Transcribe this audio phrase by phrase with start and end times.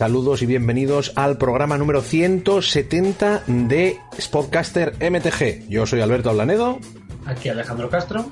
[0.00, 5.68] Saludos y bienvenidos al programa número 170 de Spotcaster MTG.
[5.68, 6.78] Yo soy Alberto Ablanedo.
[7.26, 8.24] Aquí Alejandro Castro.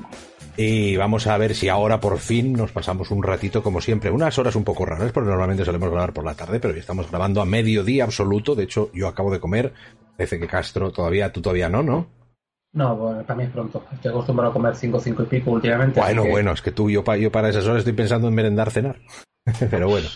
[0.56, 4.38] Y vamos a ver si ahora por fin nos pasamos un ratito, como siempre, unas
[4.38, 7.42] horas un poco raras, porque normalmente solemos grabar por la tarde, pero hoy estamos grabando
[7.42, 8.54] a mediodía absoluto.
[8.54, 9.74] De hecho, yo acabo de comer.
[10.16, 12.06] Parece que Castro todavía, tú todavía no, ¿no?
[12.72, 13.84] No, bueno, para mí es pronto.
[13.92, 16.00] Estoy acostumbrado a comer 5, 5 y pico últimamente.
[16.00, 18.98] Bueno, bueno, es que tú, yo, yo para esas horas estoy pensando en merendar, cenar.
[19.70, 20.08] pero bueno.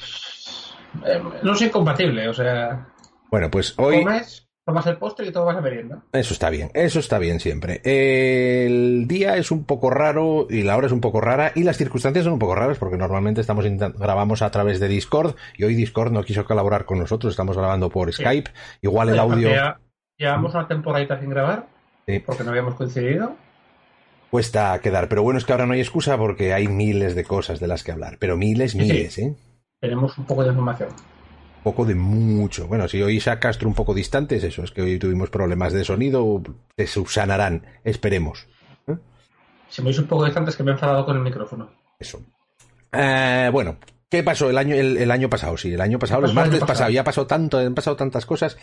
[1.07, 2.89] Eh, no es incompatible, o sea.
[3.31, 4.03] Bueno, pues hoy.
[4.03, 6.03] Comes, tomas el postre y todo vas a merienda.
[6.13, 7.81] Eso está bien, eso está bien siempre.
[7.85, 11.77] El día es un poco raro y la hora es un poco rara y las
[11.77, 13.65] circunstancias son un poco raras porque normalmente estamos
[13.99, 17.91] grabamos a través de Discord y hoy Discord no quiso colaborar con nosotros, estamos grabando
[17.91, 18.51] por Skype.
[18.83, 19.51] Igual el audio.
[19.51, 19.81] Ya,
[20.17, 21.67] llevamos una temporadita sin grabar
[22.27, 23.37] porque no habíamos coincidido
[24.33, 25.09] cuesta quedar.
[25.11, 27.85] Pero bueno, es que ahora no hay excusa porque hay miles de cosas de las
[27.85, 28.17] que hablar.
[28.19, 29.37] Pero miles, miles, ¿eh?
[29.83, 30.91] Tenemos un poco de información.
[30.91, 32.69] Un poco de mucho.
[32.69, 35.73] Bueno, si oís a Castro un poco distante, es eso, es que hoy tuvimos problemas
[35.73, 36.41] de sonido,
[36.77, 38.47] se subsanarán, esperemos.
[38.87, 38.97] ¿Eh?
[39.69, 41.69] Si me oís un poco distante es que me he enfadado con el micrófono.
[41.99, 42.23] Eso.
[42.93, 45.57] Eh, bueno, ¿qué pasó el año, el, año pasado?
[45.57, 46.91] Sí, el año pasado, el martes pasado?
[46.91, 48.57] ya pasó tanto, han pasado tantas cosas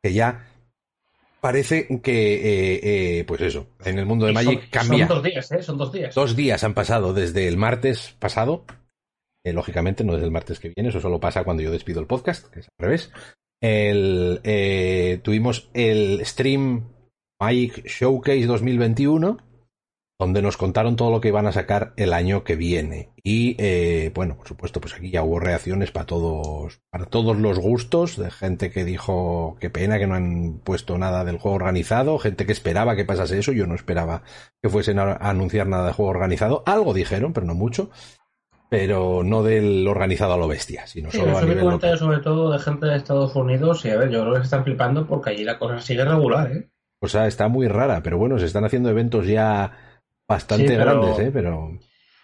[0.00, 0.46] que ya
[1.40, 2.80] parece que, eh,
[3.18, 5.08] eh, pues eso, en el mundo de Magic cambia.
[5.08, 5.62] Son dos días, ¿eh?
[5.62, 6.14] Son dos días.
[6.14, 8.64] Dos días han pasado desde el martes pasado
[9.44, 12.06] eh, lógicamente, no es el martes que viene, eso solo pasa cuando yo despido el
[12.06, 13.10] podcast, que es al revés.
[13.60, 16.88] El, eh, tuvimos el stream
[17.40, 19.38] Mike Showcase 2021,
[20.18, 23.10] donde nos contaron todo lo que iban a sacar el año que viene.
[23.24, 27.58] Y eh, bueno, por supuesto, pues aquí ya hubo reacciones para todos, para todos los
[27.58, 32.18] gustos, de gente que dijo qué pena que no han puesto nada del juego organizado,
[32.20, 34.22] gente que esperaba que pasase eso, yo no esperaba
[34.62, 37.90] que fuesen a anunciar nada de juego organizado, algo dijeron, pero no mucho
[38.72, 41.98] pero no del organizado a lo bestia, sino solo a nivel local.
[41.98, 44.64] sobre todo de gente de Estados Unidos y a ver, yo creo que se están
[44.64, 46.70] flipando porque allí la cosa sigue regular, ¿eh?
[46.98, 49.72] O sea, está muy rara, pero bueno, se están haciendo eventos ya
[50.26, 51.30] bastante grandes, ¿eh?
[51.30, 51.78] Pero...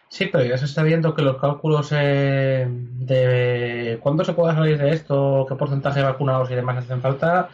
[0.09, 4.79] Sí, pero ya se está viendo que los cálculos eh, de cuándo se puede salir
[4.79, 7.51] de esto, qué porcentaje de vacunados y demás hacen falta,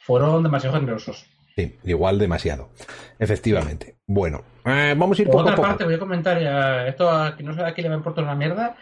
[0.00, 1.26] fueron demasiado generosos.
[1.56, 2.70] Sí, igual demasiado.
[3.18, 3.98] Efectivamente.
[4.06, 5.68] Bueno, eh, vamos a ir Por poco otra a poco.
[5.68, 8.24] parte, voy a comentar ya, esto a no sé a quién le va a importar
[8.24, 8.76] una mierda,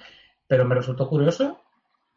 [0.46, 1.60] pero me resultó curioso.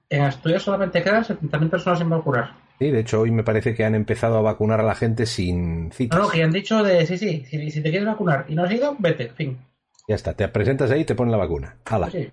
[0.09, 2.51] En Asturias solamente quedan 70.000 personas sin vacunar.
[2.77, 5.91] Sí, de hecho hoy me parece que han empezado a vacunar a la gente sin
[5.91, 6.19] citas.
[6.19, 8.63] No, no, que han dicho de sí, sí, si, si te quieres vacunar y no
[8.63, 9.57] has ido, vete, fin.
[10.07, 11.77] Ya está, te presentas ahí y te ponen la vacuna.
[11.85, 12.11] ¡Hala!
[12.11, 12.29] Sí.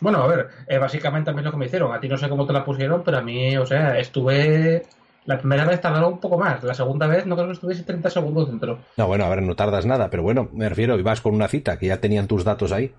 [0.00, 1.94] Bueno, a ver, eh, básicamente a mí es lo que me hicieron.
[1.94, 4.82] A ti no sé cómo te la pusieron, pero a mí, o sea, estuve
[5.26, 8.10] la primera vez tardaron un poco más, la segunda vez no creo que estuviese 30
[8.10, 8.78] segundos dentro.
[8.96, 11.78] No, bueno, a ver, no tardas nada, pero bueno, me refiero, ibas con una cita,
[11.78, 12.94] que ya tenían tus datos ahí.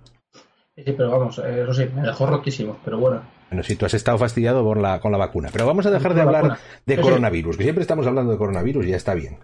[0.75, 3.21] Sí, pero vamos, eh, eso sí, me dejó rotísimo, pero bueno.
[3.49, 5.49] Bueno, si tú has estado fastidiado con la, con la vacuna.
[5.51, 8.89] Pero vamos a dejar de hablar de coronavirus, que siempre estamos hablando de coronavirus y
[8.89, 9.39] ya está bien.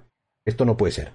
[0.45, 1.13] Esto no puede ser.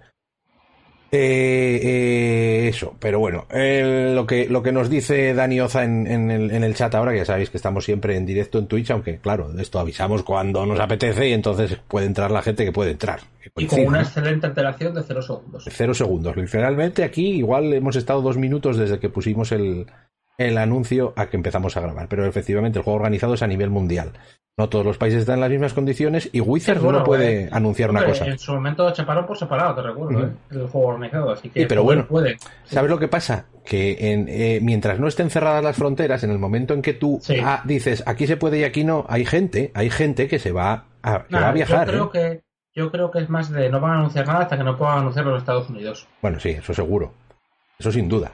[1.11, 6.07] Eh, eh, eso, pero bueno, eh, lo, que, lo que nos dice Dani Oza en,
[6.07, 8.67] en, el, en, el, chat ahora, que ya sabéis que estamos siempre en directo en
[8.67, 12.65] Twitch, aunque claro, de esto avisamos cuando nos apetece y entonces puede entrar la gente
[12.65, 13.21] que puede entrar.
[13.57, 15.65] y con una excelente antelación de cero segundos.
[15.71, 16.37] Cero segundos.
[16.37, 19.87] Literalmente aquí igual hemos estado dos minutos desde que pusimos el,
[20.39, 23.71] el anuncio a que empezamos a grabar, pero efectivamente el juego organizado es a nivel
[23.71, 24.13] mundial.
[24.59, 27.49] No todos los países están en las mismas condiciones y Wizards bueno, no puede eh,
[27.53, 28.25] anunciar una cosa.
[28.25, 30.31] En su momento chaparon por separado, te recuerdo, uh -huh.
[30.31, 30.37] ¿eh?
[30.53, 31.31] el juego organizado.
[31.31, 32.39] Así que sí, pero bueno, puede.
[32.65, 33.45] ¿sabes lo que pasa?
[33.67, 37.21] Que en, eh, mientras no estén cerradas las fronteras, en el momento en que tú
[37.45, 40.87] ah, dices aquí se puede y aquí no, hay gente, hay gente que se va
[41.03, 41.87] a, que nah, va a viajar.
[41.89, 42.43] Yo creo, que,
[42.75, 45.01] yo creo que es más de no van a anunciar nada hasta que no puedan
[45.01, 46.09] anunciar los Estados Unidos.
[46.23, 47.13] Bueno, sí, eso seguro.
[47.79, 48.33] Eso sin duda.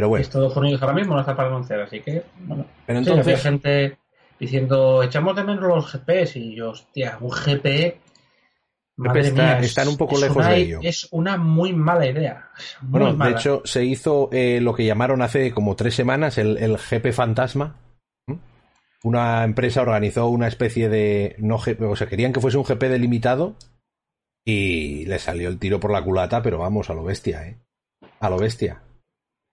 [0.00, 0.22] Pero bueno.
[0.22, 2.64] Estados Unidos ahora mismo no está para anunciar, así que, bueno.
[2.86, 3.38] Pero entonces.
[3.38, 3.98] Sí, gente
[4.38, 8.00] diciendo, echamos de menos los GPs y yo, hostia, un GP...
[8.96, 10.80] Madre está, mía, están un poco es lejos una, de ello.
[10.82, 12.48] Es una muy mala idea.
[12.80, 13.30] Muy bueno, mala.
[13.30, 17.12] de hecho, se hizo eh, lo que llamaron hace como tres semanas el, el GP
[17.12, 17.76] Fantasma.
[18.26, 18.36] ¿Mm?
[19.04, 21.36] Una empresa organizó una especie de.
[21.38, 23.56] No, GP, o sea, querían que fuese un GP delimitado
[24.46, 27.58] y le salió el tiro por la culata, pero vamos, a lo bestia, ¿eh?
[28.20, 28.82] A lo bestia.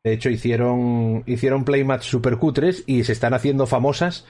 [0.03, 4.25] De hecho, hicieron, hicieron playmats super cutres y se están haciendo famosas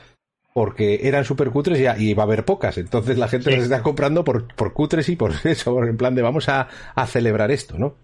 [0.53, 2.77] porque eran super cutres y, y va a haber pocas.
[2.79, 3.55] Entonces la gente Sí.
[3.57, 7.05] las está comprando por, por cutres y por eso, en plan de vamos a, a
[7.07, 7.95] celebrar esto, ¿no?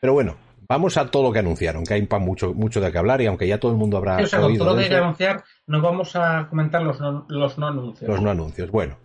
[0.00, 0.36] Pero bueno,
[0.68, 3.46] vamos a todo lo que anunciaron, que hay mucho, mucho de qué hablar y aunque
[3.48, 4.96] ya todo el mundo habrá Sí, o sea, con oído todo lo que hay que
[4.96, 8.10] anunciar, no vamos a comentar los no, los no anuncios.
[8.10, 8.70] los no anuncios.
[8.70, 8.98] Bueno,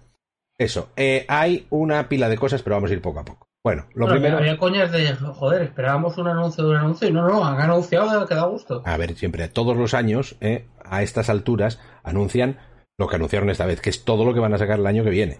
[0.58, 0.90] eso.
[0.98, 3.47] Eh, hay una pila de cosas, pero vamos a ir poco a poco.
[3.68, 4.38] Bueno, lo Bueno, primero...
[4.38, 8.26] Había coñas de, joder, esperábamos un anuncio de un anuncio y no, no, han anunciado
[8.26, 8.82] que da gusto.
[8.86, 12.60] A ver, siempre, todos los años, eh, a estas alturas, anuncian
[12.98, 15.04] lo que anunciaron esta vez, que es todo lo que van a sacar el año
[15.04, 15.40] que viene.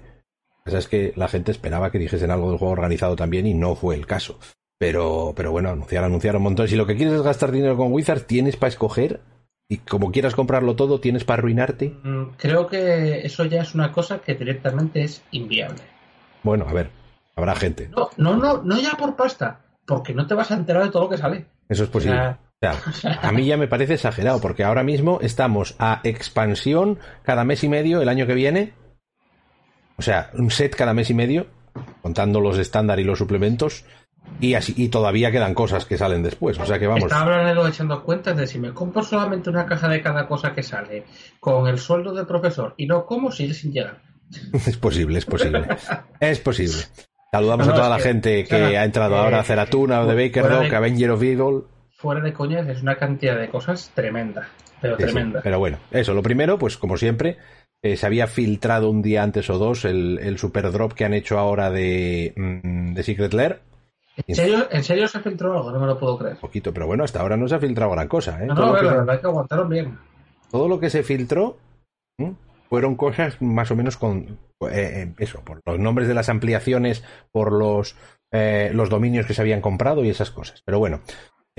[0.66, 3.54] O sea, es que la gente esperaba que dijesen algo del juego organizado también y
[3.54, 4.38] no fue el caso.
[4.78, 6.68] Pero, pero bueno, anunciar, anunciar un montón.
[6.68, 9.22] Si lo que quieres es gastar dinero con Wizard, tienes para escoger
[9.70, 11.96] y como quieras comprarlo todo, tienes para arruinarte.
[12.04, 15.84] Mm, Creo que eso ya es una cosa que directamente es inviable.
[16.44, 16.90] Bueno, a ver,
[17.38, 17.90] habrá gente.
[17.96, 21.04] No, no, no, no ya por pasta, porque no te vas a enterar de todo
[21.04, 21.46] lo que sale.
[21.70, 22.18] Eso es posible.
[22.18, 22.22] O
[22.60, 26.98] sea, O sea, a mí ya me parece exagerado, porque ahora mismo estamos a expansión
[27.24, 28.74] cada mes y medio el año que viene.
[29.98, 31.48] O sea, un set cada mes y medio,
[32.02, 33.86] contando los estándar y los suplementos.
[34.42, 36.60] Y así, y todavía quedan cosas que salen después.
[36.60, 37.04] O sea que vamos.
[37.04, 41.06] Estaba echando cuentas de si me compro solamente una caja de cada cosa que sale
[41.40, 44.02] con el sueldo del profesor y no como sigue sin llegar.
[44.66, 45.68] Es posible, es posible.
[46.20, 46.84] Es posible.
[47.32, 50.08] Saludamos No, a toda la que, gente que ha entrado eh, ahora a Ceratuna o
[50.08, 51.62] de Baker fuera Dog, de- Avenger of Eagle.
[51.98, 54.48] Fuera de coñas es una cantidad de cosas tremenda,
[54.82, 55.42] pero Sí, sí, tremenda.
[55.44, 57.38] pero bueno, eso, lo primero, pues como siempre,
[57.82, 61.14] eh, se había filtrado un día antes o dos el, el super drop que han
[61.14, 63.60] hecho ahora de, mm, de Secret Lair.
[64.26, 65.72] ¿En serio, ¿En serio se filtró algo?
[65.72, 66.38] No me lo puedo creer.
[66.38, 68.42] Poquito, pero bueno, hasta ahora no se ha filtrado gran cosa.
[68.44, 68.48] ¿eh?
[68.48, 69.98] No, no, que, la verdad es que aguantaron bien.
[70.50, 71.58] todo lo que se filtró.
[72.70, 77.04] Fueron cosas más o menos con eh, eh, eso, por los nombres de las ampliaciones,
[77.32, 77.96] por los,
[78.32, 80.62] eh, los dominios que se habían comprado y esas cosas.
[80.66, 81.02] Pero bueno,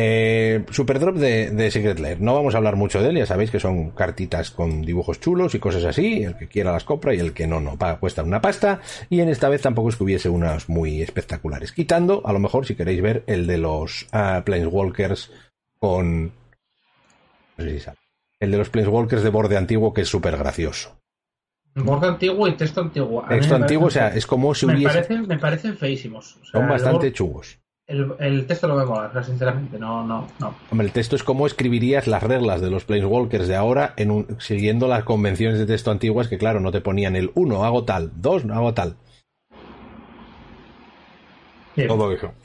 [0.01, 2.21] eh, Super Drop de, de Secret Lair.
[2.21, 5.57] No vamos a hablar mucho de él, ya sabéis que son cartitas con dibujos chulos
[5.57, 6.23] y cosas así.
[6.23, 7.77] El que quiera las compra y el que no, no.
[7.77, 8.81] Paga, cuesta una pasta.
[9.11, 11.73] Y en esta vez tampoco es que hubiese unas muy espectaculares.
[11.73, 15.33] Quitando, a lo mejor, si queréis ver, el de los ah, Planeswalkers
[15.81, 16.27] con.
[17.57, 17.98] No sé si sale.
[18.41, 20.97] El de los Planeswalkers de borde antiguo, que es súper gracioso.
[21.75, 23.25] Borde antiguo y texto antiguo.
[23.25, 24.95] A Texto antiguo, o sea, es como si me, hubiese.
[24.95, 26.37] parecen, me parecen feísimos.
[26.43, 27.59] O sea, Son bastante borde- chugos.
[27.87, 30.55] El, el texto no me mola, sinceramente, no, no, no.
[30.71, 34.37] Hombre, el texto es cómo escribirías las reglas de los Planeswalkers de ahora en un-
[34.41, 38.13] siguiendo las convenciones de texto antiguas que, claro, no te ponían el 1, hago tal,
[38.17, 38.97] 2, no hago tal.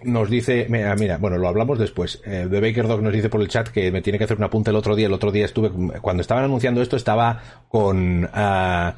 [0.03, 2.21] Nos dice, mira, mira, bueno, lo hablamos después.
[2.25, 4.44] Eh, The Baker Dog nos dice por el chat que me tiene que hacer un
[4.44, 5.07] apunte el otro día.
[5.07, 5.69] El otro día estuve,
[6.01, 8.95] cuando estaban anunciando esto, estaba con, ah,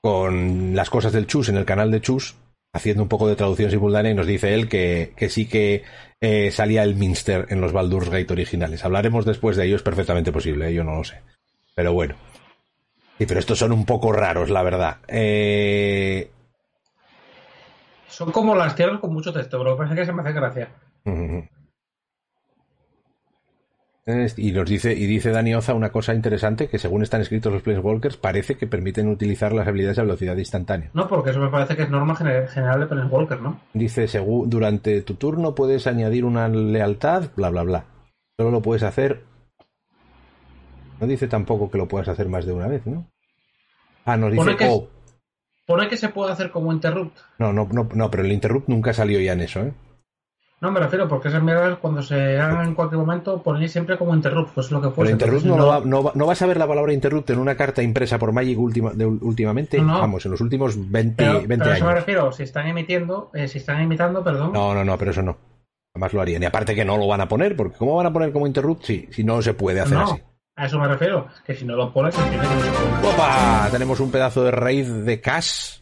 [0.00, 2.36] con las cosas del Chus en el canal de Chus,
[2.72, 5.82] haciendo un poco de traducción simultánea y nos dice él que, que sí que
[6.20, 8.84] eh, salía el Minster en los Baldur's Gate originales.
[8.84, 11.20] Hablaremos después de ello, es perfectamente posible, eh, yo no lo sé.
[11.74, 12.14] Pero bueno.
[13.18, 14.98] Pero estos son un poco raros, la verdad.
[15.06, 16.30] Eh,
[18.10, 20.22] Son como las tierras con mucho texto, pero lo que pasa es que se me
[20.22, 20.68] hace gracia.
[24.36, 27.62] Y nos dice, y dice Dani Oza una cosa interesante, que según están escritos los
[27.62, 30.90] Planeswalkers, parece que permiten utilizar las habilidades a velocidad instantánea.
[30.94, 33.60] No, porque eso me parece que es norma gener- general de Planeswalker, ¿no?
[33.72, 37.84] Dice, según, durante tu turno puedes añadir una lealtad, bla, bla, bla.
[38.36, 39.22] Solo lo puedes hacer...
[41.00, 43.06] No dice tampoco que lo puedas hacer más de una vez, ¿no?
[44.04, 44.44] Ah, nos dice...
[45.70, 47.16] Pone que se puede hacer como interrupt.
[47.38, 49.72] no, no, no, no, pero el interrupt nunca salió ya en eso, ¿eh?
[50.60, 54.12] No, me refiero porque esas miradas cuando se hagan en cualquier momento ponéis siempre como
[54.16, 55.12] interrupt, pues lo que Pero fuese.
[55.12, 57.54] interrupt Entonces, no, va- no va- no vas a ver la palabra interrupt en una
[57.56, 61.56] carta impresa por Magic última, de, últimamente, No, vamos, en los últimos 20, Pero, 20
[61.58, 62.00] pero a eso me años.
[62.00, 64.52] refiero, si están emitiendo, eh, si están imitando, perdón.
[64.52, 65.38] No, no, no, pero eso no.
[65.94, 66.42] Jamás lo harían.
[66.42, 68.82] Y aparte que no lo van a poner, porque ¿cómo van a poner como interrupt
[68.84, 70.22] si, si no se puede hacer así?
[70.60, 73.14] A eso me refiero, que si no lo pones, entiende que no se puede.
[73.14, 73.68] ¡Opa!
[73.70, 75.78] Tenemos un pedazo de raid de cash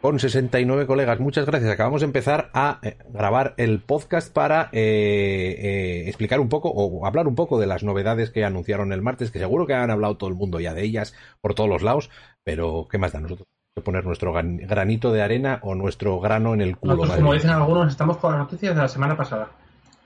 [0.00, 1.20] con 69 colegas.
[1.20, 1.70] Muchas gracias.
[1.70, 7.04] Acabamos de empezar a eh, grabar el podcast para eh, eh, explicar un poco o
[7.04, 10.16] hablar un poco de las novedades que anunciaron el martes, que seguro que han hablado
[10.16, 12.08] todo el mundo ya de ellas por todos los lados,
[12.42, 13.20] pero ¿qué más da?
[13.20, 16.96] Nosotros que poner nuestro granito de arena o nuestro grano en el culo.
[16.96, 19.50] Nosotros, como dicen algunos, estamos con las noticias de la semana pasada.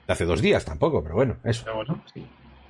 [0.09, 1.63] Hace dos días tampoco, pero bueno, eso.
[1.65, 2.27] Pero bueno, sí.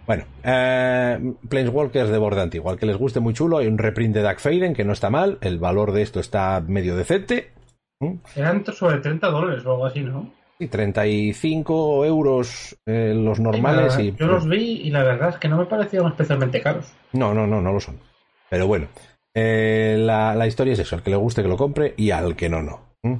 [0.06, 2.71] Bueno, eh, Planeswalkers de borde antiguo.
[2.71, 5.11] Al que les guste muy chulo, hay un reprint de Dark Faden que no está
[5.11, 5.38] mal.
[5.40, 7.52] El valor de esto está medio decente.
[8.00, 8.14] ¿Mm?
[8.37, 10.32] Eran sobre 30 dólares o algo así, ¿no?
[10.59, 13.94] Y 35 euros eh, los normales.
[13.94, 16.92] Sí, y, Yo los vi y la verdad es que no me parecieron especialmente caros.
[17.12, 17.99] No, no, no, no lo son.
[18.49, 18.88] Pero bueno,
[19.35, 20.97] eh, la, la historia es eso.
[20.97, 22.80] Al que le guste que lo compre y al que no, no.
[23.02, 23.14] ¿Mm?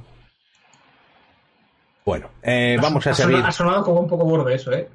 [2.05, 3.41] Bueno, eh, vamos a seguir.
[3.43, 4.89] Ha sonado como un poco borde eso, ¿eh?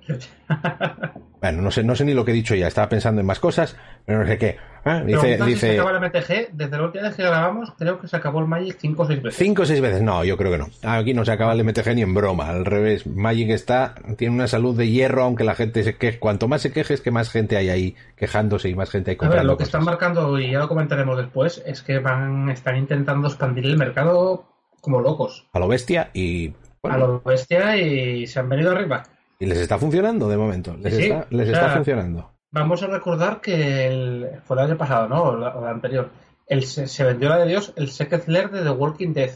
[1.41, 2.67] Bueno, no sé, no sé ni lo que he dicho ya.
[2.67, 4.57] Estaba pensando en más cosas, pero no sé qué.
[4.85, 6.49] Ah, Dice, Preguntan si se dice acaba el MTG.
[6.53, 9.23] Desde la última vez que grabamos, creo que se acabó el Magic 5 o 6
[9.23, 9.39] veces.
[9.39, 10.03] cinco o seis veces.
[10.03, 10.67] No, yo creo que no.
[10.83, 12.49] Aquí no se acaba el MTG ni en broma.
[12.49, 16.19] Al revés, Magic está, tiene una salud de hierro, aunque la gente se queje.
[16.19, 19.17] Cuanto más se queje, es que más gente hay ahí quejándose y más gente hay
[19.17, 22.49] A ver, comprando lo que están marcando, y ya lo comentaremos después, es que van
[22.51, 24.49] están intentando expandir el mercado
[24.81, 25.47] como locos.
[25.53, 26.53] A lo bestia y.
[26.83, 29.03] bueno, A lo bestia y se han venido arriba.
[29.39, 30.77] Y les está funcionando de momento.
[30.77, 32.33] Les, Sí, está, les o está funcionando.
[32.51, 35.23] Vamos a recordar que el- fue el año pasado, ¿no?
[35.23, 36.11] O la- o anterior.
[36.47, 39.31] el, se, se vendió la de Dios el Secret Lair de The Walking Dead.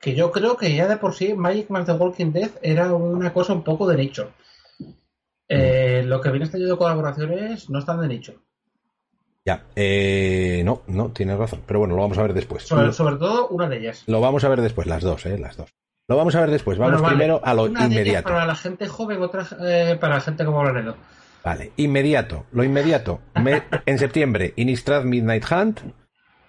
[0.00, 3.32] Que yo creo que ya de por sí Magic más The Walking Dead era una
[3.32, 4.30] cosa un poco de nicho.
[5.48, 8.34] Eh, lo que viene este año de colaboraciones no están de nicho.
[9.44, 11.60] Ya, eh, no, no, tienes razón.
[11.66, 12.62] Pero bueno, lo vamos a ver después.
[12.64, 14.04] Sobre, sobre todo una de ellas.
[14.06, 15.36] lo vamos a ver después, las dos, ¿eh?
[15.38, 15.74] Las dos.
[16.12, 16.76] Lo vamos a ver después.
[16.76, 17.16] Vamos Bueno, vale.
[17.16, 18.28] primero a lo Una inmediato.
[18.28, 20.94] para la gente joven, otra eh, para la gente como Laredo.
[21.42, 22.44] Vale, inmediato.
[22.52, 23.20] Lo inmediato.
[23.42, 25.80] Me- en septiembre, Innistrad Midnight Hunt.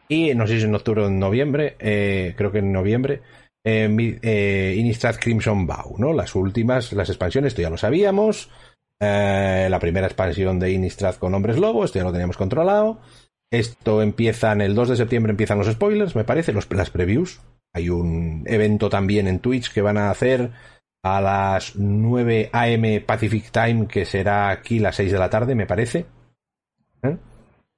[0.09, 3.21] Y no sé si en octubre o en noviembre, eh, creo que en noviembre,
[3.63, 6.11] eh, eh, Innistrad Crimson Bow, ¿no?
[6.13, 8.49] Las últimas, las expansiones, esto ya lo sabíamos.
[8.99, 12.99] Eh, la primera expansión de Innistrad con hombres lobo, esto ya lo teníamos controlado.
[13.49, 17.39] Esto empieza en el 2 de septiembre, empiezan los spoilers, me parece, los, las previews.
[17.73, 20.51] Hay un evento también en Twitch que van a hacer
[21.03, 25.65] a las 9 am Pacific Time, que será aquí las 6 de la tarde, me
[25.65, 26.05] parece.
[27.01, 27.17] ¿Eh?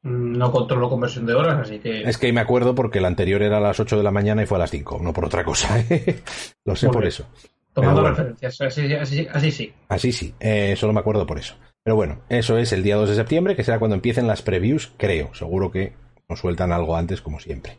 [0.03, 2.01] Mm, No controlo conversión de horas, así que.
[2.01, 4.45] Es que me acuerdo porque el anterior era a las 8 de la mañana y
[4.45, 5.79] fue a las 5, no por otra cosa.
[5.89, 6.21] ¿eh?
[6.65, 7.07] Lo sé Muy por bien.
[7.09, 7.25] eso.
[7.73, 8.15] tomando bueno.
[8.15, 8.61] referencias.
[8.61, 9.73] Así, así, así sí.
[9.87, 11.55] Así sí, eh, solo me acuerdo por eso.
[11.83, 14.91] Pero bueno, eso es el día 2 de septiembre, que será cuando empiecen las previews,
[14.97, 15.33] creo.
[15.35, 15.93] Seguro que
[16.27, 17.77] nos sueltan algo antes, como siempre.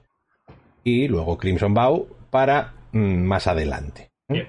[0.86, 4.12] Y luego Crimson Bow para mm, más adelante.
[4.28, 4.46] Bien.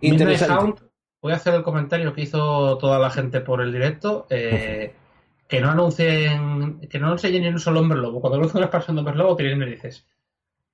[0.00, 0.54] Interesante.
[0.54, 0.78] Hound,
[1.20, 4.28] voy a hacer el comentario que hizo toda la gente por el directo.
[4.30, 4.94] eh,
[5.48, 8.20] que no anuncien, que no enseñen ni un solo hombre lobo.
[8.20, 10.06] Cuando anuncien una expansión de hombres lobo, tienen narices.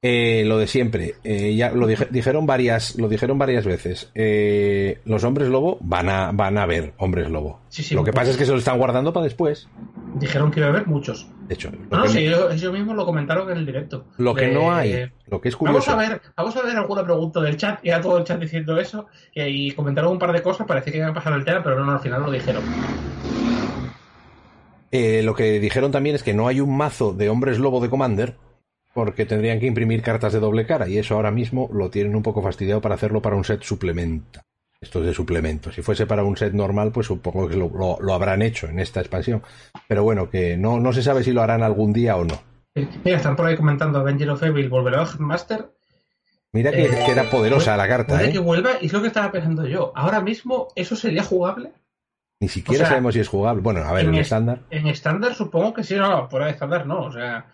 [0.07, 4.11] Eh, lo de siempre, eh, ya lo dije- dijeron varias, lo dijeron varias veces.
[4.15, 7.61] Eh, los hombres lobo van a, van a ver hombres lobo.
[7.71, 9.67] Sí, sí, lo que pues- pasa es que se lo están guardando para después.
[10.17, 11.27] Dijeron que iba a haber muchos.
[11.49, 14.05] De hecho, No, no, sí, ellos, ellos mismos lo comentaron en el directo.
[14.19, 15.93] lo que De- no hay, lo que es Vamos curioso.
[15.93, 18.79] a ver, vamos a ver alguna pregunta del chat, y a todo el chat diciendo
[18.79, 21.79] eso, y, comentaron un par de cosas, parecía que iban a pasar el tema, pero
[21.79, 22.63] no, no, al final lo dijeron.
[24.91, 27.89] Eh, lo que dijeron también es que no hay un mazo de hombres lobo de
[27.89, 28.37] Commander,
[28.95, 32.23] porque tendrían que imprimir cartas de doble cara, y eso ahora mismo lo tienen un
[32.23, 34.43] poco fastidiado para hacerlo para un set suplementa.
[34.81, 35.73] Esto es de suplemento.
[35.73, 38.79] Si fuese para un set normal, pues supongo que lo, lo- lo habrán hecho en
[38.79, 39.43] esta expansión.
[39.89, 42.35] Pero bueno, que no, no se sabe si lo harán algún día o no.
[43.03, 45.71] Mira, están por ahí comentando Avenger of Evil, volverá a Master.
[46.53, 48.41] Mira que, Eh, que era poderosa la carta, Puede que ¿eh?
[48.41, 49.93] vuelva, y es lo que estaba pensando yo.
[49.97, 51.73] Ahora mismo, ¿eso sería jugable?
[52.41, 53.63] Ni siquiera o sea, sabemos si es jugable.
[53.63, 54.61] Bueno, a ver, en en es- estándar.
[54.71, 57.47] En estándar supongo que sí, no, fuera de estándar no, o sea...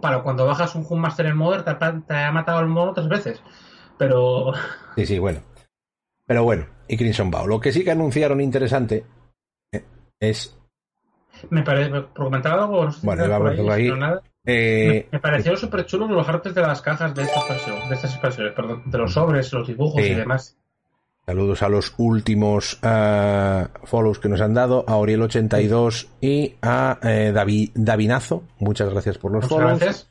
[0.00, 2.92] Para cuando bajas un Hum Master en Modern te, ha- te ha matado el mono
[2.92, 3.42] tres veces.
[3.98, 4.52] Pero...
[4.96, 5.40] Sí, sí, bueno.
[6.26, 7.46] Pero bueno, y Crimson Bow.
[7.46, 9.04] Lo que sí que anunciaron interesante
[9.72, 9.84] eh,
[10.20, 10.56] es.
[11.50, 11.90] Me parece...
[11.90, 13.36] Me comentaba algo, no sé si Bueno, iba
[13.72, 14.22] a ahí, nada.
[14.46, 18.12] eh, Me parecieron súper chulos los artes de las cajas de esta expansión, de estas
[18.12, 20.10] expansiones, perdón, de los sobres, los dibujos Sí.
[20.10, 20.56] y demás.
[21.26, 27.32] Saludos a los últimos eh, follows que nos han dado, a Oriel82 y a eh,
[27.34, 28.44] Davi- Davinazo.
[28.58, 29.78] Muchas gracias por los Muchas follows.
[29.80, 30.10] gracias.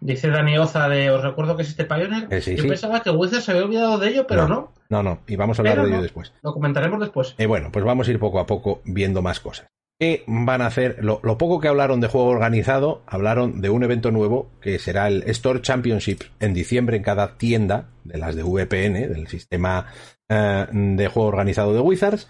[0.00, 2.28] Dice Dani Oza de os recuerdo que existe Pioneer.
[2.30, 2.68] Eh, sí, Yo sí.
[2.68, 4.72] pensaba que Wizard se había olvidado de ello, pero no.
[4.88, 6.02] No, no, y vamos a hablar Pero de ello no.
[6.02, 6.32] después.
[6.42, 7.34] Lo comentaremos después.
[7.38, 9.66] Eh, bueno, pues vamos a ir poco a poco viendo más cosas.
[10.02, 10.96] ¿Qué van a hacer?
[11.04, 15.22] Lo, poco que hablaron de juego organizado, hablaron de un evento nuevo que será el
[15.30, 19.86] Store Championship en diciembre en cada tienda de las de VPN, del sistema
[20.28, 22.28] eh, de juego organizado de Wizards,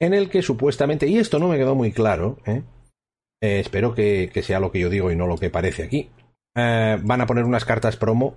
[0.00, 2.64] en el que supuestamente, y esto no me quedó muy claro, ¿eh?
[3.40, 6.10] Eh, espero que, que sea lo que yo digo y no lo que parece aquí,
[6.56, 8.34] van a poner unas cartas promo,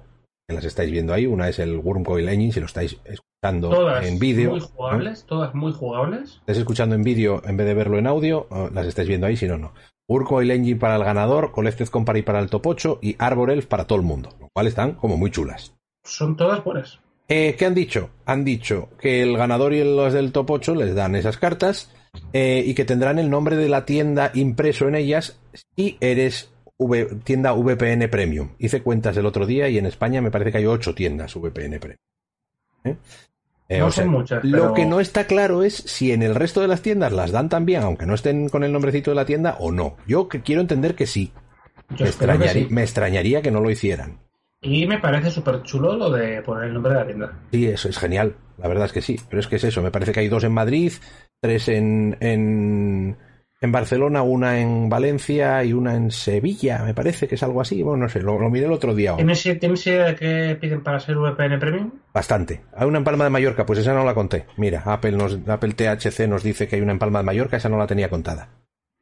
[0.47, 4.05] que las estáis viendo ahí, una es el Wormcoil Engine, si lo estáis escuchando Todas
[4.05, 4.51] en vídeo.
[4.51, 4.63] muy ¿eh?
[4.63, 6.37] jugables, todas muy jugables.
[6.39, 9.35] estáis escuchando en vídeo en vez de verlo en audio, o las estáis viendo ahí,
[9.35, 9.73] si no, no.
[10.07, 13.85] Urcoil Engine para el ganador, Collected Company para el top 8 y Arbor Elf para
[13.85, 15.73] todo el mundo, lo cual están como muy chulas.
[16.05, 16.99] Son todas buenas.
[17.27, 18.09] Eh, ¿Qué han dicho?
[18.25, 21.91] Han dicho que el ganador y los del top 8 les dan esas cartas
[22.31, 25.41] eh, y que tendrán el nombre de la tienda impreso en ellas
[25.75, 28.49] si eres V- tienda VPN Premium.
[28.59, 31.79] Hice cuentas el otro día y en España me parece que hay 8 tiendas VPN
[31.79, 31.97] Premium.
[32.83, 32.95] ¿Eh?
[33.69, 34.43] Eh, no o sea, son muchas.
[34.45, 37.49] lo que no está claro es si en el resto de las tiendas las dan
[37.49, 39.97] también, aunque no estén con el nombrecito de la tienda, o no.
[40.07, 41.33] Yo que quiero entender que sí.
[41.89, 42.73] yo Me espero que extrañaría, sí.
[42.73, 44.19] me extrañaría que no lo hicieran.
[44.61, 47.39] Y me parece súper chulo lo de poner el nombre de la tienda.
[47.51, 48.35] Sí, eso es genial.
[48.57, 49.19] La verdad es que sí.
[49.29, 49.81] Pero es que es eso.
[49.81, 50.93] Me parece que hay dos en Madrid,
[51.41, 53.17] tres en, en,
[53.59, 56.83] en Barcelona, una en Valencia y una en Sevilla.
[56.83, 57.81] Me parece que es algo así.
[57.81, 58.21] Bueno, no sé.
[58.21, 59.11] Lo, lo miré el otro día.
[59.11, 59.17] aún.
[59.17, 61.91] ¿Tienes, ¿Tienes idea de qué piden para ser VPN Premium?
[62.13, 62.61] Bastante.
[62.75, 63.65] Hay una en Palma de Mallorca.
[63.65, 64.45] Pues esa no la conté.
[64.57, 67.57] Mira, Apple, nos, Apple THC nos dice que hay una en Palma de Mallorca.
[67.57, 68.49] Esa no la tenía contada.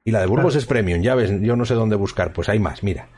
[0.04, 0.60] Y la de Burgos Claro.
[0.60, 1.02] es premium.
[1.02, 2.32] Ya ves, yo no sé dónde buscar.
[2.32, 2.82] Pues hay más.
[2.84, 3.10] Mira.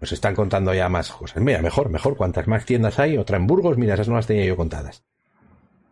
[0.00, 1.42] Nos están contando ya más cosas.
[1.42, 2.16] Mira, mejor, mejor.
[2.16, 5.02] Cuantas más tiendas hay, otra en Burgos, mira, esas no las tenía yo contadas.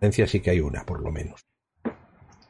[0.00, 1.40] Valencia sí que hay una, por lo menos.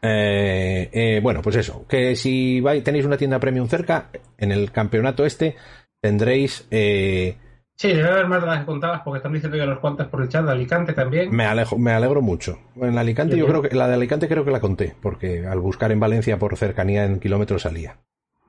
[0.02, 4.72] Eh, eh, bueno, pues eso, que si vais, tenéis una tienda premium cerca, en el
[4.72, 5.56] campeonato este,
[6.00, 6.66] tendréis...
[6.70, 7.36] Eh,
[7.74, 10.22] Sí, debe haber más de las que contabas porque están diciendo que unos cuantas por
[10.22, 11.34] el chat de Alicante también.
[11.34, 12.58] Me, alejo, me alegro mucho.
[12.76, 15.90] En Alicante yo creo que la de Alicante creo que la conté, porque al buscar
[15.90, 17.96] en Valencia por cercanía en kilómetros salía.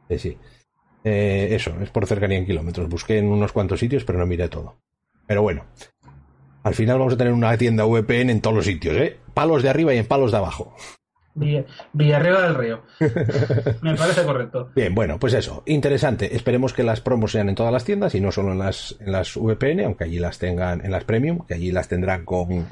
[0.10, 0.38] Sí, sí.
[1.04, 2.88] Eh, eso, es por cercanía en kilómetros.
[2.90, 4.78] Busqué en unos cuantos sitios, pero no miré todo.
[5.26, 5.66] Pero bueno,
[6.64, 9.18] al final vamos a tener una tienda VPN en todos los sitios, ¿eh?
[9.34, 10.76] Palos de arriba y en palos de abajo.
[11.36, 12.84] Villarriba del Río.
[13.82, 14.70] Me parece correcto.
[14.76, 16.36] Bien, bueno, pues eso, interesante.
[16.36, 19.12] Esperemos que las promos sean en todas las tiendas y no solo en las, en
[19.12, 22.68] las VPN, aunque allí las tengan en las Premium, que allí las tendrán con,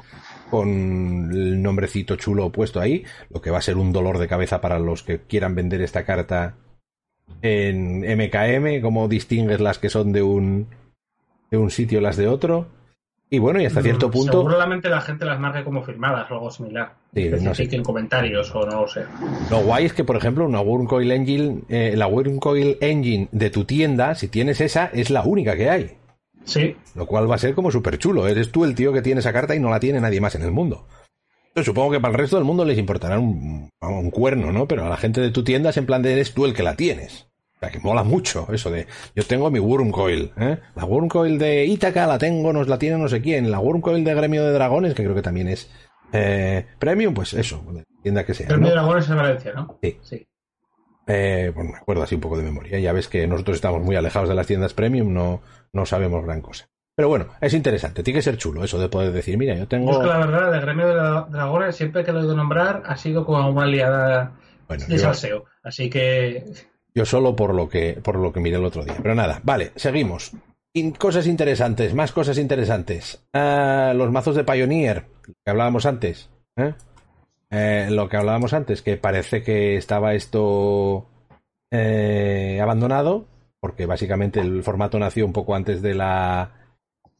[0.50, 4.60] con el nombrecito chulo puesto ahí, lo que va a ser un dolor de cabeza
[4.60, 6.56] para los que quieran vender esta carta
[7.40, 10.68] en MKM, como distingues las que son de un,
[11.50, 12.68] de un sitio y las de otro.
[13.32, 14.42] Y bueno, y hasta cierto mm, punto.
[14.42, 16.92] Seguramente la gente las marque como firmadas o algo similar.
[17.14, 17.66] Sí, no sé.
[17.72, 19.06] en comentarios o no lo sé.
[19.50, 23.64] Lo guay es que, por ejemplo, una Wurmcoil Engine, eh, la Wurmcoil Engine de tu
[23.64, 25.96] tienda, si tienes esa, es la única que hay.
[26.44, 26.76] Sí.
[26.94, 28.28] Lo cual va a ser como súper chulo.
[28.28, 30.42] Eres tú el tío que tiene esa carta y no la tiene nadie más en
[30.42, 30.86] el mundo.
[31.56, 34.68] Yo supongo que para el resto del mundo les importará un, un cuerno, ¿no?
[34.68, 36.62] Pero a la gente de tu tienda es en plan de eres tú el que
[36.62, 37.31] la tienes
[37.62, 38.86] sea, que mola mucho eso de.
[39.14, 40.58] Yo tengo mi Wurmcoil, ¿eh?
[40.74, 43.50] La Wurmcoil de Ítaca la tengo, nos la tiene no sé quién.
[43.50, 45.70] La Wurmcoil de Gremio de Dragones, que creo que también es
[46.12, 47.64] eh, Premium, pues eso,
[48.02, 48.48] tienda que sea.
[48.48, 49.78] Gremio de Dragones es Valencia, ¿no?
[49.82, 49.98] Sí.
[50.02, 50.26] sí.
[51.06, 52.78] Eh, bueno, me acuerdo así un poco de memoria.
[52.78, 55.42] Ya ves que nosotros estamos muy alejados de las tiendas Premium, no,
[55.72, 56.68] no sabemos gran cosa.
[56.94, 59.92] Pero bueno, es interesante, tiene que ser chulo eso de poder decir, mira, yo tengo.
[59.92, 62.96] Es que la verdad, el gremio de dragones, siempre que lo he oído nombrar, ha
[62.98, 64.32] sido como una aliada
[64.68, 65.46] de salseo.
[65.62, 66.44] Así que
[66.94, 68.96] yo solo por lo que, por lo que miré el otro día.
[69.02, 70.32] Pero nada, vale, seguimos.
[70.98, 73.24] cosas interesantes, más cosas interesantes.
[73.32, 76.30] Ah, los mazos de Pioneer, que hablábamos antes.
[76.56, 76.74] ¿eh?
[77.50, 81.06] Eh, lo que hablábamos antes, que parece que estaba esto
[81.70, 83.26] eh, abandonado,
[83.60, 86.52] porque básicamente el formato nació un poco antes de la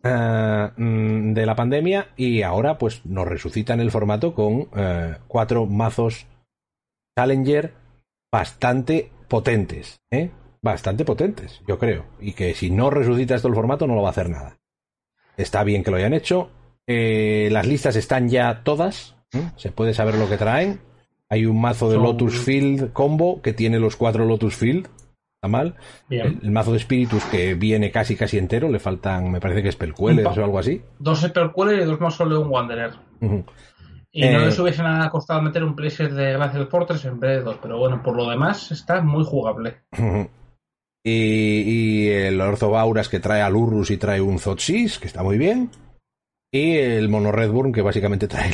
[0.02, 4.68] ah, mm, de la pandemia y ahora pues nos resucitan el formato con
[5.28, 6.26] cuatro mazos
[7.16, 7.74] Challenger
[8.32, 10.30] bastante potentes, ¿eh?
[10.60, 12.04] Bastante potentes, yo creo.
[12.20, 14.58] Y que si no resucita esto el formato, no lo va a hacer nada.
[15.38, 16.50] Está bien que lo hayan hecho.
[16.86, 19.16] Eh, las listas están ya todas.
[19.32, 19.50] ¿eh?
[19.56, 20.80] Se puede saber lo que traen.
[21.30, 24.86] Hay un mazo de Lotus Field combo que tiene los cuatro Lotus Field.
[25.36, 25.76] Está mal.
[26.10, 28.68] El, mazo de espíritus que viene casi casi entero.
[28.68, 30.82] Le faltan, me parece que es Pelcueles o algo así.
[30.98, 32.90] Dos Pelcueles y dos más solo un Wanderer.
[34.14, 37.38] Y no les eh, hubiese nada costado meter un playset de Glacial Fortress en vez
[37.38, 39.76] de dos, pero bueno, por lo demás está muy jugable.
[41.02, 45.70] y, el Orthobauras que trae al Urrus y trae un Zotsis, que está muy bien.
[46.54, 48.52] Y el Mono Redburn, que básicamente trae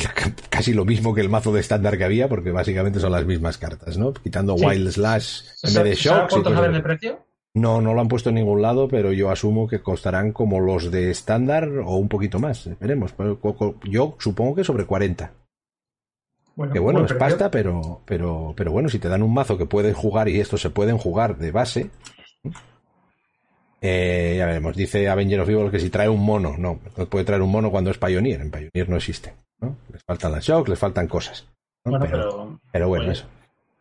[0.48, 3.58] casi lo mismo que el mazo de estándar que había, porque básicamente son las mismas
[3.58, 4.12] cartas, ¿no?
[4.12, 6.34] Quitando Wild Slash en vez de Shocks.
[6.34, 7.26] ¿Cuánto saben de precio?
[7.54, 10.92] No, no lo han puesto en ningún lado, pero yo asumo que costarán como los
[10.92, 12.70] de estándar o un poquito más.
[12.78, 13.12] Veremos.
[13.82, 15.32] Yo supongo que sobre 40
[16.72, 19.94] que bueno, es pasta, pero, pero, pero bueno, si te dan un mazo que puedes
[19.96, 21.90] jugar y estos se pueden jugar de base.
[23.80, 27.24] Eh, ya veremos, dice Avenger of Evil que si trae un mono, no, no puede
[27.24, 29.34] traer un mono cuando es Pioneer, en Pioneer no existe.
[29.60, 29.76] ¿no?
[29.92, 31.46] Les faltan las shocks, les faltan cosas.
[31.84, 33.26] pero, bueno, eso.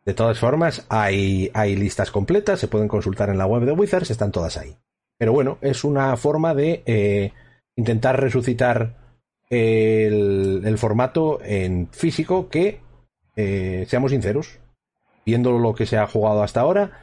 [0.05, 4.11] De todas formas, hay, hay listas completas, se pueden consultar en la web de Wizards,
[4.11, 4.77] están todas ahí.
[5.17, 7.33] Pero bueno, es una forma de eh,
[7.75, 9.06] intentar resucitar
[9.49, 12.81] el, formato en físico que,
[13.35, 14.59] eh, seamos sinceros,
[15.25, 16.99] viendo lo que se ha jugado hasta ahora,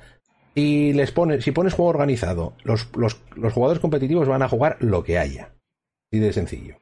[0.54, 4.76] y les pone, si pones juego organizado, los, los, los, jugadores competitivos van a jugar
[4.80, 5.52] lo que haya.
[6.11, 6.76] Así de sencillo.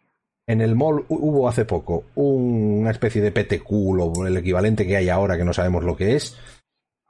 [0.47, 5.09] En el mall hubo hace poco una especie de PTQ, o el equivalente que hay
[5.09, 6.37] ahora, que no sabemos lo que es,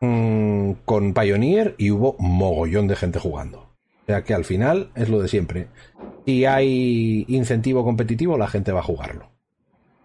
[0.01, 3.72] mm, con Pioneer y hubo mogollón de gente jugando.
[4.03, 5.69] O sea que al final es lo de siempre.
[6.27, 9.31] Si hay incentivo competitivo, la gente va a jugarlo.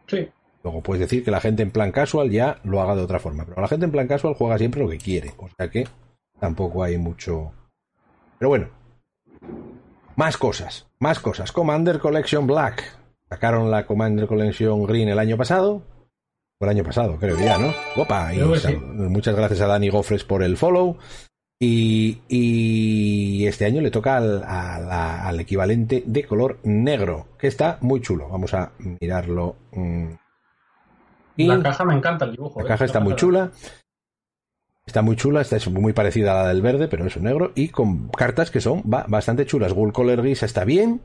[0.08, 0.30] Sí.
[0.64, 3.46] Luego puedes decir que la gente en plan casual ya lo haga de otra forma.
[3.46, 5.34] Pero la gente en plan casual juega siempre lo que quiere.
[5.38, 5.88] O sea que
[6.40, 7.52] tampoco hay mucho.
[8.38, 8.70] Pero bueno.
[10.16, 10.88] Más cosas.
[11.00, 11.52] Más cosas.
[11.52, 12.84] Commander Collection Black.
[13.30, 15.84] Sacaron la Commander Collection Green el año pasado.
[16.60, 17.72] O el año pasado, creo ya, ¿no?
[18.02, 20.98] Opa, y muchas gracias a Dani Gofres por el follow.
[21.60, 28.30] Y, este año le toca al, equivalente de color negro, que está muy chulo.
[28.30, 29.56] Vamos a mirarlo.
[29.72, 30.10] Mm.
[31.38, 32.60] la caja me encanta el dibujo.
[32.60, 32.68] La ¿eh?
[32.70, 33.52] caja está muy chula.
[34.86, 37.52] Está muy chula, está muy parecida a la del verde, pero es un negro.
[37.56, 39.74] Y con cartas que son bastante chulas.
[39.74, 41.02] Ghoul Color Gris está bien.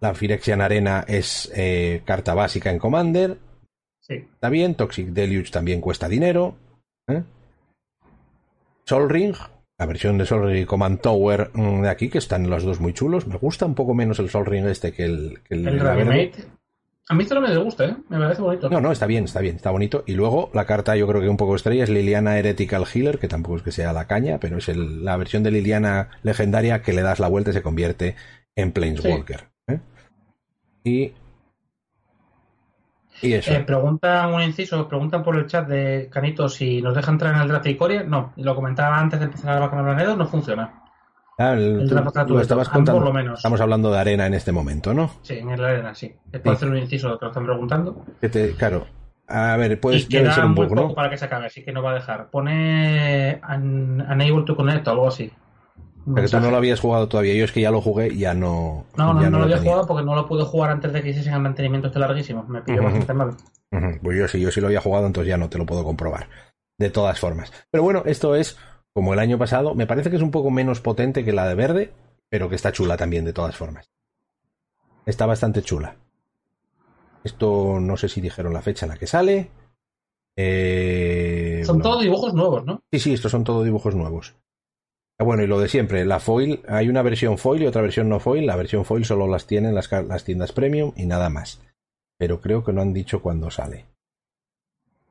[0.00, 3.38] La Phyrexian Arena es eh, carta básica en Commander.
[4.00, 4.14] Sí.
[4.14, 4.74] Está bien.
[4.74, 6.56] Toxic Deluge también cuesta dinero.
[7.08, 7.22] ¿eh?
[8.88, 9.34] Sol Ring,
[9.78, 12.80] la versión de Sol Ring y Command Tower mm, de aquí, que están los dos
[12.80, 13.26] muy chulos.
[13.26, 15.78] Me gusta un poco menos el Sol Ring este que el, que el.
[15.78, 16.32] Remake.
[17.10, 17.96] A mí esto no me gusta, ¿eh?
[18.08, 18.68] Me parece bonito.
[18.70, 20.04] No, no, está bien, está bien, está bonito.
[20.06, 23.28] Y luego la carta, yo creo que un poco estrella es Liliana Heretical Healer, que
[23.28, 26.92] tampoco es que sea la caña, pero es el- la versión de Liliana legendaria que
[26.92, 28.14] le das la vuelta y se convierte
[28.56, 29.48] en Planeswalker.
[29.68, 29.80] ¿eh?
[30.84, 31.12] Y.
[33.22, 33.52] Y eso.
[33.52, 37.40] Eh, preguntan un inciso, preguntan por el chat de Canito si nos deja entrar en
[37.40, 38.02] el draft de Icoria.
[38.04, 40.82] No, lo comentaba antes de empezar a vacunar Blanedo, no funciona.
[41.38, 43.00] Ah, el- el tú draft gratuito, lo estabas contando.
[43.00, 43.38] por lo menos.
[43.38, 45.10] Estamos hablando de arena en este momento, ¿no?
[45.22, 46.14] Sí, en la arena, sí.
[46.32, 46.48] Es Sí.
[46.48, 48.04] hacer un inciso lo que lo están preguntando.
[48.20, 48.86] Que te- claro.
[49.28, 50.94] A ver, y debe queda ser un bug, poco ¿no?
[50.94, 52.28] para que se acabe, así que no va a dejar.
[52.30, 55.30] Pone un- unable to connect o algo así.
[56.14, 57.34] Porque tú no lo habías jugado todavía.
[57.34, 58.86] Yo es que ya lo jugué y ya no.
[58.96, 59.70] No, no, ya no lo había tenía.
[59.72, 62.44] jugado porque no lo pude jugar antes de que hiciesen el mantenimiento este larguísimo.
[62.48, 63.36] Me pilló bastante mal.
[64.02, 66.28] Pues yo sí, yo sí lo había jugado, entonces ya no te lo puedo comprobar.
[66.78, 67.52] De todas formas.
[67.70, 68.56] Pero bueno, esto es
[68.94, 69.74] como el año pasado.
[69.74, 71.92] Me parece que es un poco menos potente que la de verde,
[72.28, 73.90] pero que está chula también, de todas formas.
[75.04, 75.96] Está bastante chula.
[77.24, 79.50] Esto no sé si dijeron la fecha en la que sale.
[80.36, 81.82] Eh, Son no.
[81.82, 82.80] todos dibujos nuevos, ¿no?
[82.92, 84.36] Sí, sí, estos son todos dibujos nuevos.
[85.20, 88.08] Ah, Bueno, y lo de siempre, la foil, hay una versión foil y otra versión
[88.08, 88.46] no foil.
[88.46, 89.88] La versión foil solo las tienen las,
[90.24, 91.60] tiendas premium y nada más.
[92.18, 93.86] Pero creo que no han dicho cuándo sale.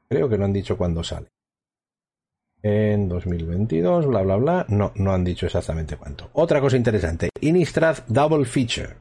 [0.10, 1.28] Creo que no han dicho cuándo sale.
[2.64, 4.66] En 2022, bla, bla, bla.
[4.70, 6.30] No, no han dicho exactamente cuánto.
[6.34, 7.30] Otra cosa interesante.
[7.42, 8.96] Innistrad Double Feature.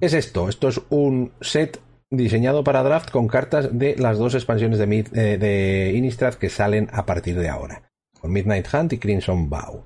[0.00, 0.48] ¿Qué es esto?
[0.48, 5.10] Esto es un set diseñado para draft con cartas de las dos expansiones de, Mid-
[5.14, 7.82] eh, Innistrad que salen a partir de ahora.
[8.20, 9.84] Con Midnight Hunt y Crimson Bow.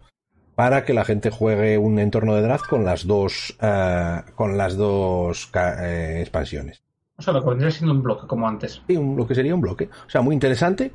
[0.58, 4.76] Para que la gente juegue un entorno de draft con las dos, eh, con las
[4.76, 6.82] dos eh, expansiones.
[7.16, 8.82] O sea, lo que vendría siendo un bloque como antes.
[8.88, 9.84] Sí, un- lo que sería un bloque.
[10.06, 10.90] O sea, muy interesante.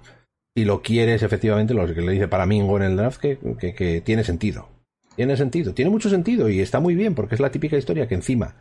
[0.54, 3.73] Si lo quieres, efectivamente, lo que le dice para Mingo en el draft, que, que-
[3.73, 4.67] que tiene sentido.
[5.15, 8.15] Tiene sentido, tiene mucho sentido y está muy bien porque es la típica historia que
[8.15, 8.56] encima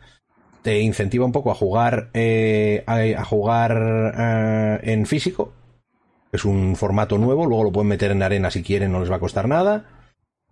[0.61, 5.51] te incentiva un poco a jugar eh, a, a jugar eh, en físico.
[6.31, 9.17] Es un formato nuevo, luego lo pueden meter en arena si quieren, no les va
[9.17, 9.92] a costar nada.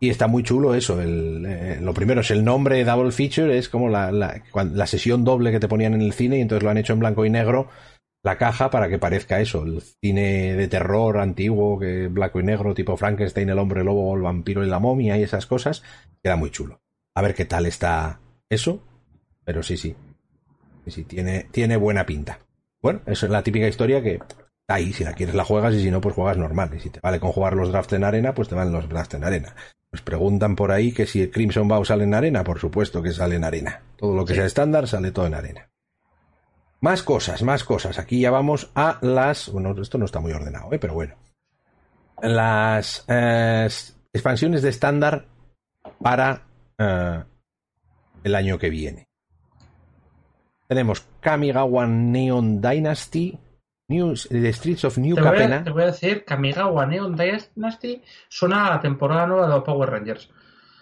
[0.03, 0.99] Y está muy chulo eso.
[0.99, 4.41] El, eh, lo primero es el nombre Double Feature, es como la, la,
[4.73, 6.99] la sesión doble que te ponían en el cine y entonces lo han hecho en
[6.99, 7.69] blanco y negro
[8.23, 12.73] la caja para que parezca eso, el cine de terror antiguo, que blanco y negro,
[12.73, 15.83] tipo Frankenstein, el hombre lobo, el vampiro y la momia y esas cosas,
[16.21, 16.81] queda muy chulo.
[17.15, 18.83] A ver qué tal está eso,
[19.43, 19.95] pero sí, sí.
[20.85, 22.39] Sí, sí, tiene, tiene buena pinta.
[22.81, 24.19] Bueno, eso es la típica historia que
[24.67, 26.71] ahí, si la quieres la juegas y si no, pues juegas normal.
[26.75, 29.15] Y si te vale con jugar los drafts en arena, pues te valen los drafts
[29.15, 29.55] en arena.
[29.91, 33.11] Nos preguntan por ahí que si el Crimson Bow sale en arena, por supuesto que
[33.11, 33.81] sale en arena.
[33.97, 34.37] Todo lo que Sí.
[34.37, 35.69] sea estándar sale todo en arena.
[36.79, 37.99] Más cosas, más cosas.
[37.99, 39.49] Aquí ya vamos a las.
[39.51, 40.79] Bueno, esto no está muy ordenado, ¿eh?
[40.79, 41.15] pero bueno.
[42.21, 43.67] Las eh,
[44.13, 45.25] expansiones de estándar
[45.99, 46.43] para
[46.77, 47.23] eh,
[48.23, 49.07] el año que viene.
[50.67, 53.37] Tenemos Kamigawa Neon Dynasty,
[53.91, 57.15] New, The Streets of New Te voy, a, te voy a decir que Amigawa Neon
[57.15, 60.29] Dynasty suena a la temporada nueva de los Power Rangers.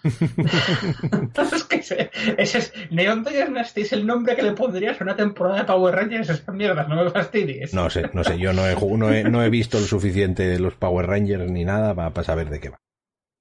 [0.04, 5.16] es que ese, ese es, Neon Dynasty es el nombre que le pondrías a una
[5.16, 6.30] temporada de Power Rangers.
[6.30, 7.74] Esas mierdas, no me fastidies.
[7.74, 10.60] No sé, no sé, yo no he, no he, no he visto lo suficiente de
[10.60, 12.78] los Power Rangers ni nada para, saber de qué va.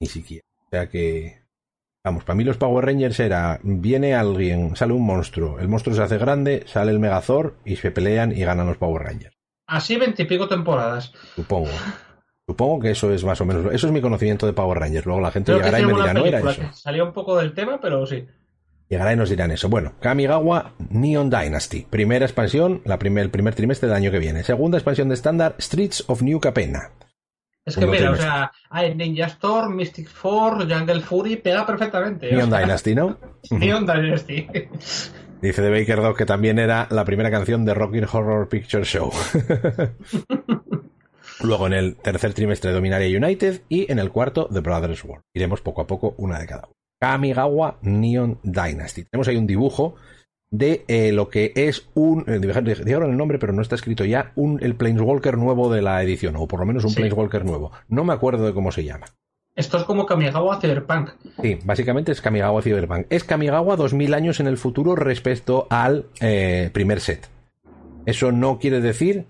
[0.01, 0.43] Ni siquiera.
[0.65, 1.39] O sea que.
[2.03, 3.59] Vamos, para mí los Power Rangers era.
[3.61, 7.91] Viene alguien, sale un monstruo, el monstruo se hace grande, sale el Megazord y se
[7.91, 9.38] pelean y ganan los Power Rangers.
[9.69, 11.13] Así veintipico temporadas.
[11.35, 11.69] Supongo.
[12.47, 13.71] Supongo que eso es más o menos.
[13.71, 15.05] Eso es mi conocimiento de Power Rangers.
[15.05, 16.61] Luego la gente Creo que llegará y me dirá, no era eso.
[16.61, 18.25] que salió un poco del tema, pero sí.
[18.89, 19.69] Llegará y nos dirán eso.
[19.69, 21.85] Bueno, Kamigawa Neon Dynasty.
[21.87, 24.43] Primera expansión, la primer, el primer trimestre del año que viene.
[24.43, 26.89] Segunda expansión de estándar, Streets of New Capena.
[27.63, 32.31] Es que Segundo mira, o sea, hay Ninja Storm, Mystic Force, Jungle Fury, pega perfectamente.
[32.31, 33.17] Neon o sea, Dynasty, ¿no?
[33.51, 34.47] Neon Dynasty.
[35.41, 39.11] Dice de Baker Dog que también era la primera canción de Rockin' Horror Picture Show.
[41.41, 45.21] Luego en el tercer trimestre Dominaria United y en el cuarto The Brothers War.
[45.33, 46.73] Iremos poco a poco una de cada uno.
[47.01, 49.05] Kamigawa Neon Dynasty.
[49.05, 49.95] Tenemos ahí un dibujo
[50.51, 52.25] de eh, lo que es un.
[52.27, 54.33] eh, dijeron el nombre, pero no está escrito ya.
[54.35, 56.97] Un, el Planeswalker nuevo de la edición, o por lo menos un Sí.
[56.97, 57.71] Planeswalker nuevo.
[57.87, 59.05] No me acuerdo de cómo se llama.
[59.59, 61.09] Esto es como Kamigawa Cyberpunk.
[61.41, 63.07] Sí, básicamente es Kamigawa Cyberpunk.
[63.09, 67.27] Es Kamigawa 2000 años en el futuro respecto al eh, primer set.
[68.05, 69.25] Eso no quiere decir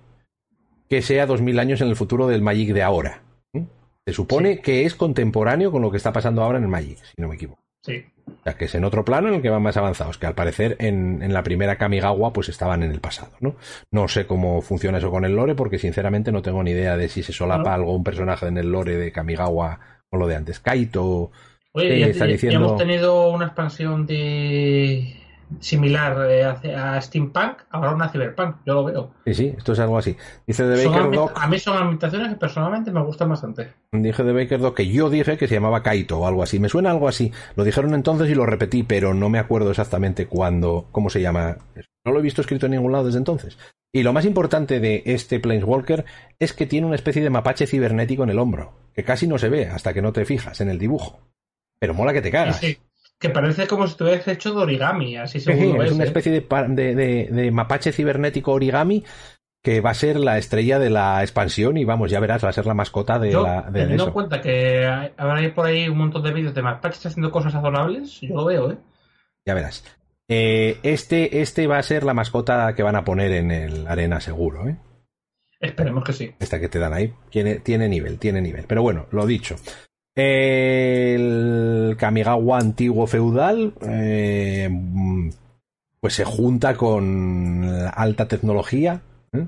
[0.88, 3.24] que sea 2000 años en el futuro del Magic de ahora.
[3.54, 3.64] ¿Mm?
[4.06, 4.62] Se supone Sí.
[4.62, 7.34] que es contemporáneo con lo que está pasando ahora en el Magic, si no me
[7.34, 7.64] equivoco.
[7.82, 8.06] Sí.
[8.28, 10.36] O sea, que es en otro plano en el que van más avanzados, que al
[10.36, 13.56] parecer en, en, la primera Kamigawa pues estaban en el pasado, ¿no?
[13.90, 17.10] No sé cómo funciona eso con el lore, porque sinceramente no tengo ni idea de
[17.10, 19.80] si se solapa algo un personaje en el lore de Kamigawa
[20.18, 20.60] lo de antes.
[20.60, 21.32] Kaito.
[21.74, 22.60] Oye, ya, está diciendo...
[22.60, 25.16] hemos tenido una expansión de
[25.60, 26.44] similar eh,
[26.76, 29.12] a Steampunk, ahora una Cyberpunk, yo lo veo.
[29.26, 30.16] Sí, sí, esto es algo así.
[30.46, 31.32] Dice de Baker Dog.
[31.36, 33.74] A mí son ambientaciones que personalmente me gustan bastante.
[33.92, 36.60] Dije de Baker Dog que yo dije que se llamaba Kaito o algo así.
[36.60, 37.32] Me suena algo así.
[37.56, 41.58] Lo dijeron entonces y lo repetí, pero no me acuerdo exactamente cuándo, cómo se llama.
[42.06, 43.58] No lo he visto escrito en ningún lado desde entonces.
[43.92, 46.06] Y lo más importante de este Planeswalker
[46.38, 49.50] es que tiene una especie de mapache cibernético en el hombro, que casi no se
[49.50, 51.20] ve hasta que no te fijas en el dibujo.
[51.80, 52.58] Pero mola que te cagas.
[52.60, 52.78] Sí,
[53.18, 55.82] que parece como si estuvieras hecho de origami, así seguro.
[55.84, 56.08] es una ¿eh?
[56.08, 59.04] especie de, mapache cibernético origami
[59.62, 62.54] que va a ser la estrella de la expansión y vamos, ya verás, va a
[62.54, 63.64] ser la mascota de la.
[63.64, 67.32] De teniendo en cuenta que habrá por ahí un montón de vídeos de mapaches haciendo
[67.32, 68.78] cosas adorables, yo lo veo, ¿eh?
[69.46, 69.84] Ya verás.
[70.30, 74.22] Eh, este, este va a ser la mascota que van a poner en el arena
[74.22, 74.78] seguro, ¿eh?
[75.60, 76.34] Esperemos que sí.
[76.40, 78.66] Esta que te dan ahí tiene, tiene nivel, tiene nivel.
[78.68, 79.56] Pero bueno, lo dicho.
[80.16, 84.70] El Kamigawa antiguo feudal eh,
[86.00, 87.64] pues se junta con
[87.94, 89.02] alta tecnología
[89.34, 89.48] ¿eh?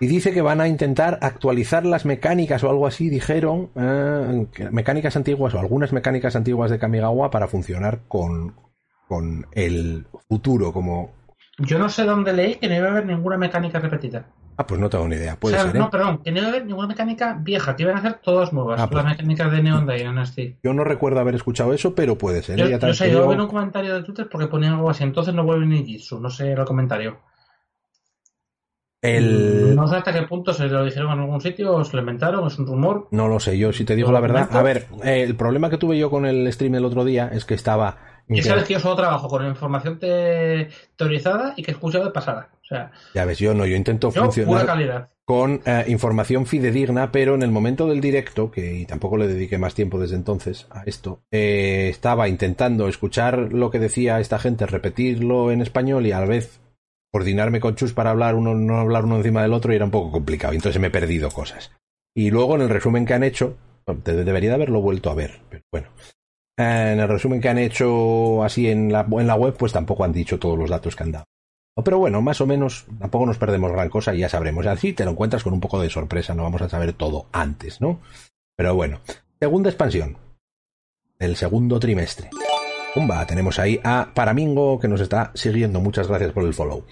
[0.00, 5.16] y dice que van a intentar actualizar las mecánicas o algo así, dijeron, eh, mecánicas
[5.16, 8.54] antiguas o algunas mecánicas antiguas de Kamigawa para funcionar con,
[9.10, 11.10] con el futuro como...
[11.58, 14.24] Yo no sé dónde leí que no iba a haber ninguna mecánica repetida.
[14.56, 15.34] Ah, pues no tengo ni idea.
[15.34, 15.88] Puede ser, No, ¿eh?
[15.90, 18.78] perdón, que no iba a haber ninguna mecánica vieja, que iban a hacer todas nuevas.
[18.78, 20.58] Ah, las pues mecánicas de Neon Dynasty.
[20.62, 22.60] Yo no recuerdo haber escuchado eso, pero puede ser.
[22.60, 22.70] ¿eh?
[22.70, 25.42] Yo, yo sé, yo vi un comentario de Twitter porque ponían algo así, entonces no
[25.42, 27.18] vuelve ni Jitsu, no sé el comentario.
[29.02, 29.74] El...
[29.74, 32.46] No sé hasta qué punto se lo dijeron en algún sitio o se lo inventaron,
[32.46, 33.08] es un rumor.
[33.10, 34.54] No lo sé, yo si te digo la verdad.
[34.54, 37.54] A ver, el problema que tuve yo con el stream el otro día es que
[37.54, 37.96] estaba
[38.30, 42.50] y sabes que yo solo trabajo con información teorizada y que escucho de pasada.
[42.62, 47.42] O sea, ya ves, yo no, yo intento funcionar con eh, información fidedigna, pero en
[47.42, 51.22] el momento del directo, que y tampoco le dediqué más tiempo desde entonces a esto,
[51.30, 56.26] eh, estaba intentando escuchar lo que decía esta gente, repetirlo en español y a la
[56.26, 56.60] vez
[57.12, 59.90] coordinarme con Chus para hablar uno, no hablar uno encima del otro y era un
[59.90, 60.52] poco complicado.
[60.52, 61.72] Entonces me he perdido cosas.
[62.14, 63.56] Y luego en el resumen que han hecho,
[64.04, 65.88] debería de haberlo vuelto a ver, pero bueno.
[66.60, 70.58] En el resumen que han hecho así en la, web, pues tampoco han dicho todos
[70.58, 71.24] los datos que han dado.
[71.82, 74.66] Pero bueno, más o menos tampoco nos perdemos gran cosa y ya sabremos.
[74.66, 77.80] Así te lo encuentras con un poco de sorpresa, no vamos a saber todo antes,
[77.80, 78.00] ¿no?
[78.56, 79.00] Pero bueno,
[79.40, 80.18] segunda expansión
[81.18, 82.28] del segundo trimestre.
[82.92, 85.80] Pumba, tenemos ahí a Paramingo que nos está siguiendo.
[85.80, 86.84] Muchas gracias por el follow.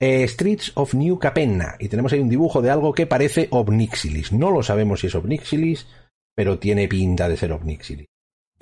[0.00, 1.76] Eh, Streets of New Capenna.
[1.78, 4.32] Y tenemos ahí un dibujo de algo que parece Obnixilis.
[4.32, 5.86] No lo sabemos si es Obnixilis,
[6.34, 8.11] pero tiene pinta de ser Obnixilis.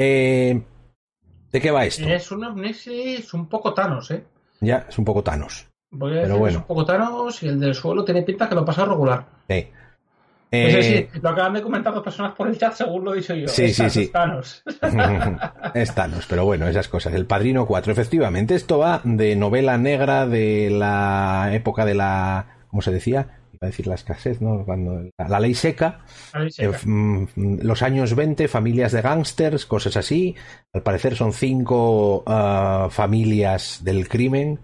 [0.02, 0.62] Eh,
[1.52, 2.08] ¿De qué va esto?
[2.08, 4.24] Es un Omnixilis un poco Thanos, ¿eh?
[4.60, 5.66] Ya, es un poco Thanos.
[5.90, 8.64] Voy a decir es un poco Thanos y el del suelo tiene pinta que lo
[8.64, 9.26] pasa regular.
[9.46, 9.68] Sí.
[10.50, 13.34] Pues sí, lo acaban de comentar dos personas por el chat según lo he dicho
[13.34, 13.46] yo.
[13.46, 14.02] Sí, sí, sí.
[14.04, 14.62] Es Thanos.
[15.74, 17.12] es Thanos, pero bueno, esas cosas.
[17.12, 18.54] El Padrino 4, efectivamente.
[18.54, 22.46] Esto va de novela negra de la época de la...
[22.68, 23.39] ¿Cómo se decía?
[23.60, 24.64] A decir la escasez, ¿no?
[24.64, 26.04] Cuando la, ley seca,
[26.58, 30.34] eh, mm, los años 20, familias de gángsters, cosas así.
[30.72, 34.60] Al parecer son cinco ah, familias del crimen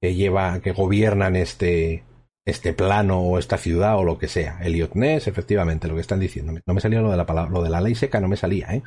[0.00, 2.04] que lleva, que gobiernan este,
[2.46, 4.58] este plano o esta ciudad o lo que sea.
[4.62, 6.52] Elliot Ness, efectivamente, lo que están diciendo.
[6.66, 8.74] No me salía lo de la palabra, lo de la ley seca, no me salía,
[8.74, 8.82] ¿eh?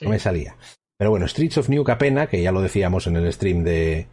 [0.00, 0.56] No me salía.
[0.96, 4.06] Pero bueno, Streets of New Capena, que ya lo decíamos en el stream de,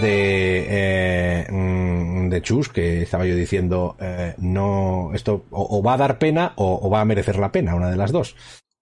[0.00, 5.98] de, eh, mm, de Chus, que estaba yo diciendo, eh, no, esto o, va a
[5.98, 8.36] dar pena o, va a merecer la pena, una de las dos.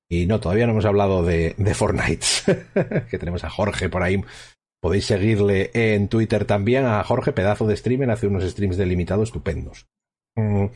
[0.09, 2.27] Y no, todavía no hemos hablado de, de Fortnite,
[3.11, 4.23] que tenemos a Jorge por ahí.
[4.81, 9.87] Podéis seguirle en Twitter también a Jorge, pedazo de streamer, hace unos streams delimitados estupendos.
[10.37, 10.67] Mm,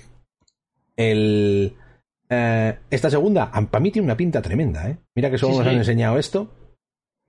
[0.97, 1.77] el,
[2.29, 4.99] eh, esta segunda, para mí tiene una pinta tremenda, ¿eh?
[5.14, 6.53] Mira que solo nos han enseñado esto,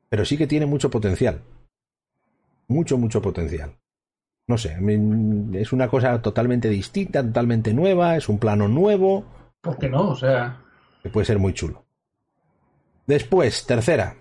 [0.10, 1.41] pero sí que tiene mucho potencial
[2.67, 3.75] mucho, mucho potencial.
[4.47, 4.78] No sé,
[5.54, 9.25] es una cosa totalmente distinta, totalmente nueva, es un plano nuevo.
[9.62, 10.10] ¿Por qué no?
[10.10, 10.62] O sea.
[11.01, 11.84] Que puede ser muy chulo.
[13.08, 14.15] Después, tercera.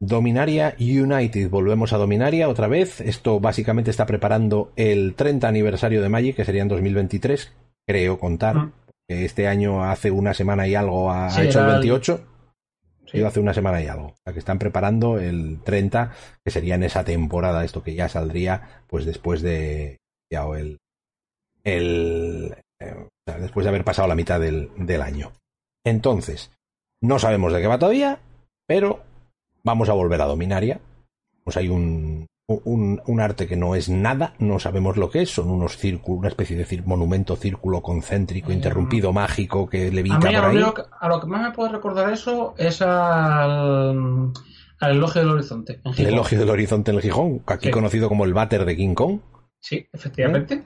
[0.00, 1.48] Dominaria United.
[1.50, 3.00] Volvemos a Dominaria otra vez.
[3.00, 7.52] Esto básicamente está preparando el 30 aniversario de Magic, que sería en 2023.
[7.86, 8.56] Creo contar.
[8.56, 8.72] Mm.
[9.06, 12.26] Este año hace una semana y algo ha, hecho el 28
[13.22, 14.08] hace una semana y algo.
[14.08, 16.12] O sea, que están preparando el 30,
[16.44, 19.98] que sería en esa temporada, esto que ya saldría, pues después de.
[20.30, 20.78] Ya, el.
[21.62, 23.06] el eh,
[23.40, 25.32] después de haber pasado la mitad del, del año.
[25.84, 26.50] Entonces,
[27.00, 28.18] no sabemos de qué va todavía,
[28.66, 29.02] pero
[29.62, 30.80] vamos a volver a Dominaria.
[31.44, 35.30] Pues hay un, un, un, arte que no es nada, no sabemos lo que es,
[35.30, 40.24] son unos círculos, una especie de monumento círculo concéntrico, interrumpido, mágico, que levita a mí,
[40.26, 40.58] por a, ahí.
[40.58, 44.30] lo, a lo que más me puede recordar eso es al,
[44.80, 45.80] al elogio del horizonte.
[45.84, 47.72] en El elogio del horizonte en el Gijón, aquí Sí.
[47.72, 49.20] conocido como el váter de King Kong.
[49.60, 50.64] Sí, efectivamente.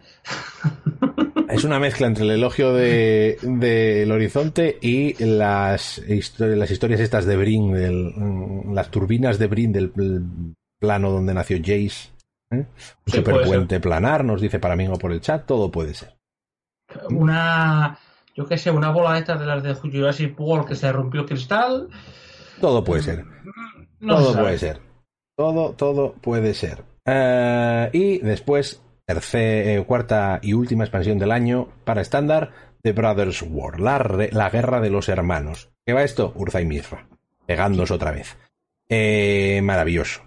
[1.49, 7.25] Es una mezcla entre el elogio de- del horizonte y las, histo- las historias estas
[7.25, 9.93] de Brin, del, mm, las turbinas de Brin del
[10.79, 12.11] plano donde nació Jace.
[12.51, 12.57] ¿eh?
[12.57, 12.67] Un
[13.07, 16.17] Sí, superpuente planar, nos dice para mí o por el chat, todo puede ser.
[17.11, 17.99] Una,
[18.35, 21.89] yo qué sé, una bola esta de las de Jurassic World que se rompió cristal.
[22.61, 23.25] Todo puede ser.
[24.01, 24.81] No todo se puede ser.
[25.37, 26.85] Todo, todo puede ser.
[27.05, 32.51] Eh, y después, tercera, cuarta y última expansión del año para estándar,
[32.83, 35.71] The Brothers War, la, re- la guerra de los hermanos.
[35.87, 36.33] ¿Qué va esto?
[36.37, 37.07] Urza y Mizra,
[37.47, 38.37] pegándose otra vez.
[38.89, 40.23] Eh, maravilloso.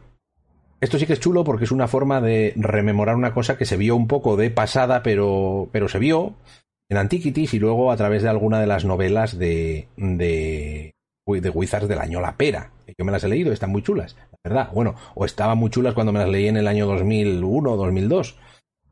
[0.82, 3.78] Esto sí que es chulo porque es una forma de rememorar una cosa que se
[3.78, 6.34] vio un poco de pasada, pero, pero se vio
[6.90, 10.92] en Antiquities y luego a través de alguna de las novelas de, de,
[11.28, 12.72] de Wizards del año La Pera.
[12.98, 14.70] Yo me las he leído, están muy chulas, la verdad.
[14.74, 18.38] Bueno, o estaban muy chulas cuando me las leí en el año 2001 o 2002.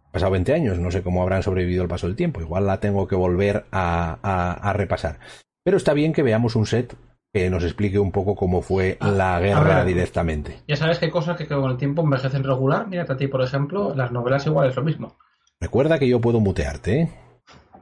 [0.05, 2.39] Han pasado 20 años, no sé cómo habrán sobrevivido el paso del tiempo.
[2.39, 5.19] Igual la tengo que volver a, a- a repasar.
[5.65, 6.95] Pero está bien que veamos un set
[7.31, 10.61] que nos explique un poco cómo fue Ah, la guerra directamente.
[10.67, 12.87] Ya sabes que hay cosas que con el tiempo envejecen regular.
[12.87, 15.15] Mírate a ti, por ejemplo, las novelas igual es lo mismo.
[15.59, 17.09] Recuerda que yo puedo mutearte, ¿eh?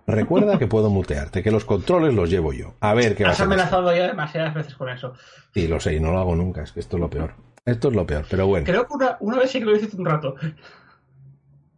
[0.06, 2.76] Recuerda que puedo mutearte, que los controles los llevo yo.
[2.80, 3.44] A ver qué va a Has ser.
[3.46, 3.54] esto.
[3.54, 5.14] amenazado ya demasiadas veces con eso.
[5.54, 7.34] Sí, lo sé, y no lo hago nunca, es que esto es lo peor.
[7.66, 9.96] Esto es lo peor, pero bueno, Creo que una, una vez sí que lo hice
[9.98, 10.36] un rato.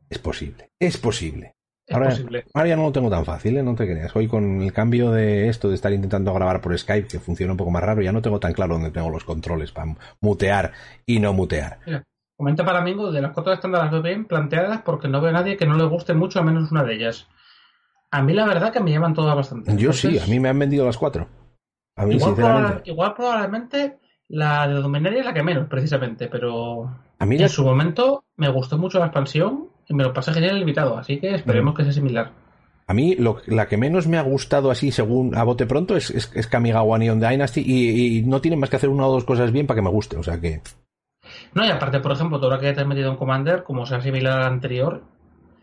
[0.10, 0.70] es posible.
[0.80, 1.56] Es posible.
[1.95, 2.10] Ahora-.
[2.54, 3.63] Ahora ya no lo tengo tan fácil, ¿eh?
[3.63, 4.15] no te creas.
[4.15, 7.58] Hoy con el cambio de esto de estar intentando grabar por Skype, que funciona un
[7.58, 10.71] poco más raro, ya no tengo tan claro dónde tengo los controles para mutear
[11.06, 11.80] y no mutear.
[12.38, 15.34] Comenta para Mingo de las cuatro estándar las veo bien planteadas porque no veo a
[15.34, 17.28] nadie que no le guste mucho a menos una de ellas.
[18.12, 19.75] A mí la verdad que me llaman todas bastante.
[19.75, 21.28] Yo sí, a mí me han vendido las cuatro.
[21.95, 23.99] A mí, igual, probable- igual probablemente
[24.30, 28.23] la de Dominaria es la que menos, precisamente, pero A mí en la- su momento
[28.38, 31.84] me gustó mucho la expansión me lo pasé genial el invitado, así que esperemos que
[31.84, 32.32] sea similar.
[32.88, 36.10] A mí lo- la que menos me ha gustado así, según a bote pronto, es,
[36.10, 39.25] es, es Kamigawa Neon Dynasty y, y no tienen más que hacer una o dos
[39.25, 40.17] cosas bien para que me guste.
[40.17, 40.62] O sea que,
[41.54, 44.02] No, y aparte, por ejemplo, todo lo que te has metido en Commander, como sea
[44.02, 45.04] similar al anterior,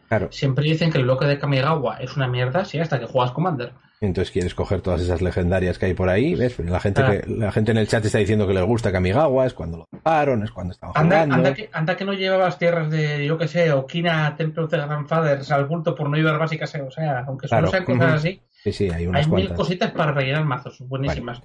[0.09, 3.33] claro, siempre dicen que el bloque de Kamigawa es una mierda, sí, hasta que juegas
[3.33, 3.73] Commander.
[4.01, 6.59] Entonces quieres coger todas esas legendarias que hay por ahí, ¿ves?
[6.59, 7.11] La gente, Ah.
[7.11, 9.85] que, la gente en el chat está diciendo que les gusta Kamigawa, es cuando lo
[9.91, 11.35] taparon, es cuando estaban Anda, jugando.
[11.35, 15.51] anda, que, anda que no llevabas tierras de, yo que sé, Okina, Templos de Grandfathers
[15.51, 17.71] al bulto por no llevar básicas, o sea, aunque solo Claro.
[17.87, 21.41] sean cosas así, Sí, sí, hay unas hay mil cositas para rellenar mazos, buenísimas.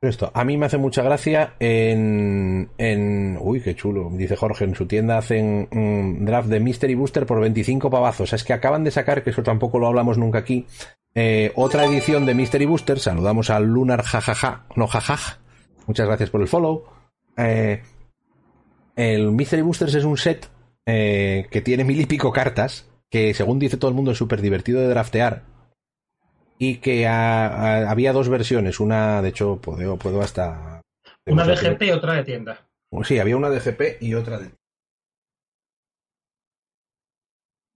[0.00, 3.38] esto, a mí me hace mucha gracia en, en...
[3.40, 4.10] Uy, qué chulo.
[4.12, 8.32] Dice Jorge, en su tienda hacen un draft de Mystery Booster por 25 pavazos.
[8.32, 10.66] Es que acaban de sacar, que eso tampoco lo hablamos nunca aquí,
[11.14, 12.98] eh, otra edición de Mystery Booster.
[12.98, 15.38] Saludamos al Lunar jajaja, no jajaj.
[15.86, 16.84] Muchas gracias por el follow.
[17.36, 17.82] Eh,
[18.96, 20.48] el Mystery Boosters es un set
[20.86, 24.40] eh, que tiene mil y pico cartas, que según dice todo el mundo es súper
[24.40, 25.42] divertido de draftear
[26.58, 28.80] y que ha- ha- había dos versiones.
[28.80, 30.80] Una, de hecho, puedo, puedo hasta.
[31.26, 32.66] Una de GP y otra de tienda.
[33.04, 34.50] Sí, había una de GP y otra de.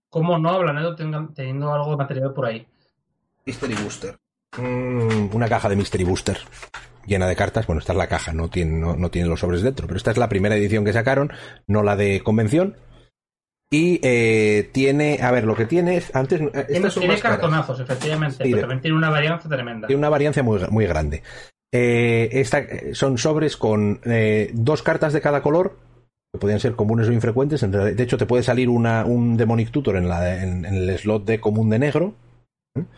[0.09, 2.65] ¿Cómo no hablan teniendo algo de material por ahí?
[3.47, 4.15] Mystery Booster.
[4.57, 6.37] Mm, una caja de Mystery Booster
[7.05, 7.65] llena de cartas.
[7.65, 10.11] Bueno, esta es la caja, no tiene, no, no tiene los sobres dentro, pero esta
[10.11, 11.31] es la primera edición que sacaron,
[11.67, 12.75] no la de convención.
[13.69, 16.15] Y eh, tiene, a ver, lo que tiene es.
[16.15, 17.39] Antes, eh, Tiene, tiene más caras.
[17.39, 19.87] cartonazos, efectivamente, Sí, pero de- también tiene una varianza tremenda.
[19.87, 21.21] Tiene una variancia muy, muy grande.
[21.73, 25.77] Eh, esta, eh, son sobres con eh, dos cartas de cada color,
[26.33, 27.59] que podían ser comunes o infrecuentes.
[27.69, 31.25] De hecho, te puede salir una, un Demonic Tutor en, la, en, en el slot
[31.25, 32.15] de común de negro.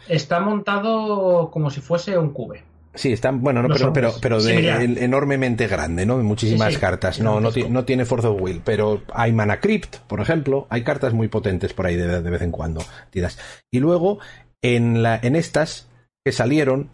[0.08, 2.64] Está montado como si fuese un cube.
[2.96, 4.22] Sí, están, bueno, no, pero, pero, sobres.
[4.22, 6.18] pero de, enormemente grande, ¿no?
[6.18, 7.20] Muchísimas Sí, sí, cartas.
[7.20, 10.66] No, tiene Force of Will, pero hay Mana Crypt, por ejemplo.
[10.70, 12.82] Hay cartas muy potentes por ahí de, de vez en cuando.
[13.12, 13.38] tiras.
[13.72, 14.20] Y luego,
[14.62, 15.88] en, la, en estas
[16.26, 16.90] que salieron,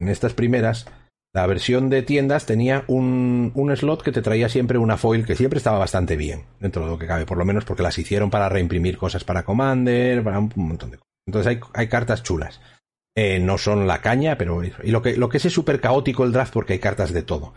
[0.00, 0.86] en estas primeras,
[1.34, 5.36] la versión de tiendas tenía un, un slot que te traía siempre una foil que
[5.36, 8.30] siempre estaba bastante bien, dentro de lo que cabe, por lo menos porque las hicieron
[8.30, 11.13] para reimprimir cosas para Commander, para un montón de cosas.
[11.26, 12.60] Entonces hay, hay cartas chulas.
[13.16, 16.24] Eh, no son la caña, pero y lo que, lo que es es súper caótico
[16.24, 17.54] el draft porque hay cartas de todo.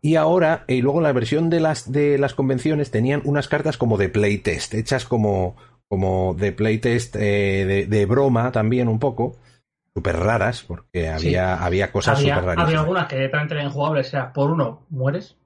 [0.00, 3.98] Y ahora, y luego la versión de las, de las convenciones tenían unas cartas como
[3.98, 5.56] de playtest, hechas como,
[5.88, 9.36] como de playtest eh, de, de broma también un poco,
[9.94, 12.66] súper raras, porque había, había cosas súper raras.
[12.66, 15.36] había algunas que directamente eran injugables, o sea, por uno mueres.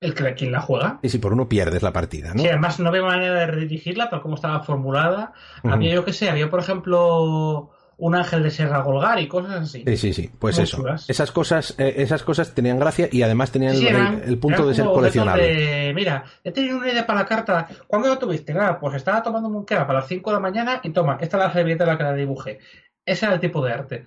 [0.00, 0.98] El que quien la juega.
[1.02, 2.40] Y si por uno pierdes la partida, ¿no?
[2.42, 5.32] Sí, además no había manera de redirigirla tal como estaba formulada.
[5.62, 9.84] Había, yo qué sé, había, por ejemplo, un ángel de Serra Golgar y cosas así.
[9.86, 10.30] Sí, sí, sí.
[10.38, 10.78] Pues eso.
[10.78, 11.08] chulas.
[11.10, 14.66] Esas cosas, eh, esas cosas tenían gracia y además tenían Sí, el, eran- el punto
[14.66, 15.42] de ser coleccionable.
[15.54, 17.68] de, mira, he tenido una idea para la carta.
[17.86, 18.54] ¿Cuándo lo tuviste?
[18.54, 21.36] Nada, pues estaba tomando un kebab a las 5 de la mañana y toma, esta
[21.36, 22.58] es la servilleta en la que la dibujé.
[23.04, 24.06] Ese era el tipo de arte.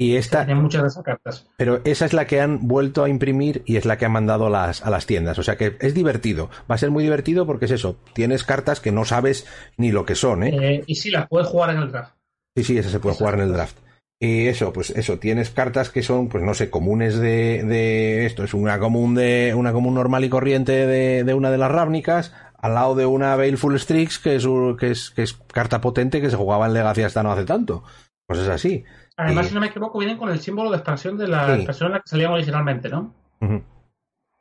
[0.00, 1.46] Y esta, Tenía muchas de esas cartas.
[1.56, 4.46] pero esa es la que han vuelto a imprimir y es la que han mandado
[4.46, 5.38] a las, a las tiendas.
[5.40, 6.50] O sea que es divertido.
[6.70, 7.96] Va a ser muy divertido porque es eso.
[8.14, 9.44] Tienes cartas que no sabes
[9.76, 10.56] ni lo que son, ¿eh?
[10.56, 12.14] Eh, y sí, las puedes jugar en el draft.
[12.56, 13.76] Sí, sí, esa se puede jugar en el draft.
[14.20, 18.42] Y eso, pues eso, tienes cartas que son, pues no sé, comunes de, de esto,
[18.42, 22.32] es una común de, una común normal y corriente de, de una de las rávnicas,
[22.56, 24.44] al lado de una Baleful Strix, que es,
[24.78, 27.84] que es, que es carta potente que se jugaba en Legacy hasta no hace tanto.
[28.26, 28.84] Pues es así.
[29.18, 31.52] Además, Y- si no me equivoco, vienen con el símbolo de expansión de la Sí.
[31.54, 33.12] expansión en la que salían originalmente, ¿no?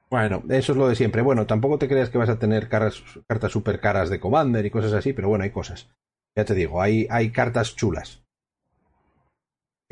[0.09, 1.21] Bueno, eso es lo de siempre.
[1.21, 4.69] Bueno, tampoco te creas que vas a tener caras, cartas super caras de Commander y
[4.71, 5.89] cosas así, pero bueno, hay cosas.
[6.37, 8.23] Ya te digo, hay, hay cartas chulas.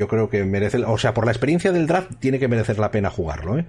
[0.00, 2.90] Yo creo que merece, o sea, por la experiencia del draft tiene que merecer la
[2.90, 3.66] pena jugarlo, ¿eh?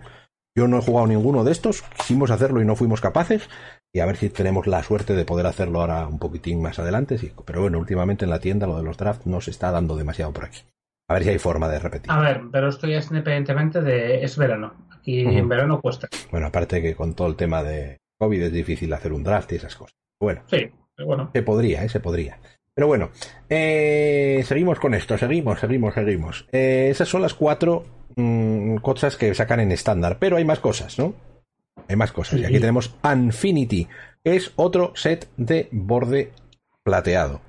[0.56, 3.48] Yo no he jugado ninguno de estos, quisimos hacerlo y no fuimos capaces,
[3.94, 7.18] y a ver si tenemos la suerte de poder hacerlo ahora un poquitín más adelante,
[7.18, 7.32] sí.
[7.46, 10.32] Pero bueno, últimamente en la tienda lo de los drafts no se está dando demasiado
[10.34, 10.62] por aquí.
[11.10, 12.12] A ver si hay forma de repetir.
[12.12, 14.24] A ver, pero esto ya es independientemente de.
[14.24, 14.74] Es verano.
[14.92, 16.10] Aquí en verano cuesta.
[16.32, 19.56] Bueno, aparte que con todo el tema de COVID es difícil hacer un draft y
[19.56, 19.96] esas cosas.
[20.20, 21.30] Bueno, Sí, pero bueno.
[21.34, 21.90] se podría, ¿eh?
[21.90, 22.40] Se podría.
[22.74, 23.10] Pero bueno,
[23.50, 26.48] eh, seguimos con esto, seguimos, seguimos, seguimos.
[26.52, 27.86] Eh, esas son las cuatro
[28.16, 31.14] mm, cosas que sacan en estándar, pero hay más cosas, ¿no?
[31.88, 32.40] Hay más cosas.
[32.40, 33.88] Y aquí tenemos Infinity,
[34.24, 36.32] que es otro set de borde
[36.84, 37.40] plateado.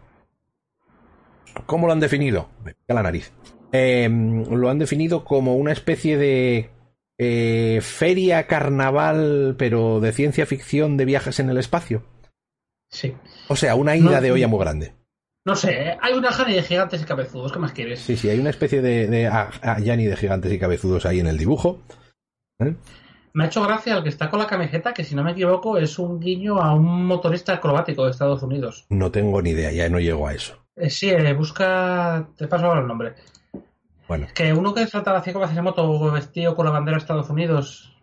[1.66, 2.48] ¿Cómo lo han definido?
[2.64, 3.32] Me pica la nariz.
[3.72, 6.70] Eh, lo han definido como una especie de
[7.18, 12.02] eh, feria carnaval, pero de ciencia ficción de viajes en el espacio.
[12.90, 13.14] Sí.
[13.48, 14.94] O sea, una ida No, de olla muy grande.
[15.44, 17.52] No sé, hay una jana de gigantes y cabezudos.
[17.52, 18.00] ¿Qué más quieres?
[18.00, 21.20] Sí, sí, hay una especie de, de a- a Yanni de gigantes y cabezudos ahí
[21.20, 21.80] en el dibujo.
[22.60, 22.74] ¿Eh?
[23.34, 25.78] Me ha hecho gracia el que está con la camiseta, que si no me equivoco
[25.78, 28.86] es un guiño a un motorista acrobático de Estados Unidos.
[28.90, 30.58] No tengo ni idea, ya no llego a eso.
[30.80, 32.28] Eh, sí, eh, busca.
[32.36, 33.14] Te paso ahora el nombre.
[34.06, 37.28] Bueno, Que uno que saltaba así como hace moto vestido con la bandera de Estados
[37.30, 37.94] Unidos.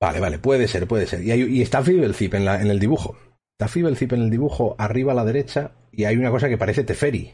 [0.00, 1.22] vale, vale, puede ser, puede ser.
[1.22, 3.16] Y, hay- y está Fibelzip en, la, en el dibujo.
[3.58, 6.84] Está Fibelzip en el dibujo arriba a la derecha y hay una cosa que parece
[6.84, 7.32] Teferi.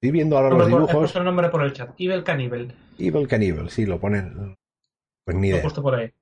[0.00, 0.94] Estoy viendo ahora los por- he dibujos.
[0.96, 1.90] puesto el nombre por el chat.
[1.98, 2.74] Evil Cannibal.
[2.98, 4.56] Evil Cannibal, sí, lo ponen.
[5.24, 6.12] Pues ni Lo he idea, puesto por ahí.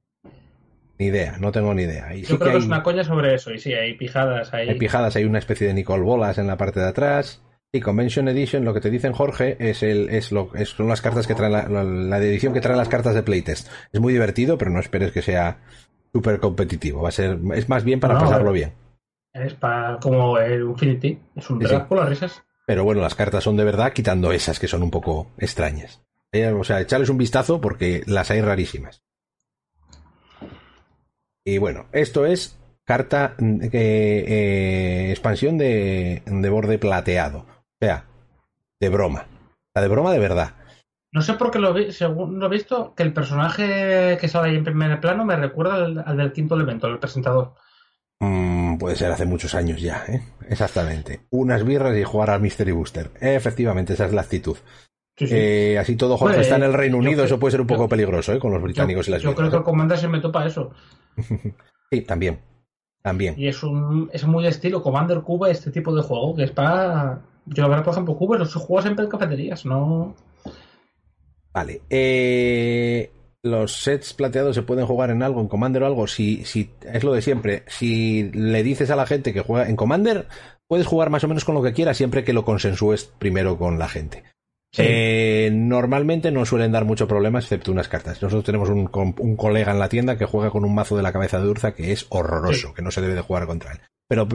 [0.98, 2.14] ni idea, no tengo ni idea.
[2.14, 3.52] Y Yo sí creo que, que es hay, una coña sobre eso.
[3.52, 4.68] Y sí, hay pijadas ahí.
[4.70, 7.42] hay pijadas, hay una especie de Nicole Bolas en la parte de atrás.
[7.76, 11.00] Y Convention Edition, lo que te dicen Jorge, es el, es lo, es- son las
[11.00, 13.68] cartas que traen la, la- la edición que trae las cartas de playtest.
[13.92, 15.58] Es muy divertido, pero no esperes que sea
[16.12, 17.02] súper competitivo.
[17.02, 18.54] Va a ser, es más bien para No, pasarlo eh.
[18.54, 18.72] bien.
[19.32, 21.18] Es para como el Infinity.
[21.36, 21.86] Es un Sí, drag sí.
[21.88, 22.42] por las risas.
[22.66, 26.02] Pero bueno, las cartas son de verdad, quitando esas que son un poco extrañas.
[26.32, 29.02] Eh, O sea, echarles un vistazo porque las hay rarísimas.
[31.44, 37.46] Y bueno, esto es carta que, eh, expansión de, de borde plateado.
[37.80, 38.04] O sea,
[38.80, 39.26] de broma.
[39.74, 40.54] La de broma de verdad.
[41.12, 44.50] No sé por qué lo vi, según lo he visto, que el personaje que sale
[44.50, 47.54] ahí en primer plano me recuerda al, al del quinto elemento, el presentador.
[48.20, 50.22] Mm, puede ser hace muchos años ya, ¿eh?
[50.48, 51.26] Exactamente.
[51.30, 53.10] Unas birras y jugar al Mystery Booster.
[53.20, 54.56] Efectivamente, esa es la actitud.
[55.18, 55.34] Sí, sí.
[55.34, 57.84] Eh, así todo Jorge está en el Reino Unido, creo- eso puede ser un poco
[57.84, 58.38] yo- peligroso, ¿eh?
[58.38, 59.58] Con los británicos yo, y las yo birras, creo que ¿eh?
[59.60, 60.70] el Commander se metió para eso.
[61.90, 62.40] Sí, también.
[63.00, 63.34] También.
[63.38, 67.20] Y es un es muy estilo Commander Cuba este tipo de juego, que es para...
[67.46, 70.14] Yo por ejemplo, Cuba los juego siempre en cafeterías, no...
[71.52, 71.80] Vale.
[71.88, 73.10] Eh,
[73.42, 76.06] los sets plateados se pueden jugar en algo, en Commander o algo.
[76.06, 77.62] Si, si es lo de siempre.
[77.66, 80.26] Si le dices a la gente que juega en Commander,
[80.68, 83.78] puedes jugar más o menos con lo que quieras, siempre que lo consensúes primero con
[83.78, 84.24] la gente.
[84.76, 84.82] Sí.
[84.84, 88.20] Eh, normalmente no suelen dar mucho problema, excepto unas cartas.
[88.22, 88.86] Nosotros tenemos un,
[89.36, 91.92] colega en la tienda que juega con un mazo de la cabeza de Urza que
[91.92, 92.74] es horroroso, Sí.
[92.74, 93.80] que no se debe de jugar contra él.
[94.06, 94.28] Pero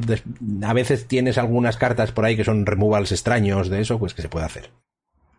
[0.63, 4.23] a veces tienes algunas cartas por ahí que son removals extraños de eso, pues que
[4.23, 4.71] se puede hacer.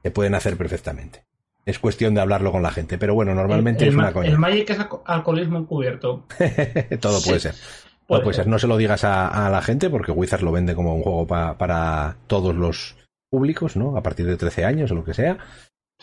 [0.05, 1.25] Se pueden hacer perfectamente.
[1.67, 4.29] Es cuestión de hablarlo con la gente, pero bueno, normalmente el, es una coña.
[4.31, 6.27] El Magic es alco- alcoholismo encubierto.
[7.01, 7.49] Todo puede Sí.
[7.49, 7.55] ser.
[7.55, 8.45] No, Puede puede ser.
[8.45, 8.51] ser.
[8.51, 11.27] no se lo digas a, a la gente porque Wizard lo vende como un juego
[11.27, 12.97] pa- para todos los
[13.33, 13.97] públicos, ¿no?
[13.97, 15.39] A partir de 13 años o lo que sea.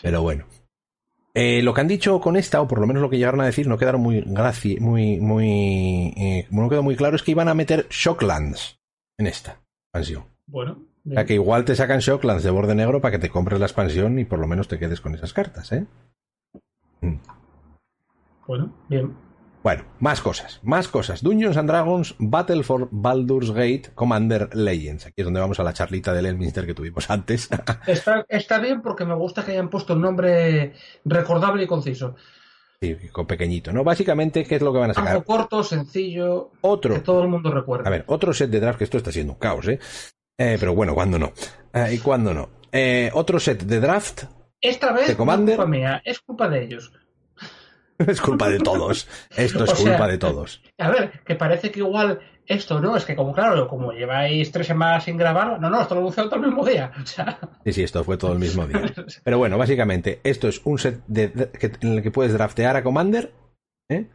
[0.02, 0.44] Pero bueno.
[1.32, 3.46] Eh, lo que han dicho con esta, o por lo menos lo que llegaron a
[3.46, 7.46] decir, no quedaron muy graci muy, muy, eh, no quedó muy claro, es que iban
[7.46, 8.80] a meter Shocklands
[9.16, 10.24] en esta expansión.
[10.48, 11.14] Bueno, O bien.
[11.14, 14.18] sea que igual te sacan Shocklands de borde negro para que te compres la expansión
[14.18, 15.86] y por lo menos te quedes con esas cartas, ¿eh?
[17.00, 17.14] Mm.
[18.48, 19.14] bueno, bien.
[19.62, 21.22] Bueno, más cosas, más cosas.
[21.22, 25.06] Dungeons and Dragons, Battle for Baldur's Gate, Commander Legends.
[25.06, 27.50] Aquí es donde vamos a la charlita del Elminster que tuvimos antes.
[27.86, 30.72] está, está bien porque me gusta que hayan puesto un nombre
[31.04, 32.16] recordable y conciso.
[32.80, 33.84] Sí, con pequeñito, ¿no?
[33.84, 35.12] Básicamente, ¿qué es lo que van a sacar?
[35.12, 37.86] Algo corto, sencillo, otro, que todo el mundo recuerda.
[37.86, 39.78] A ver, otro set de draft, que esto está siendo un caos, ¿eh?
[40.38, 41.34] eh pero bueno, ¿cuándo no?
[41.74, 42.48] Eh, ¿Y cuándo no?
[42.72, 44.24] Eh, otro set de draft.
[44.62, 45.58] Esta vez de Commander.
[45.58, 46.92] no es culpa mía, es culpa de ellos.
[48.06, 49.06] es culpa de todos.
[49.36, 50.62] Esto es culpa de todos.
[50.78, 54.66] A ver, que parece que igual esto no, es que como claro, como lleváis tres
[54.66, 56.90] semanas sin grabar, no, no, esto lo anunciado todo el mismo día.
[57.64, 58.82] Sí, sí, esto fue todo el mismo día.
[59.24, 63.32] Pero bueno, básicamente, esto es un set de, en el que puedes draftear a Commander.
[63.88, 64.06] ¿eh?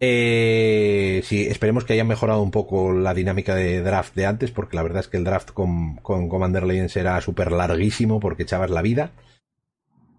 [0.00, 4.76] Eh, sí, esperemos que haya mejorado un poco la dinámica de draft de antes, porque
[4.76, 8.70] la verdad es que el draft con, con Commander Legends era súper larguísimo porque echabas
[8.70, 9.12] la vida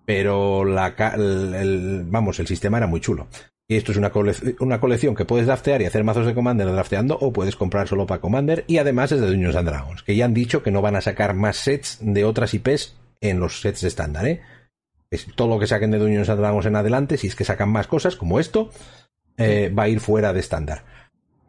[0.09, 3.27] pero el, vamos, el sistema era muy chulo.
[3.67, 4.11] Y esto es una,
[4.59, 8.07] una, colección que puedes draftear y hacer mazos de Commander drafteando o puedes comprar solo
[8.07, 10.81] para Commander y además es de Dungeons and Dragons, que ya han dicho que no
[10.81, 14.41] van a sacar más sets de otras IPs en los sets estándar, ¿eh?
[15.11, 17.69] Es todo lo que saquen de Dungeons and Dragons en adelante, si es que sacan
[17.69, 18.71] más cosas como esto,
[19.37, 20.85] eh, va a ir fuera de estándar.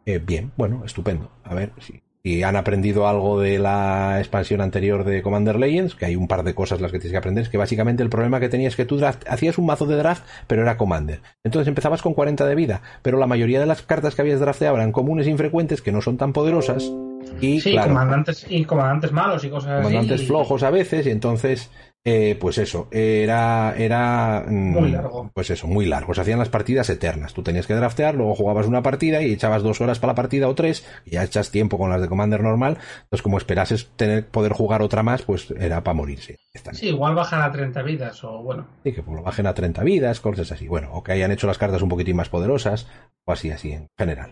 [0.05, 1.31] Eh, bien, bueno, estupendo.
[1.43, 6.05] A ver si y han aprendido algo de la expansión anterior de Commander Legends, que
[6.05, 8.39] hay un par de cosas las que tienes que aprender, es que básicamente el problema
[8.39, 11.21] que tenías es que tú draft, hacías un mazo de draft, pero era Commander.
[11.43, 14.75] Entonces empezabas con 40 de vida, pero la mayoría de las cartas que habías drafteado
[14.75, 16.91] eran comunes e infrecuentes, que no son tan poderosas.
[17.39, 21.71] Y, sí, comandantes, y comandantes malos y cosas comandantes flojos a veces, y entonces
[22.03, 25.29] eh, pues eso, era, era mm, muy largo.
[25.33, 26.15] Pues eso, muy largo.
[26.15, 27.33] Se hacían las partidas eternas.
[27.33, 30.47] Tú tenías que draftear, luego jugabas una partida y echabas dos horas para la partida
[30.47, 32.79] o tres, y ya echas tiempo con las de Commander normal.
[33.03, 36.39] Entonces, como esperases tener, poder jugar otra más, pues era para morirse.
[36.73, 38.65] Sí, igual bajan a 30 vidas, o bueno.
[38.83, 40.67] Sí, que pues lo bajen a 30 vidas, cosas así.
[40.67, 42.87] Bueno, o que hayan hecho las cartas un poquitín más poderosas,
[43.25, 44.31] o así, así, en general.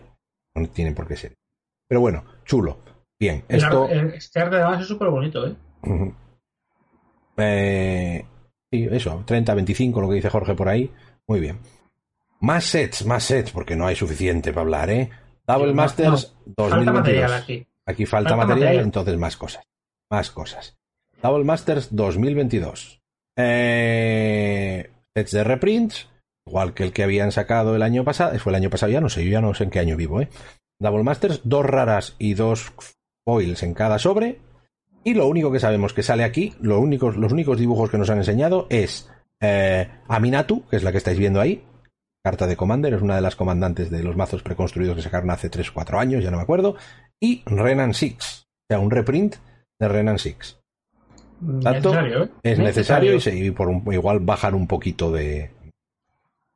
[0.56, 1.34] No tienen por qué ser.
[1.88, 2.78] Pero bueno, chulo.
[3.18, 3.88] Bien, esto.
[3.88, 5.54] Este arte además es súper bonito, ¿eh?
[7.36, 8.24] Eh,
[8.70, 10.90] sí, eso, 30, 25, lo que dice Jorge por ahí.
[11.26, 11.58] Muy bien.
[12.40, 15.10] Más sets, más sets, porque no hay suficiente para hablar, ¿eh?
[15.46, 17.32] Double Masters 2022.
[17.86, 18.06] aquí.
[18.06, 19.64] falta, material, entonces más cosas.
[20.10, 20.78] Más cosas.
[21.22, 23.00] Double Masters 2022.
[23.36, 26.08] Eh, sets de reprints,
[26.46, 28.38] igual que el que habían sacado el año pasado.
[28.38, 30.20] Fue el año pasado, ya no sé, yo ya no sé en qué año vivo,
[30.20, 30.28] ¿eh?
[30.78, 32.72] Double Masters, dos raras y dos
[33.26, 34.40] foils en cada sobre.
[35.02, 38.10] Y lo único que sabemos que sale aquí, lo únicos, los únicos dibujos que nos
[38.10, 41.64] han enseñado es eh, Aminatu, que es la que estáis viendo ahí,
[42.22, 45.48] carta de Commander, es una de las comandantes de los mazos preconstruidos que sacaron hace
[45.48, 46.76] 3 o 4 años, ya no me acuerdo,
[47.18, 49.36] y Renan Six, o sea, un reprint
[49.78, 50.58] de Renan Six.
[51.62, 52.28] Tanto, ¿eh?
[52.42, 55.50] Es necesario, y, por igual bajar un poquito de,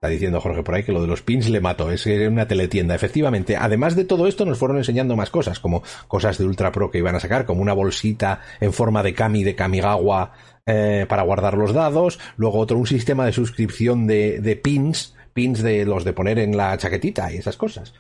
[0.04, 2.94] Está diciendo Jorge por ahí que lo de los pins le mató, es una teletienda.
[2.94, 6.90] Efectivamente, además de todo esto, nos fueron enseñando más cosas, como cosas de Ultra Pro
[6.90, 10.32] que iban a sacar, como una bolsita en forma de Kami de Kamigawa
[10.66, 15.62] eh, para guardar los dados, luego otro, un sistema de suscripción de, de pins, pins
[15.62, 17.94] de los de poner en la chaquetita y esas cosas.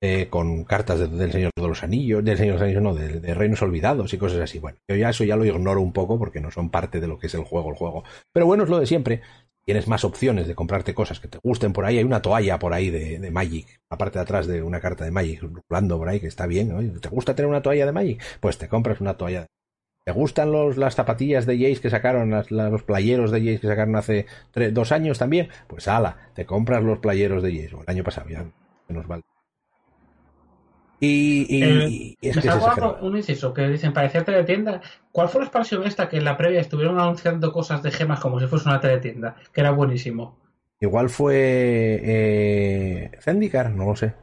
[0.00, 3.34] Eh, con cartas del Señor de los Anillos, del Señor de los Anillos, no, de,
[3.34, 4.60] Reinos Olvidados y cosas así.
[4.60, 7.18] Bueno, yo ya eso ya lo ignoro un poco porque no son parte de lo
[7.18, 8.04] que es el juego, el juego.
[8.32, 9.22] Pero bueno, es lo de siempre
[9.68, 11.98] tienes más opciones de comprarte cosas que te gusten por ahí.
[11.98, 15.10] Hay una toalla por ahí de, Magic, la parte de atrás de una carta de
[15.10, 16.98] Magic, rulando por ahí, que está bien.
[17.00, 18.22] ¿Te gusta tener una toalla de Magic?
[18.40, 19.44] Pues te compras una toalla.
[20.06, 23.96] ¿Te gustan los, las zapatillas de Jace que sacaron, los playeros de Jace que sacaron
[23.96, 24.24] hace
[24.72, 25.50] dos años también?
[25.66, 27.74] Pues ala, te compras los playeros de Jace.
[27.76, 28.46] O el año pasado ya
[28.88, 29.22] nos vale.
[31.00, 32.50] Y, y, es que
[33.00, 34.80] un inciso que dicen parecía teletienda.
[35.12, 38.40] ¿Cuál fue la expansión esta que en la previa estuvieron anunciando cosas de gemas como
[38.40, 39.36] si fuese una teletienda?
[39.52, 40.36] Que era buenísimo.
[40.80, 44.14] Igual fue eh, Zendikar, no lo sé.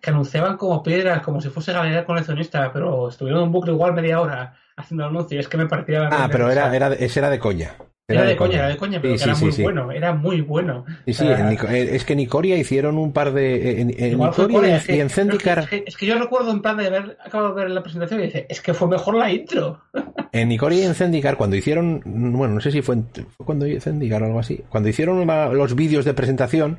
[0.00, 3.92] Que anunciaban como piedras, como si fuese galería coleccionista, pero estuvieron en un bucle igual
[3.92, 5.40] media hora haciendo anuncios.
[5.40, 6.08] Es que me parecía.
[6.10, 7.74] Ah, pero era, era, ese era de coña.
[8.08, 10.84] Era, de, coña, era de coña, pero era muy bueno, era muy bueno.
[11.06, 13.80] Sí, sí, eh, es que en Nicoria hicieron un par de.
[13.80, 15.68] En, Nicoria y en Zendikar.
[15.86, 18.46] Es que, yo recuerdo en plan de haber acabado de ver la presentación y dice,
[18.48, 19.82] es que fue mejor la intro.
[20.34, 22.00] En Nicoria y en Zendikar, cuando hicieron.
[22.06, 22.96] Bueno, no sé si fue,
[23.36, 24.64] fue cuando Zendikar o algo así.
[24.70, 26.78] Cuando hicieron los vídeos de presentación,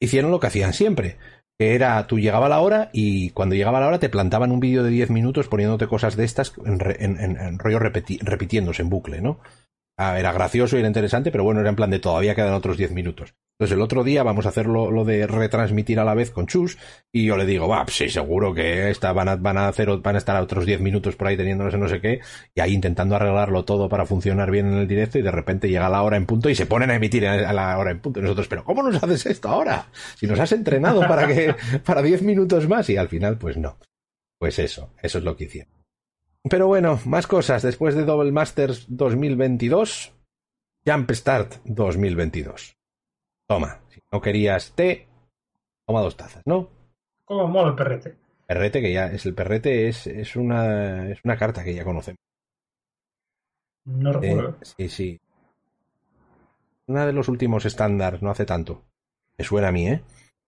[0.00, 1.16] hicieron lo que hacían siempre.
[1.58, 4.84] Que era, tú llegaba la hora y cuando llegaba la hora te plantaban un vídeo
[4.84, 9.40] de 10 minutos poniéndote cosas de estas en, rollo repitiéndose en bucle, ¿no?
[9.96, 12.78] Ah, era gracioso y era interesante, pero bueno, era en plan de todavía quedan otros
[12.78, 13.34] 10 minutos.
[13.58, 16.78] Entonces el otro día vamos a hacer lo, de retransmitir a la vez con Chus
[17.12, 20.16] y yo le digo, va, sí, seguro que esta van a, van a hacer, van
[20.16, 22.20] a estar otros 10 minutos por ahí teniéndonos no sé qué
[22.54, 25.88] y ahí intentando arreglarlo todo para funcionar bien en el directo y de repente llega
[25.88, 28.18] la hora en punto y se ponen a emitir a la hora en punto.
[28.18, 29.86] Y nosotros, pero ¿cómo nos haces esto ahora?
[30.16, 33.78] Si nos has entrenado para que, para 10 minutos más y al final, pues no.
[34.38, 35.81] Pues eso, eso es lo que hicieron.
[36.48, 37.62] Pero bueno, más cosas.
[37.62, 40.12] Después de Double Masters 2022,
[40.84, 42.76] Jump Start 2022.
[43.46, 45.08] Toma, si no querías té,
[45.86, 46.68] toma dos tazas, ¿no?
[47.24, 48.16] Como mola el perrete.
[48.46, 52.18] Perrete, que ya es el perrete, es, es, una, es una carta que ya conocemos.
[53.84, 54.58] No eh, recuerdo.
[54.62, 55.20] sí, sí.
[56.86, 58.84] Una de los últimos estándares, no hace tanto.
[59.38, 60.02] Me suena a mí, ¿eh?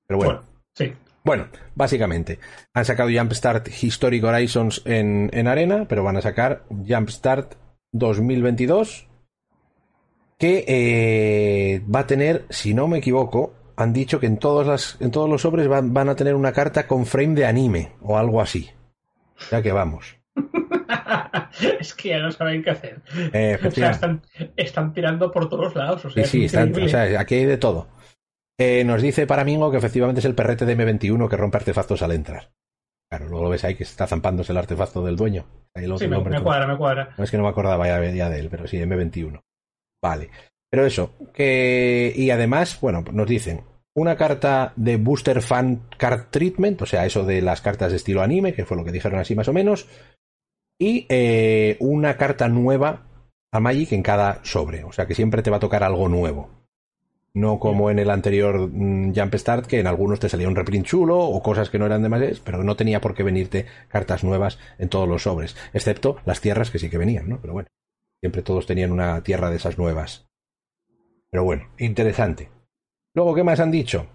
[0.06, 0.34] Pero bueno.
[0.34, 0.92] bueno sí.
[1.24, 2.38] Bueno, básicamente,
[2.74, 7.54] han sacado Jumpstart Historic Horizons en, en Arena, pero van a sacar Jumpstart
[7.92, 9.08] 2022
[10.38, 15.00] que eh, va a tener, si no me equivoco, han dicho que en, todas las,
[15.00, 18.18] en todos los sobres van, van, a tener una carta con frame de anime o
[18.18, 18.70] algo así.
[19.50, 20.16] Ya que vamos.
[21.80, 23.00] es que ya no saben qué hacer.
[23.32, 24.20] Eh, o sea, están,
[24.56, 26.04] están, tirando por todos lados.
[26.04, 27.88] O sea, sí, sí, o sea, aquí hay de todo.
[28.58, 32.12] Eh, nos dice Paramingo que efectivamente es el perrete de M21 que rompe artefactos al
[32.12, 32.52] entrar.
[33.10, 35.44] Claro, luego lo ves ahí que está zampándose el artefacto del dueño.
[35.76, 37.14] Ahí sí, me, me cuadra, me cuadra.
[37.16, 39.40] No es que no me acordaba ya, ya de él, pero sí, M21.
[40.02, 40.30] Vale.
[40.70, 42.12] Pero eso, que.
[42.14, 43.62] Y además, bueno, nos dicen
[43.96, 48.22] una carta de Booster Fan Card Treatment, o sea, eso de las cartas de estilo
[48.22, 49.88] anime, que fue lo que dijeron así más o menos.
[50.80, 53.06] Y eh, una carta nueva
[53.52, 54.82] a Magic en cada sobre.
[54.82, 56.63] O sea, que siempre te va a tocar algo nuevo.
[57.34, 60.86] No como en el anterior mm, Jump Start, que en algunos te salía un reprint
[60.86, 64.58] chulo o cosas que no eran demasiadas, pero no tenía por qué venirte cartas nuevas
[64.78, 67.40] en todos los sobres, excepto las tierras que sí que venían, ¿no?
[67.40, 67.68] Pero bueno.
[68.22, 70.26] Siempre todos tenían una tierra de esas nuevas.
[71.30, 72.48] Pero bueno, interesante.
[73.14, 74.06] Luego, ¿qué más han dicho?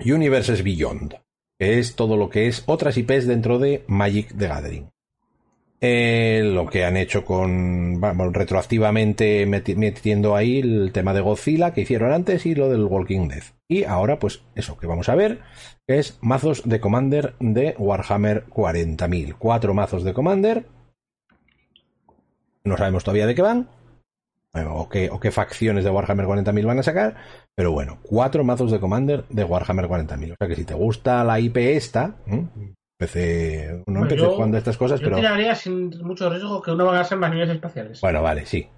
[0.00, 1.14] Universes Beyond,
[1.58, 4.90] que es todo lo que es otras IPs dentro de Magic the Gathering.
[5.80, 8.02] Eh, lo que han hecho con
[8.32, 13.44] retroactivamente metiendo ahí el tema de Godzilla que hicieron antes y lo del Walking Dead.
[13.68, 15.40] Y ahora, pues eso que vamos a ver,
[15.86, 19.36] es mazos de Commander de Warhammer 40.000.
[19.38, 20.66] Cuatro mazos de Commander
[22.64, 23.68] no sabemos todavía de qué van.
[24.54, 27.16] O qué, o qué facciones de Warhammer 40.000 van a sacar.
[27.54, 30.32] Pero bueno, cuatro mazos de Commander de Warhammer 40.000.
[30.32, 32.16] O sea que si te gusta la IP esta,
[32.98, 35.16] empecé, no empecé jugando estas cosas, yo pero.
[35.16, 38.00] tiraría sin mucho riesgo que uno van a ser marines espaciales.
[38.00, 38.68] Bueno, vale, sí.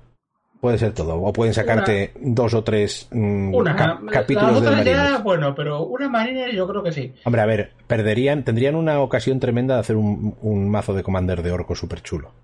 [0.60, 1.14] Puede ser todo.
[1.14, 3.54] O pueden sacarte dos o tres mm,
[4.12, 5.22] capítulos de marines.
[5.22, 7.14] bueno, pero una marine yo creo que sí.
[7.24, 11.42] Hombre, a ver, perderían, tendrían una ocasión tremenda de hacer un, un mazo de Commander
[11.42, 12.34] de orco súper chulo.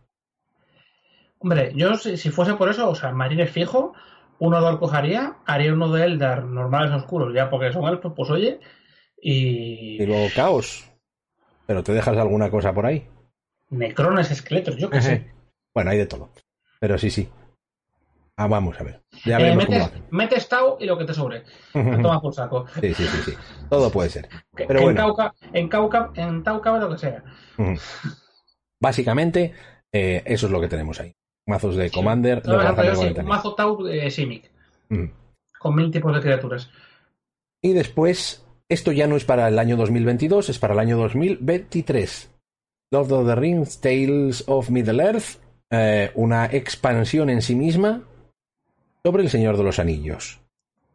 [1.38, 3.92] Hombre, yo si, fuese por eso, o sea, Marines fijo,
[4.38, 8.30] uno de Orcos haría, haría uno de Eldar normales oscuros, ya porque son elfos, pues
[8.30, 8.60] oye,
[9.20, 10.02] y...
[10.02, 10.90] Y luego Caos.
[11.66, 13.08] Pero te dejas alguna cosa por ahí.
[13.70, 15.30] Necrones, esqueletos, yo qué sé.
[15.74, 16.30] Bueno, hay de todo.
[16.80, 17.28] Pero sí, sí.
[18.36, 19.02] Ah, vamos a ver.
[19.24, 21.42] Ya eh, metes, metes Tau y lo que te sobre.
[21.72, 22.66] Toma por saco.
[22.80, 23.32] Sí, sí, sí, sí.
[23.68, 24.28] Todo puede ser.
[24.54, 27.24] Pero en, Cauca, en, Cauca, en Tau cabe lo que sea.
[28.80, 29.54] Básicamente,
[29.90, 32.42] eh, eso es lo que tenemos ahí mazos de Commander.
[32.44, 34.50] un mazo Tau de Simic.
[34.88, 35.06] Mm.
[35.58, 36.70] Con mil tipos de criaturas.
[37.62, 42.30] Y después, esto ya no es para el año 2022, es para el año 2023.
[42.90, 45.40] Lord of the Rings, Tales of Middle Earth,
[45.70, 48.02] eh, una expansión en sí misma
[49.04, 50.40] sobre el Señor de los Anillos.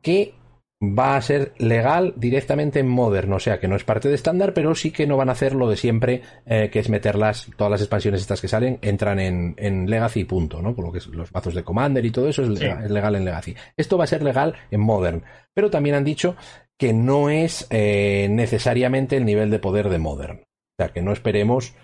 [0.02, 0.34] Que
[0.82, 4.54] va a ser legal directamente en Modern, o sea que no es parte de estándar,
[4.54, 7.70] pero sí que no van a hacer lo de siempre, eh, que es meterlas, todas
[7.70, 10.74] las expansiones estas que salen, entran en, en Legacy y punto, ¿no?
[10.74, 13.56] Por lo que es los mazos de Commander y todo eso es, legal en Legacy.
[13.78, 16.36] Esto va a ser legal en Modern, pero también han dicho
[16.82, 20.38] que no es eh, necesariamente el nivel de poder de Modern.
[20.40, 21.76] O sea que no esperemos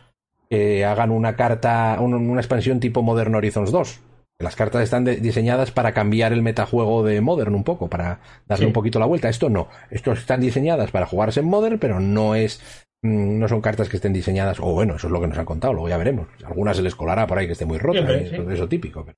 [0.49, 4.01] que hagan una carta, una expansión tipo Modern Horizons 2,
[4.39, 8.73] las cartas están diseñadas para cambiar el metajuego de Modern un poco, para darle un
[8.73, 9.29] poquito la vuelta.
[9.29, 9.67] Esto no.
[9.91, 12.59] Estos están diseñadas para jugarse en Modern, pero no es.
[13.03, 14.59] Mm, no son cartas que estén diseñadas.
[14.59, 16.27] O bueno, eso es lo que nos han contado, luego ya veremos.
[16.43, 19.05] Algunas se les colará por ahí que esté muy rota, eso, típico.
[19.05, 19.17] Pero,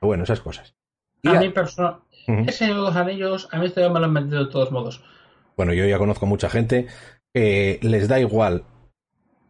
[0.00, 0.74] bueno, esas cosas.
[1.22, 1.50] a, mí
[2.26, 5.04] Ese de los anillos, a mí ya me lo han vendido de todos modos.
[5.56, 6.86] Bueno, yo ya conozco mucha gente
[7.32, 8.64] que les da igual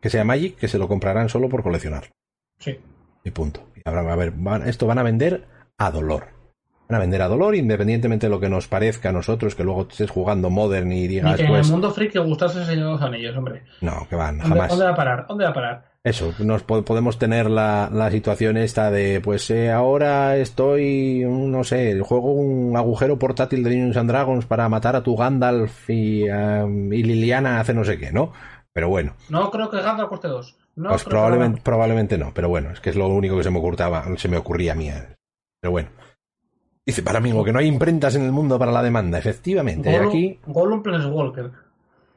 [0.00, 2.10] que sea Magic, que se lo comprarán solo por coleccionar.
[2.58, 2.78] Sí.
[3.24, 3.66] Y punto.
[3.84, 4.34] A ver,
[4.66, 5.46] esto van a vender
[5.78, 6.33] a dolor.
[6.94, 9.88] Van a vender a dolor, independientemente de lo que nos parezca a nosotros, que luego
[9.90, 11.66] estés jugando Modern y digas, Ni que en pues.
[11.66, 13.62] el mundo friki gustase el Señor de los Anillos, hombre.
[13.80, 14.68] No, que van, ¿Dónde, jamás.
[14.70, 15.26] ¿Dónde va a parar?
[15.26, 15.84] ¿Dónde va a parar?
[16.04, 21.50] Eso, nos po- podemos tener la, la situación esta de, pues eh, ahora estoy, mm,
[21.50, 25.90] no sé, juego un agujero portátil de Dungeons and Dragons para matar a tu Gandalf
[25.90, 28.32] y, um, y Liliana hace no sé qué, ¿no?
[28.72, 30.56] Pero bueno, No creo que Gandalf coste dos.
[30.76, 33.50] No pues que probablemente, probablemente no, pero bueno, es que es lo único que se
[33.50, 34.90] me ocurtaba, se me ocurría a mí.
[35.60, 35.88] Pero bueno.
[36.86, 39.18] Dice, para mí, que no hay imprentas en el mundo para la demanda.
[39.18, 41.50] Efectivamente, Gollum, aquí Gollum Planeswalker.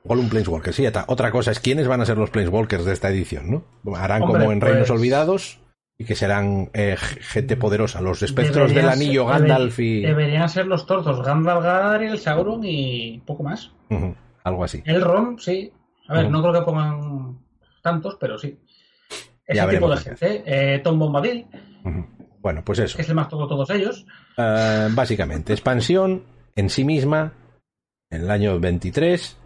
[0.03, 0.74] Gollum Planeswalker.
[0.74, 3.95] Sí, ata- otra cosa es quiénes van a ser los Planeswalkers de esta edición, ¿no?
[3.95, 5.59] Harán Hombre, como en Reinos pues- Olvidados
[5.97, 10.49] y que serán eh, gente poderosa, los espectros Deberían del anillo, ser- Gandalf y Deberían
[10.49, 13.72] ser los tortos Gandalf, Galadriel, Sauron y poco más.
[14.43, 14.82] Algo así.
[14.86, 15.72] El Ron, sí.
[16.09, 17.39] A ver, no creo que pongan
[17.82, 18.57] tantos, pero sí.
[19.47, 20.43] Ya Ese tipo de gente.
[20.45, 21.47] Eh, Tom Bombadil.
[22.40, 23.00] Bueno, pues eso.
[23.00, 24.06] es el más todo todos ellos.
[24.38, 26.24] Eh, básicamente, expansión
[26.56, 27.34] en sí misma
[28.10, 29.38] en el año 23,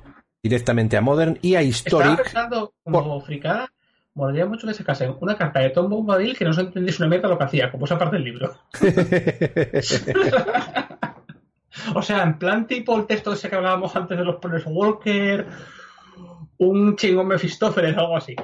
[0.43, 2.23] directamente a Modern y a Estaba Historic.
[2.23, 3.71] pensando, como fricada,
[4.13, 7.09] molaría mucho que se casen una carta de Tom Bombadil que no se entendiese una
[7.09, 8.55] mierda lo que hacía, como esa parte del libro.
[11.95, 15.47] O sea, en plan tipo el texto ese que hablábamos antes de los Prince Walker,
[16.57, 18.35] un chingón Mefistófeles, algo así.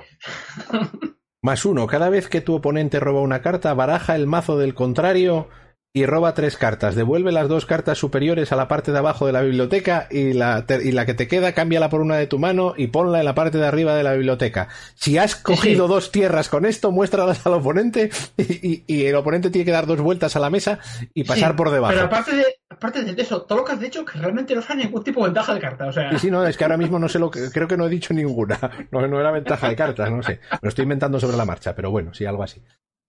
[1.48, 5.48] Más uno, cada vez que tu oponente roba una carta, baraja el mazo del contrario
[5.94, 6.94] y roba tres cartas.
[6.96, 10.66] Devuelve las dos cartas superiores a la parte de abajo de la biblioteca y la,
[10.68, 13.26] te- y la que te queda cámbiala por una de tu mano y ponla en
[13.26, 14.68] la parte de arriba de la biblioteca.
[14.96, 15.94] Si has cogido sí.
[15.94, 19.88] dos tierras con esto, muéstralas al oponente y, y- y el oponente tiene que dar
[19.88, 20.78] dos vueltas a la mesa
[21.16, 21.94] y pasar Sí, por debajo.
[21.96, 24.84] Pero aparte de, aparte de eso, todo lo que has dicho que realmente no sabe
[24.84, 25.88] ningún tipo de ventaja de carta.
[25.88, 27.50] O sea, Sí, sí, no, es que ahora mismo no sé lo que.
[27.50, 28.60] Creo que no he dicho ninguna.
[28.92, 30.40] No, no era ventaja de cartas, no sé.
[30.52, 32.62] Me lo estoy inventando sobre la marcha, pero bueno, sí, algo así.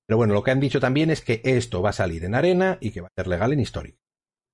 [0.09, 2.79] Pero bueno, lo que han dicho también es que esto va a salir en arena
[2.81, 3.95] y que va a ser legal en Historic.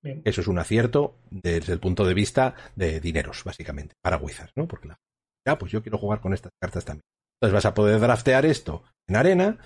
[0.02, 0.20] bien.
[0.24, 4.66] Eso es un acierto desde el punto de vista de dineros, básicamente, para Wizards, ¿no?
[4.66, 4.98] Porque la.
[5.46, 7.04] Ya, pues yo quiero jugar con estas cartas también.
[7.36, 9.58] Entonces vas a poder draftear esto en arena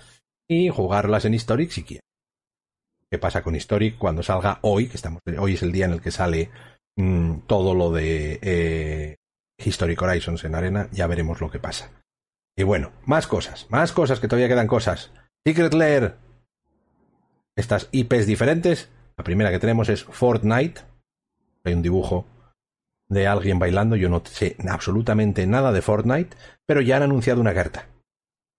[0.47, 2.03] y jugarlas en Historic si quieres.
[3.09, 4.89] ¿Qué pasa con Historic cuando salga hoy?
[4.89, 6.51] Que estamos, hoy es el día en el que sale
[6.97, 9.15] mm, todo lo de eh,
[9.57, 10.87] Historic Horizons en arena.
[10.91, 11.91] Ya veremos lo que pasa.
[12.55, 15.11] Y bueno, más cosas, más cosas que todavía quedan cosas.
[15.45, 16.15] Secret Lair.
[17.55, 18.89] Estas IPs diferentes.
[19.17, 20.81] La primera que tenemos es Fortnite.
[21.63, 22.25] Hay un dibujo
[23.07, 23.95] de alguien bailando.
[23.95, 27.87] Yo no sé absolutamente nada de Fortnite, pero ya han anunciado una carta.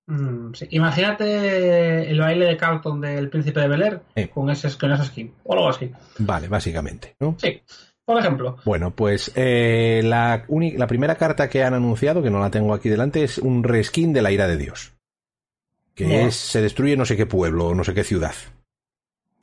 [0.06, 0.66] Mm, sí.
[0.70, 4.02] Imagínate el baile de Carlton del Príncipe de Bel Air
[4.34, 5.90] con, ese, con esa skin, o algo así.
[6.18, 7.36] Vale, básicamente, ¿no?
[7.38, 7.62] Sí,
[8.04, 8.56] por ejemplo.
[8.64, 10.44] Bueno, pues eh, la
[10.88, 14.22] primera carta que han anunciado, que no la tengo aquí delante, es un reskin de
[14.22, 14.92] la ira de Dios.
[16.08, 18.34] Que es, se destruye no sé qué pueblo o no sé qué ciudad.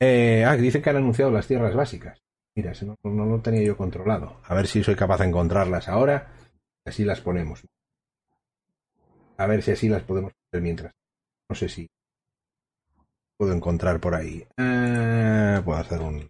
[0.00, 2.18] Eh, ah, que dicen que han anunciado las tierras básicas.
[2.56, 4.40] Mira, no, no lo tenía yo controlado.
[4.44, 6.32] A ver si soy capaz de encontrarlas ahora.
[6.84, 7.64] Así las ponemos.
[9.36, 10.92] A ver si así las podemos hacer mientras.
[11.48, 11.86] No sé si
[13.38, 14.44] puedo encontrar por ahí.
[14.56, 16.28] Eh, puedo hacer un,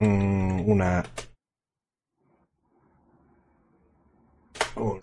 [0.00, 1.02] un- una
[4.76, 5.00] un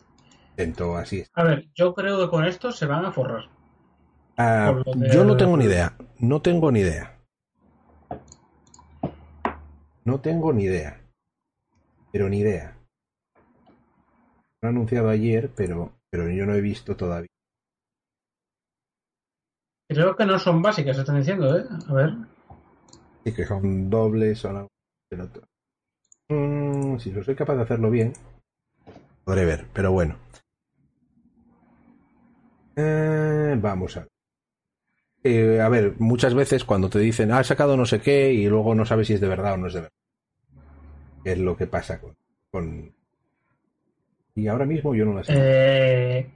[0.52, 1.26] intento así.
[1.34, 3.50] A ver, yo creo que con esto se van a forrar.
[4.38, 5.94] Ah, de- yo no tengo ni idea.
[6.20, 7.20] No tengo ni idea.
[10.06, 11.02] No tengo ni idea.
[12.12, 12.78] Pero ni idea.
[14.62, 17.28] Lo han anunciado ayer, pero, pero yo no he visto todavía.
[19.90, 21.66] Creo que no son básicas, están diciendo, ¿eh?
[21.88, 22.14] A ver.
[23.24, 24.68] Sí que son dobles, son algo
[25.12, 25.44] del otro.
[26.30, 28.14] Mm, si lo soy capaz de hacerlo bien,
[29.24, 30.18] podré ver, pero bueno.
[32.76, 34.10] Eh, vamos a ver.
[35.28, 38.48] Eh, a ver, muchas veces cuando te dicen, "Ah, has sacado no sé qué, y
[38.48, 39.94] luego no sabes si es de verdad o no es de verdad.
[41.24, 42.16] ¿Qué es lo que pasa con.
[42.52, 42.94] con...
[44.36, 45.34] Y ahora mismo yo no la sé.
[45.36, 46.30] Eh,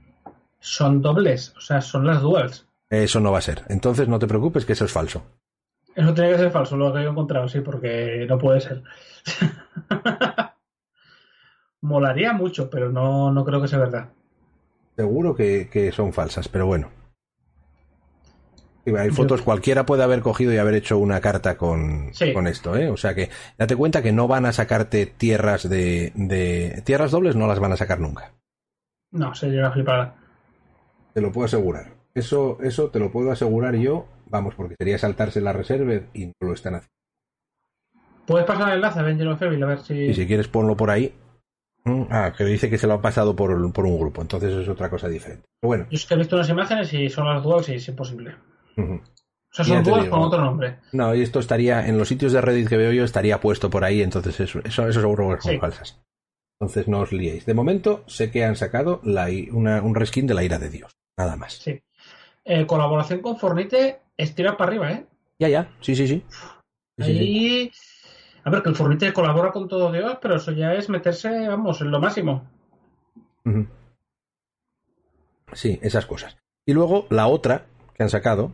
[0.60, 2.68] son dobles, o sea, son las duals.
[2.90, 3.64] Eso no va a ser.
[3.70, 5.24] Entonces no te preocupes que eso es falso.
[5.96, 8.84] Eso tiene que ser falso, lo que yo he encontrado, sí, porque no puede ser.
[11.82, 14.10] Molaría mucho, pero no, no creo que sea verdad.
[14.96, 16.90] Seguro que, que son falsas, pero bueno.
[18.86, 22.34] Hay fotos, cualquiera puede haber cogido y haber hecho una carta con, Sí.
[22.34, 22.90] con esto, ¿eh?
[22.90, 26.82] O sea que date cuenta que no van a sacarte tierras de, de.
[26.84, 28.34] Tierras dobles no las van a sacar nunca.
[29.12, 30.16] No, sería una flipada.
[31.14, 31.94] Te lo puedo asegurar.
[32.16, 36.34] Eso, eso te lo puedo asegurar yo, vamos, porque sería saltarse la reserva y no
[36.42, 36.92] lo están haciendo.
[38.26, 39.64] ¿Puedes pasar el enlace a of Evil?
[39.64, 39.94] A ver si.
[39.94, 41.14] Y si quieres ponlo por ahí.
[41.84, 44.68] Mm, Ah, que dice que se lo ha pasado por, por un grupo, entonces es
[44.70, 45.44] otra cosa diferente.
[45.60, 47.88] Pero bueno, Yo es que he visto unas imágenes y son las duals y es
[47.88, 48.36] imposible.
[48.78, 50.80] O sea, son dudas con otro nombre.
[50.94, 53.84] No, y esto estaría en los sitios de Reddit que veo yo, estaría puesto por
[53.84, 55.60] ahí, entonces eso, eso, eso seguro que son Sí.
[55.60, 56.02] falsas.
[56.60, 57.46] Entonces no os liéis.
[57.46, 60.92] De momento sé que han sacado la, una- un reskin de la ira de Dios,
[61.18, 61.54] nada más.
[61.54, 61.82] Sí.
[62.46, 65.06] Eh, colaboración con Fornite, estira para arriba, ¿eh?
[65.40, 66.24] Ya, ya, sí, sí, sí.
[66.30, 67.20] Sí, sí, sí.
[67.20, 67.72] Ahí.
[68.44, 71.82] A ver, que el Fornite colabora con todo Dios, pero eso ya es meterse, vamos,
[71.82, 72.48] en lo máximo.
[75.54, 76.38] Sí, esas cosas.
[76.66, 77.66] Y luego la otra
[77.96, 78.52] que han sacado,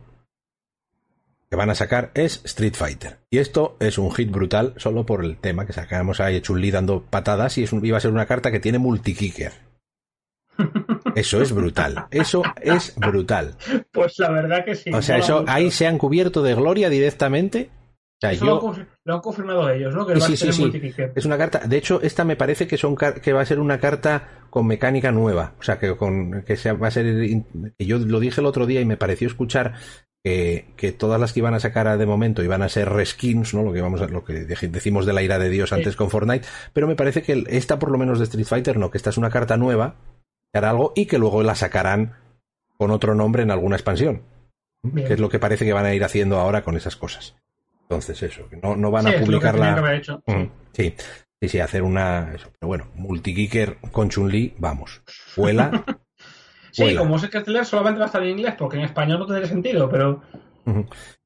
[1.50, 3.18] que van a sacar, es Street Fighter.
[3.30, 7.02] Y esto es un hit brutal solo por el tema que sacamos ahí Chun-Li dando
[7.02, 9.52] patadas y es un- iba a ser una carta que tiene multikicker.
[11.14, 12.06] Eso es brutal.
[12.10, 13.54] Eso es brutal.
[13.92, 14.90] Pues la verdad que sí.
[14.92, 15.52] O sea, eso mucho.
[15.52, 17.70] ahí se han cubierto de gloria directamente.
[17.70, 20.04] O sea, Eso lo, han yo confi- lo han confirmado ellos, ¿no?
[20.04, 21.02] Que Sí, va a ser sí, sí.
[21.14, 21.60] es una carta.
[21.60, 25.12] De hecho, esta me parece que son que va a ser una carta con mecánica
[25.12, 25.54] nueva.
[25.60, 27.06] O sea, que con que sea, va a ser
[27.78, 29.74] yo lo dije el otro día y me pareció escuchar
[30.28, 33.62] que, que todas las que iban a sacar de momento iban a ser reskins, ¿no?
[33.62, 35.96] Lo que vamos a, lo que decimos de la ira de Dios antes Sí.
[35.96, 38.98] con Fortnite, pero me parece que esta por lo menos de Street Fighter no, que
[38.98, 39.96] esta es una carta nueva,
[40.52, 42.14] que hará algo y que luego la sacarán
[42.76, 44.22] con otro nombre en alguna expansión.
[44.82, 45.06] Bien.
[45.08, 47.34] Que es lo que parece que van a ir haciendo ahora con esas cosas.
[47.82, 50.00] Entonces, eso, que no, no van Sí, a publicarla.
[50.26, 50.94] Mm, Sí,
[51.40, 52.32] sí, sí, hacer una.
[52.34, 52.50] Eso.
[52.58, 55.02] Pero bueno, multikicker con Chun-Li, vamos.
[55.36, 55.84] Vuela.
[56.90, 59.48] Sí, como que este solamente va a estar en inglés, porque en español no tendría
[59.48, 60.22] sentido, pero.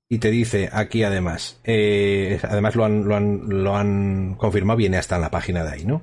[0.08, 4.98] Y te dice aquí además, eh, además lo han, lo, han, lo han confirmado, viene
[4.98, 6.02] hasta en la página de ahí, ¿no?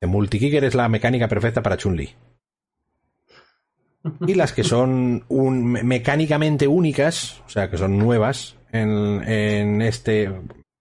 [0.00, 2.14] El multikicker es la mecánica perfecta para Chun-Li.
[4.26, 10.32] Y las que son un- mecánicamente únicas, o sea, que son nuevas en, en este.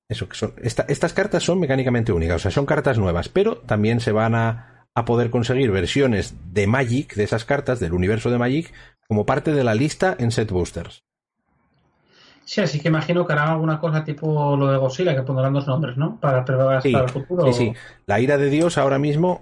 [0.07, 0.53] Eso, que son.
[0.61, 4.35] esta- estas cartas son mecánicamente únicas, o sea, son cartas nuevas, pero también se van
[4.35, 8.73] a, a poder conseguir versiones de Magic, de esas cartas, del universo de Magic,
[9.07, 11.03] como parte de la lista en set boosters.
[12.43, 15.67] sí, así que imagino que harán alguna cosa tipo lo de Godzilla, que pondrán dos
[15.67, 16.19] nombres, ¿no?
[16.19, 17.45] Para preparar Sí, para el futuro.
[17.45, 17.73] Sí, sí.
[18.05, 19.41] La ira de Dios ahora mismo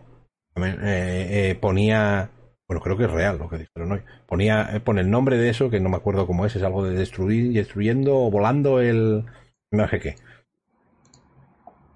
[0.56, 2.32] eh, eh, ponía.
[2.68, 4.02] Bueno, creo que es real lo que dijeron hoy.
[4.26, 6.84] Ponía, eh, pone el nombre de eso, que no me acuerdo cómo es, es algo
[6.84, 9.26] de destruir, destruyendo o volando el.
[9.72, 10.16] No sé qué.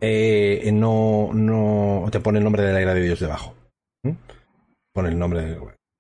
[0.02, 3.54] Eh, no, no te pone el nombre de la ira de Dios debajo.
[4.04, 4.12] ¿Mm?
[4.94, 5.58] Pone el nombre de.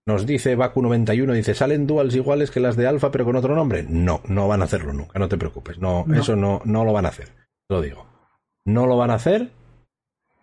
[0.07, 3.85] Nos dice Baku91, dice, ¿salen duals iguales que las de Alfa pero con otro nombre?
[3.87, 5.77] No, no van a hacerlo nunca, no te preocupes.
[5.77, 6.19] No, No.
[6.19, 7.27] eso no, no lo van a hacer.
[7.27, 8.07] Te lo digo.
[8.65, 9.51] No lo van a hacer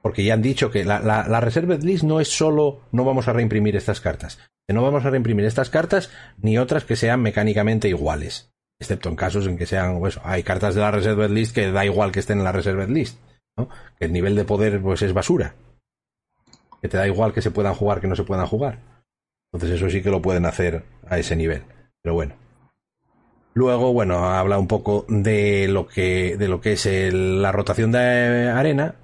[0.00, 3.26] porque ya han dicho que la, la, la Reserved List no es solo no vamos
[3.26, 4.38] a reimprimir estas cartas.
[4.66, 8.52] Que no vamos a reimprimir estas cartas ni otras que sean mecánicamente iguales.
[8.80, 11.84] Excepto en casos en que sean, pues, hay cartas de la Reserved List que da
[11.84, 13.18] igual que estén en la Reserved List.
[13.58, 13.68] ¿No?
[13.98, 15.54] Que el nivel de poder pues es basura.
[16.80, 18.78] Que te da igual que se puedan jugar que no se puedan jugar.
[19.52, 21.62] Entonces eso sí que lo pueden hacer a ese nivel.
[22.02, 22.34] Pero bueno.
[23.54, 27.90] Luego, bueno, habla un poco de lo que, de lo que es el- la rotación
[27.90, 28.94] de arena,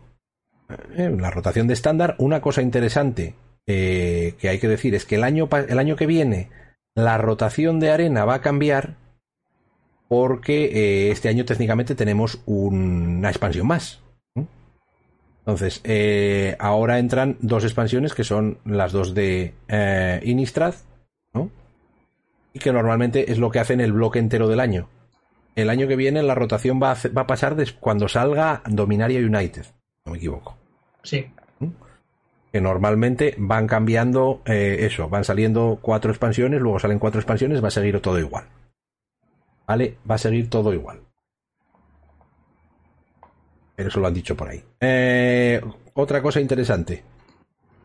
[0.97, 2.15] eh, la rotación de estándar.
[2.19, 3.35] Una cosa interesante
[3.67, 6.51] eh, que hay que decir es que el año, el año que viene
[6.95, 8.97] la rotación de arena va a cambiar
[10.07, 14.04] porque eh, este año técnicamente tenemos un- una expansión más.
[15.47, 20.75] Entonces, eh, ahora entran dos expansiones que son las dos de eh, Innistrad,
[21.35, 21.51] ¿no?
[22.55, 24.89] Y que normalmente es lo que hacen el bloque entero del año.
[25.55, 29.21] El año que viene la rotación va a, hace- va a pasar cuando salga Dominaria
[29.21, 29.67] United,
[30.07, 30.57] no me equivoco.
[31.03, 31.27] Sí.
[32.53, 37.69] Que normalmente van cambiando eh, eso, van saliendo cuatro expansiones, luego salen cuatro expansiones, va
[37.69, 38.45] a seguir todo igual.
[39.67, 39.97] ¿Vale?
[40.09, 41.01] Va a seguir todo igual.
[43.77, 44.63] Pero eso lo han dicho por ahí.
[44.81, 45.61] Eh,
[45.95, 47.03] otra cosa interesante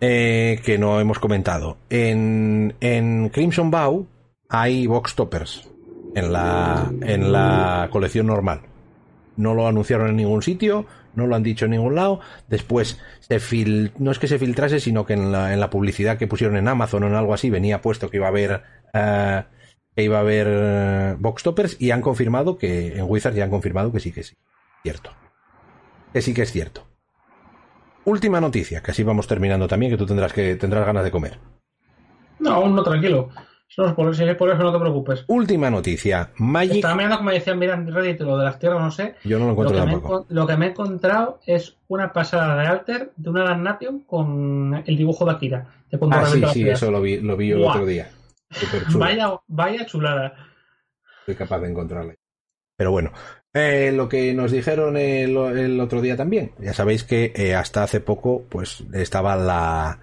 [0.02, 1.78] eh, que no hemos comentado.
[1.90, 4.08] En, en Crimson Bow
[4.50, 5.70] hay box toppers
[6.16, 8.62] en la, en la colección normal.
[9.38, 10.86] No lo anunciaron en ningún sitio,
[11.16, 12.20] no lo han dicho en ningún lado.
[12.48, 13.92] Después, se fil...
[13.98, 16.68] no es que se filtrase, sino que en la, en la publicidad que pusieron en
[16.68, 18.64] Amazon o en algo así venía puesto que iba a haber
[18.94, 19.44] eh,
[19.96, 23.50] que iba a haber eh, box toppers y han confirmado que en Wizards ya han
[23.50, 24.36] confirmado que sí que sí.
[24.84, 25.12] Cierto.
[26.14, 26.86] Que sí que es cierto.
[28.06, 31.38] Última noticia, que así vamos terminando también, que tú tendrás que tendrás ganas de comer.
[32.40, 33.30] No, aún no, tranquilo.
[33.68, 35.26] Si, no por, si es por eso, no te preocupes.
[35.28, 36.76] Última noticia, Magic.
[36.78, 39.16] Estaba mirando, como decían, mira en Reddit, lo de las tierras, no sé.
[39.24, 40.24] Yo no lo Lo encuentro que, me he, tampoco.
[40.24, 44.82] encon- lo que me he encontrado es una pasada de Alter de una Damnation con
[44.84, 45.68] el dibujo de Akira.
[45.92, 48.10] De Ah, sí, sí, eso lo vi, lo vi el otro día.
[48.96, 50.34] Vaya, vaya chulada.
[51.26, 52.16] soy capaz de encontrarla.
[52.80, 53.12] Pero bueno,
[53.54, 57.84] eh, lo que nos dijeron el, el otro día también, ya sabéis que eh, hasta
[57.84, 60.00] hace poco pues estaba la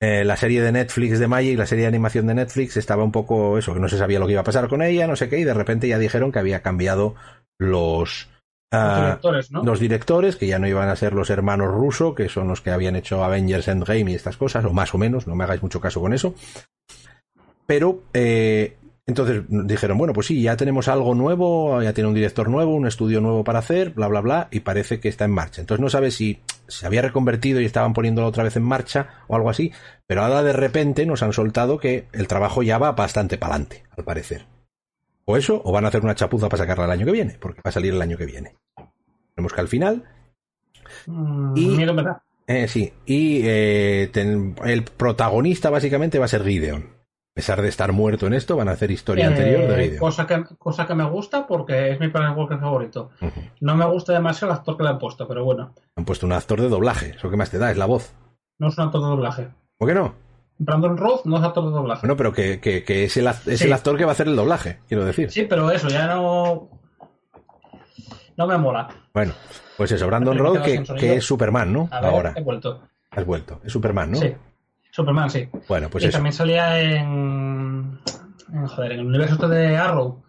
[0.00, 3.12] eh, la serie de Netflix de Magic, la serie de animación de Netflix, estaba un
[3.12, 5.28] poco eso, que no se sabía lo que iba a pasar con ella, no sé
[5.28, 7.14] qué, y de repente ya dijeron que había cambiado
[7.58, 8.30] los,
[8.72, 9.64] los directores, ¿no?
[9.64, 12.70] los directores, que ya no iban a ser los hermanos Russo, que son los que
[12.70, 15.78] habían hecho Avengers Endgame y estas cosas, o más o menos, no me hagáis mucho
[15.78, 16.34] caso con eso.
[17.66, 22.48] Pero eh, entonces dijeron, bueno, pues sí, ya tenemos algo nuevo, ya tiene un director
[22.48, 25.60] nuevo, un estudio nuevo para hacer, bla, bla, bla, y parece que está en marcha.
[25.60, 29.36] Entonces no sabe si se había reconvertido y estaban poniéndolo otra vez en marcha o
[29.36, 29.72] algo así,
[30.06, 33.82] pero ahora de repente nos han soltado que el trabajo ya va bastante para adelante,
[33.96, 34.46] al parecer.
[35.26, 37.60] O eso, o van a hacer una chapuza para sacarla el año que viene, porque
[37.64, 38.54] va a salir el año que viene.
[39.34, 40.04] Tenemos que al final.
[41.06, 41.94] Mm, Y- miedo.
[42.46, 46.88] Eh, sí, y eh, ten- el protagonista básicamente va a ser Gideon.
[47.34, 49.98] A pesar de estar muerto en esto, van a hacer historia Eh, anterior de Gideon.
[49.98, 53.10] cosa, que, cosa que me gusta porque es mi Planet Walker favorito.
[53.60, 56.32] No me gusta demasiado el actor que le han puesto, pero bueno, Han puesto un
[56.32, 58.12] actor de doblaje, eso que más te da, es la voz.
[58.58, 59.48] no es un actor de doblaje.
[59.76, 60.14] ¿Por qué no?
[60.58, 62.02] Brandon Roth no es actor de doblaje.
[62.02, 63.64] Bueno, pero que, que- que es, el, es Sí.
[63.64, 65.28] el actor que va a hacer el doblaje, quiero decir.
[65.32, 66.68] Sí, pero eso ya no.
[68.36, 68.88] No me mola.
[69.12, 69.32] Bueno,
[69.76, 71.88] pues eso, Brandon Roth, que, es Superman, ¿no?
[71.90, 72.80] A ver, Ahora, he vuelto.
[73.10, 73.60] has vuelto.
[73.64, 74.18] Es Superman, ¿no?
[74.18, 74.32] Sí.
[74.94, 75.48] Superman, sí.
[75.68, 76.16] Bueno, pues y eso.
[76.18, 77.98] también salía en.
[78.52, 80.22] en, Joder, en el universo este de Arrow,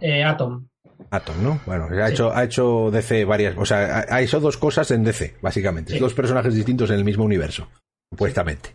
[0.00, 0.66] eh, Atom.
[1.10, 1.60] Atom, ¿no?
[1.66, 2.12] Bueno, ha, Sí.
[2.14, 3.54] hecho, ha hecho DC varias.
[3.58, 5.92] O sea, ha hecho dos cosas en DC, básicamente.
[5.92, 5.98] Sí.
[5.98, 7.68] Dos personajes distintos en el mismo universo,
[8.10, 8.74] supuestamente.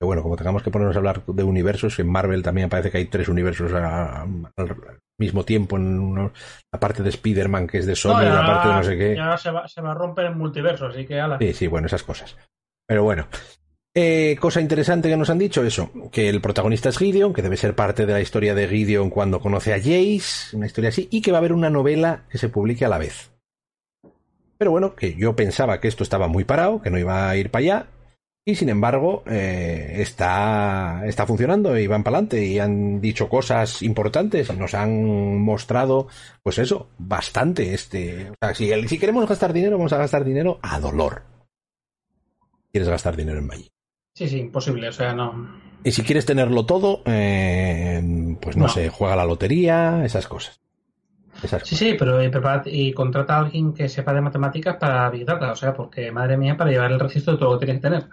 [0.00, 2.98] Pero bueno, como tengamos que ponernos a hablar de universos, en Marvel también parece que
[2.98, 4.28] hay tres universos al
[5.18, 5.76] mismo tiempo.
[5.76, 6.32] En uno-
[6.72, 9.14] la parte de Spider-Man, que es de Sony, No, la parte de no sé qué.
[9.14, 11.38] y ahora se va, se va a romper el multiverso, así que ala.
[11.38, 12.36] Sí, sí, bueno, esas cosas.
[12.88, 13.26] Pero bueno.
[13.94, 17.56] Eh, cosa interesante que nos han dicho, eso, que el protagonista es Gideon, que debe
[17.56, 21.20] ser parte de la historia de Gideon cuando conoce a Jace, una historia así, y
[21.22, 23.30] que va a haber una novela que se publique a la vez.
[24.58, 27.50] Pero bueno, que yo pensaba que esto estaba muy parado, que no iba a ir
[27.50, 27.86] para allá,
[28.48, 34.56] y sin embargo eh, está, funcionando y van para adelante y han dicho cosas importantes
[34.56, 36.08] nos han mostrado,
[36.42, 38.30] pues eso, bastante este...
[38.30, 41.24] O sea, si, si queremos gastar dinero, vamos a gastar dinero a dolor.
[42.72, 43.77] Quieres gastar dinero en Magic.
[44.18, 45.60] Sí, sí, imposible, o sea, no.
[45.84, 48.02] Y si quieres tenerlo todo, eh,
[48.42, 48.68] pues no, No.
[48.68, 50.60] sé, juega la lotería, esas cosas.
[51.40, 55.08] Esas Sí, sí, pero y, prepara- y contrata a alguien que sepa de matemáticas para
[55.08, 57.66] Big Data, o sea, porque madre mía, para llevar el registro de todo lo que
[57.66, 58.08] tienes que tener.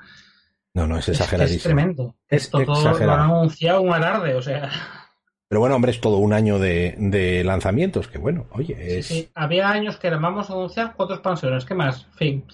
[0.75, 1.63] No, no, es Es, que es exageradísimo.
[1.63, 2.15] tremendo.
[2.29, 4.69] Es Esto todo lo han anunciado un alarde, o sea.
[5.47, 9.05] Pero bueno, hombre, es todo un año de, de lanzamientos, que bueno, oye, Sí, es...
[9.07, 9.29] sí.
[9.33, 12.05] Había años que vamos a anunciar cuatro expansiones, ¿qué más?
[12.15, 12.45] Fin.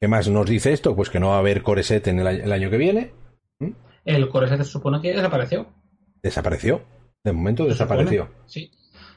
[0.00, 0.94] ¿Qué más nos dice esto?
[0.94, 3.12] Pues que no va a haber Core Set en el, año- el año que viene.
[4.04, 5.66] El Core se supone que desapareció.
[6.22, 6.82] Desapareció.
[7.24, 8.24] De momento Se desapareció.
[8.26, 8.70] supone, Sí.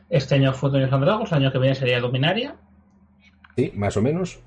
[0.09, 2.55] Este año fue Dungeons and Dragons, el año que viene sería Dominaria.
[3.55, 4.39] Sí, más o menos.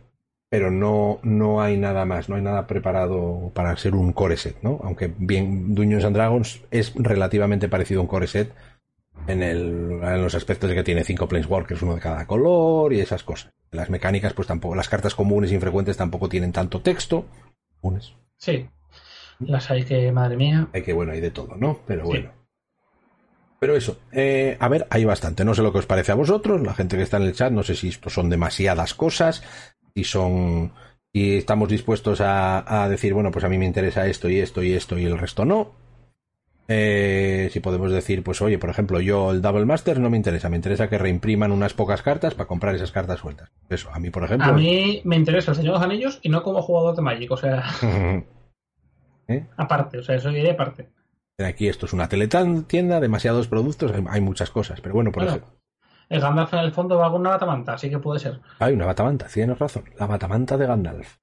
[0.49, 4.57] Pero no, no hay nada más, no hay nada preparado para ser un core set,
[4.63, 4.81] ¿no?
[4.83, 8.53] Aunque bien Dungeons and Dragons es relativamente parecido a un core set
[9.27, 13.01] en, el, en los aspectos de que tiene cinco planeswalkers, uno de cada color y
[13.01, 13.53] esas cosas.
[13.71, 17.25] Las mecánicas, pues tampoco, las cartas comunes e infrecuentes tampoco tienen tanto texto.
[17.81, 18.13] Comunes.
[18.37, 18.69] Sí.
[19.41, 20.69] Las hay que, madre mía.
[20.73, 21.81] Hay que, bueno, hay de todo, ¿no?
[21.87, 22.09] Pero Sí.
[22.09, 22.31] bueno.
[23.59, 25.45] Pero eso, eh, a ver, hay bastante.
[25.45, 27.53] No sé lo que os parece a vosotros, la gente que está en el chat,
[27.53, 29.45] no sé si esto son demasiadas cosas,
[29.95, 30.73] si son,
[31.13, 34.65] si estamos dispuestos a, a decir, bueno, pues a mí me interesa esto y esto
[34.65, 35.77] y esto y el resto no.
[36.69, 40.49] Eh, si podemos decir, pues oye, por ejemplo, yo el Double Master no me interesa,
[40.49, 43.51] me interesa que reimpriman unas pocas cartas para comprar esas cartas sueltas.
[43.69, 44.49] Eso, a mí, por ejemplo.
[44.49, 47.31] A mí me interesa el Señor de los Anillos y no como jugador de Magic,
[47.31, 47.65] o sea,
[49.57, 50.89] aparte, o sea, eso iría aparte.
[51.39, 55.39] Aquí esto es una teletienda, demasiados productos, hay, hay muchas cosas, pero bueno, por Bueno,
[55.39, 55.59] ejemplo.
[56.09, 58.41] el Gandalf en el fondo va con una batamanta, así que puede ser.
[58.61, 59.85] Hay una batamanta, tienes razón.
[59.99, 61.17] La batamanta de Gandalf.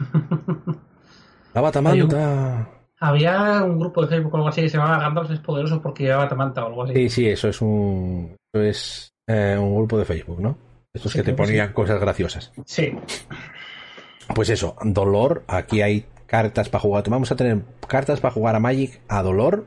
[1.54, 2.68] La batamanta.
[3.04, 6.04] Había un grupo de Facebook o algo así que se llamaba Gandalf es poderoso porque
[6.04, 6.94] lleva batamanta o algo así.
[6.94, 8.34] Sí, sí, eso es un.
[8.50, 10.56] Eso es eh, un grupo de Facebook, ¿no?
[10.90, 12.50] Estos Sí, que te ponían cosas graciosas.
[12.64, 12.96] Sí.
[14.34, 15.44] Pues eso, dolor.
[15.48, 17.04] Aquí hay cartas para jugar.
[17.10, 19.66] Vamos a tener cartas para jugar a Magic a dolor.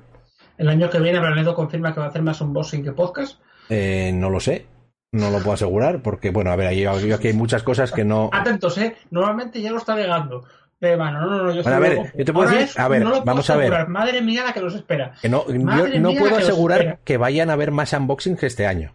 [0.57, 3.39] El año que viene Branedo confirma que va a hacer más unboxing que podcast.
[3.69, 4.65] Eh, no lo sé.
[5.11, 8.31] No lo puedo asegurar porque, bueno, a ver, yo aquí hay muchas cosas que no.
[8.33, 8.95] Atentos, ¿eh?
[9.11, 10.43] Normalmente ya lo está negando.
[10.79, 12.09] Pero, bueno, no, no, no, yo Bueno, a ver, luego.
[12.15, 13.65] yo te puedo Ahora decir- es, a ver, no vamos a ver.
[13.65, 13.87] asegurar.
[13.89, 15.13] Madre mía la que nos espera.
[15.21, 18.45] Que no, Madre yo no puedo que asegurar que vayan a haber más unboxings que
[18.45, 18.93] este año.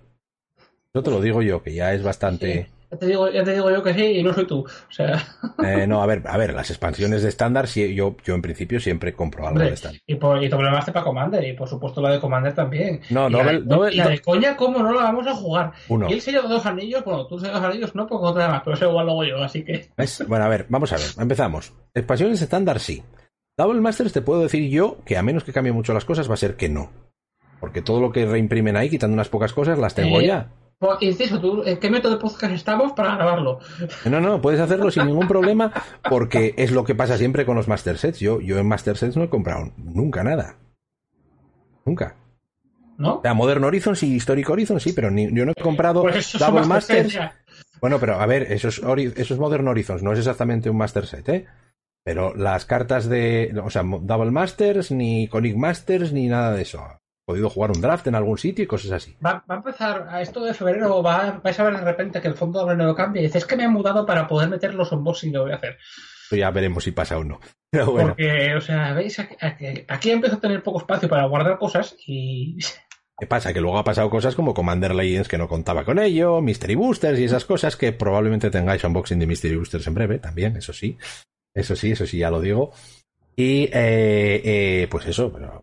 [0.94, 2.70] Yo te lo digo yo, que ya es bastante.
[2.93, 4.59] Ya te, digo, ya te digo yo que sí y no soy tú.
[4.66, 5.26] O sea.
[5.64, 8.80] Eh, no, a ver, a ver, las expansiones de estándar, sí, yo, yo en principio
[8.80, 10.01] siempre compro algo Hombre, de estándar.
[10.07, 13.01] Y, por, y master para Commander, y por supuesto la de Commander también.
[13.09, 15.34] No, y la Nobel- de, Nobel- y la de coña, ¿cómo no la vamos a
[15.34, 15.72] jugar?
[15.88, 16.11] Uno.
[16.11, 18.26] Y el sello de dos anillos, bueno, tú el sello de dos anillos no, porque
[18.26, 19.88] otra más, pero eso igual lo hago yo, así que.
[19.97, 20.22] ¿Ves?
[20.28, 21.72] Bueno, a ver, vamos a ver, empezamos.
[21.95, 23.03] Expansiones estándar, sí.
[23.57, 26.34] Double Masters te puedo decir yo que a menos que cambie mucho las cosas va
[26.34, 26.90] a ser que no.
[27.59, 30.49] Porque todo lo que reimprimen ahí, quitando unas pocas cosas, las tengo Eh, ya.
[30.82, 33.60] Pues, ¿tú, ¿en qué método de podcast estamos para grabarlo?
[34.04, 35.72] No, no, puedes hacerlo sin ningún problema
[36.10, 38.18] porque es lo que pasa siempre con los Master Sets.
[38.18, 40.56] Yo, yo en Master Sets no he comprado nunca nada.
[41.84, 42.16] Nunca.
[42.98, 43.18] ¿No?
[43.18, 46.16] O sea, Modern Horizon sí, Historic Horizon sí, pero ni- yo no he comprado Pues
[46.16, 47.30] eso Double Master Masters.
[47.80, 51.28] Bueno, pero a ver, esos, Ori- esos Modern Horizons no es exactamente un Master Set,
[51.28, 51.46] ¿eh?
[52.04, 53.54] Pero las cartas de.
[53.64, 56.82] O sea, Double Masters, ni Conic Masters, ni nada de eso.
[57.24, 59.16] Podido jugar un draft en algún sitio y cosas así.
[59.24, 62.28] Va, va a empezar a esto de febrero, va, vais a ver de repente que
[62.28, 64.74] el fondo de no cambia y dices, es que me he mudado para poder meter
[64.74, 65.78] los unboxing que voy a hacer.
[66.32, 67.38] Ya veremos si pasa o no.
[67.70, 69.36] Pero bueno, Porque, o sea, veis, aquí,
[69.88, 72.58] aquí- empiezo a tener poco espacio para guardar cosas y
[73.18, 73.52] ¿qué pasa?
[73.52, 77.18] Que luego ha pasado cosas como Commander Legends que no contaba con ello, Mystery Boosters
[77.20, 80.98] y esas cosas que probablemente tengáis unboxing de Mystery Boosters en breve también, eso sí.
[81.54, 82.72] Eso sí, eso sí, ya lo digo.
[83.36, 85.62] Y eh, eh, pues eso, pero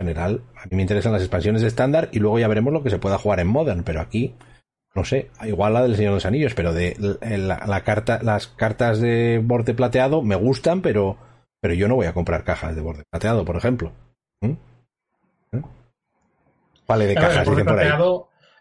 [0.00, 2.90] general, a mí me interesan las expansiones de estándar y luego ya veremos lo que
[2.90, 4.34] se pueda jugar en Modern, pero aquí,
[4.94, 8.46] no sé, igual la del Señor de los Anillos, pero de la, la carta, las
[8.48, 11.16] cartas de borde plateado me gustan, pero,
[11.60, 13.92] pero yo no voy a comprar cajas de borde plateado, por ejemplo.
[14.40, 14.52] ¿Mm?
[15.52, 15.62] ¿Eh?
[16.88, 17.90] Vale, de cajas, dicen por ahí.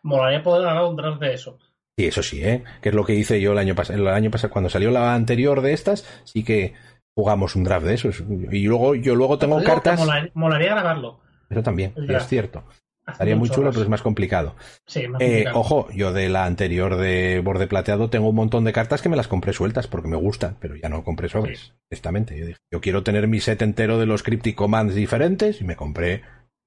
[0.04, 1.58] molaría poder ganar un draft de eso.
[1.98, 2.64] Sí, eso sí, ¿eh?
[2.82, 4.00] Que es lo que hice yo el año pasado.
[4.00, 6.74] El año pasado, cuando salió la anterior de estas, sí que
[7.16, 8.24] jugamos un draft de esos.
[8.52, 10.00] Y luego, yo luego tengo digo cartas.
[10.00, 11.20] mola- molaría grabarlo.
[11.50, 12.64] Eso también, sí, es cierto.
[13.06, 14.56] Hace Estaría muy chulo, pero es más complicado.
[14.86, 15.60] Sí, más Eh, complicado.
[15.60, 19.16] ojo, yo de la anterior de borde plateado tengo un montón de cartas que me
[19.16, 21.74] las compré sueltas porque me gustan, pero ya no compré sobres.
[21.92, 25.64] Honestamente, yo dije, yo quiero tener mi set entero de los Cryptic Commands diferentes y
[25.64, 26.22] me compré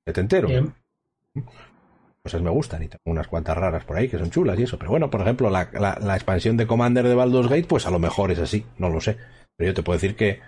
[0.05, 0.49] set entero.
[0.49, 0.75] Bien.
[2.25, 4.79] cosas me gustan y tengo unas cuantas raras por ahí que son chulas y eso.
[4.79, 7.91] Pero bueno, por ejemplo, la, la- la expansión de Commander de Baldur's Gate, pues a
[7.91, 9.17] lo mejor es así, no lo sé.
[9.57, 10.41] Pero yo te puedo decir que,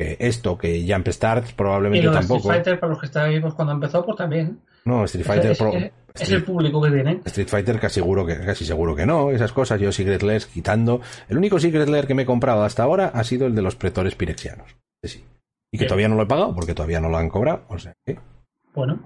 [0.00, 2.38] que esto, que Jump Start, probablemente tampoco.
[2.40, 4.60] Street Fighter, para los que estáis vivos cuando empezó, pues también.
[4.86, 5.92] No, Street Fighter es, Pro- es- es
[6.22, 7.20] Street- el público que tienen.
[7.26, 11.02] Street Fighter casi seguro que casi seguro que no, esas cosas, yo Secret Lairs quitando.
[11.28, 13.76] El único Secret Lair que me he comprado hasta ahora ha sido el de los
[13.76, 14.74] pretores pirexianos.
[15.04, 15.22] Sí.
[15.72, 17.92] Y que todavía no lo he pagado porque todavía no lo han cobrado, o sea
[18.06, 18.18] que
[18.74, 18.98] Bueno,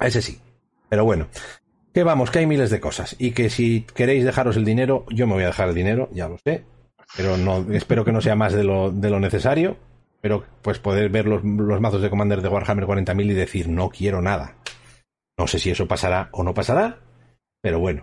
[0.00, 0.40] ese sí.
[0.88, 1.28] Pero bueno,
[1.92, 5.26] que vamos, que hay miles de cosas y que si queréis dejaros el dinero, yo
[5.26, 6.64] me voy a dejar el dinero, ya lo sé,
[7.16, 9.76] pero no espero que no sea más de lo, de lo necesario,
[10.26, 13.90] pero pues poder ver los, los mazos de Commander de Warhammer 40.000 y decir no
[13.90, 14.56] quiero nada.
[15.38, 16.98] No sé si eso pasará o no pasará,
[17.60, 18.02] pero bueno,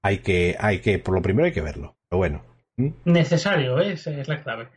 [0.00, 1.94] hay que, hay que, por lo primero hay que verlo.
[2.08, 2.42] Pero bueno,
[2.78, 2.94] ¿m?
[3.04, 3.92] necesario, ¿eh?
[3.92, 4.68] Esa es la clave.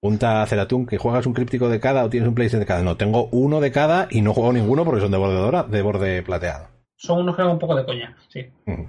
[0.00, 2.82] Punta a Ceratún que juegas un críptico de cada o tienes un playset de cada.
[2.82, 5.80] No, tengo uno de cada y no juego ninguno porque son de borde dora, de
[5.80, 6.66] borde plateado.
[6.96, 8.50] Son unos que dan un poco de coña, sí.
[8.64, 8.86] Mm.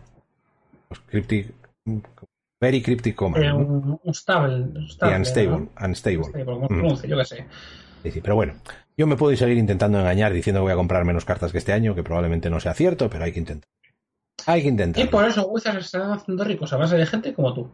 [0.87, 1.53] Pues cryptic,
[2.59, 3.43] very cryptic command.
[3.43, 4.55] Eh, un, un stable.
[4.55, 5.69] un Y stable, unstable, ¿no?
[5.85, 6.17] unstable.
[6.17, 7.07] Unstable, Mm.
[7.07, 7.45] yo qué sé.
[8.03, 8.53] Sí, sí, pero bueno,
[8.95, 11.73] yo me puedo seguir intentando engañar diciendo que voy a comprar menos cartas que este
[11.73, 13.69] año, que probablemente no sea cierto, pero hay que intentar.
[14.45, 15.09] Hay que Y intentar.
[15.09, 17.69] por eso Wizards están haciendo ricos a base de gente como tú.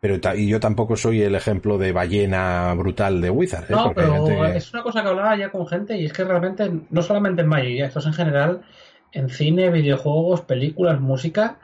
[0.00, 3.64] Pero ta- y yo tampoco soy el ejemplo de ballena brutal de Wizard.
[3.64, 3.66] ¿eh?
[3.70, 6.70] No, pero gente es una cosa que hablaba ya con gente y es que realmente,
[6.90, 8.60] no solamente en Magic, ya esto es en general,
[9.12, 11.56] en cine, videojuegos, películas, música,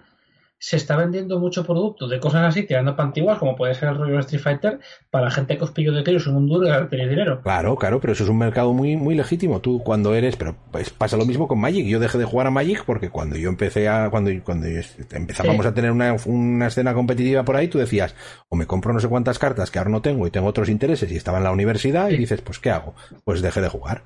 [0.62, 3.96] se está vendiendo mucho producto de cosas así, tirando para antiguas, como puede ser el
[3.96, 4.78] rollo de Street Fighter,
[5.10, 7.40] para gente que os pillo de críos en un duro y ahora tenéis dinero.
[7.42, 9.60] Claro, claro, pero eso es un mercado muy, muy legítimo.
[9.60, 11.86] Tú cuando eres, pero pues pasa lo mismo con Magic.
[11.86, 14.66] Yo dejé de jugar a Magic porque cuando yo empecé a, cuando, cuando
[15.12, 15.68] empezábamos Sí.
[15.68, 18.14] a tener una, una escena competitiva por ahí, tú decías,
[18.50, 21.10] o me compro no sé cuántas cartas que ahora no tengo y tengo otros intereses
[21.10, 22.94] y estaba en la universidad y dices, pues ¿qué hago?
[23.24, 24.02] Pues dejé de jugar.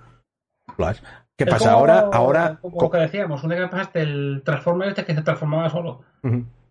[1.36, 2.08] ¿Qué pasa como- ahora?
[2.12, 6.02] Ahora, Como que decíamos, un día que pasaste el Transformer este que se transformaba solo.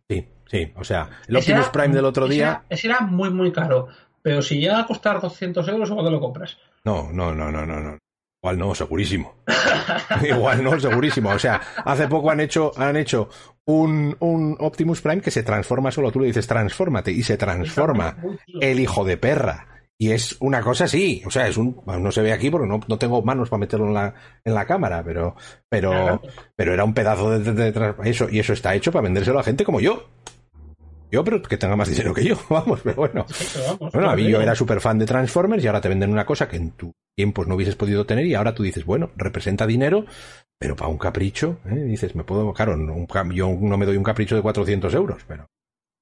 [0.10, 2.88] Sí, sí, o sea, el Ese Optimus era- Prime del otro ese día, Era, ese
[2.88, 3.88] era muy, muy caro.
[4.22, 6.58] Pero si llega a costar 200 euros, ¿cuándo lo compras?
[6.86, 7.98] No, no, no, no, no, no.
[8.42, 9.36] Igual no, segurísimo.
[10.30, 11.30] Igual no, segurísimo.
[11.30, 13.30] O sea, hace poco han hecho, han hecho
[13.66, 16.12] un, un Optimus Prime que se transforma solo.
[16.12, 18.18] Tú le dices transfórmate y se transforma.
[18.62, 19.68] El hijo de perra.
[20.04, 21.22] Y es una cosa así.
[21.26, 21.82] O sea, es un.
[21.86, 24.14] No se ve aquí porque no, no tengo manos para meterlo en la,
[24.44, 25.36] en la cámara, pero,
[25.70, 26.22] pero, Claro.
[26.56, 29.40] pero era un pedazo de, de- de- de- eso, y eso está hecho para vendérselo
[29.40, 30.10] a gente como yo.
[31.12, 33.26] yo, pero que tenga más dinero que yo, vamos, pero bueno.
[33.30, 35.90] Sí, pero vamos, Bueno, a mí yo era súper fan de Transformers y ahora te
[35.90, 38.84] venden una cosa que en tu tiempos no hubieses podido tener y ahora tú dices,
[38.84, 40.06] bueno, representa dinero,
[40.60, 41.76] pero para un capricho, ¿eh?
[41.76, 45.46] dices, me puedo, claro, un yo no me doy un capricho de 400 euros, pero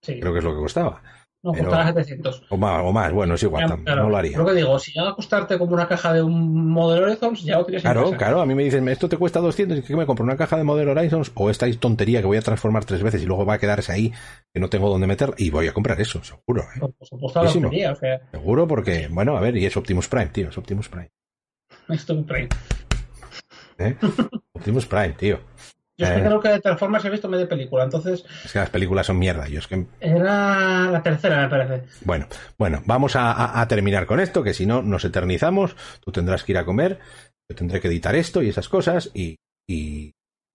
[0.03, 1.03] Sí, creo que es lo que costaba.
[1.43, 2.43] No, pero- costaba 700.
[2.49, 4.37] O más, o más bueno, es igual, Claro, no lo haría.
[4.37, 7.57] Lo que digo, si llega a costarte como una caja de un modelo Horizons, ya
[7.57, 9.95] lo tienes en Claro, claro, a mí me dicen, esto te cuesta 200 y que
[9.95, 13.01] me compro una caja de Model Horizons o esta tontería que voy a transformar tres
[13.01, 14.13] veces y luego va a quedarse ahí
[14.53, 16.79] que no tengo dónde meterla y voy a comprar eso, seguro, ¿eh?
[16.79, 20.27] Por supuesto, la lotería, o sea, Seguro porque, bueno, a ver, y es Optimus Prime,
[20.27, 21.09] tío, es Optimus Prime.
[22.09, 22.49] un tren.
[23.79, 23.95] ¿eh?
[24.53, 25.39] Optimus Prime, tío.
[26.01, 26.25] Yo es que Eh.
[26.25, 29.47] creo que de Transformers he visto media película, entonces Es que las películas son mierda.
[29.47, 31.83] Yo es que era la tercera, me parece.
[32.03, 36.11] Bueno, bueno, vamos a, a- a terminar con esto, que si no nos eternizamos, tú
[36.11, 36.99] tendrás que ir a comer,
[37.49, 39.35] yo tendré que editar esto y esas cosas, y,
[39.69, 40.11] y,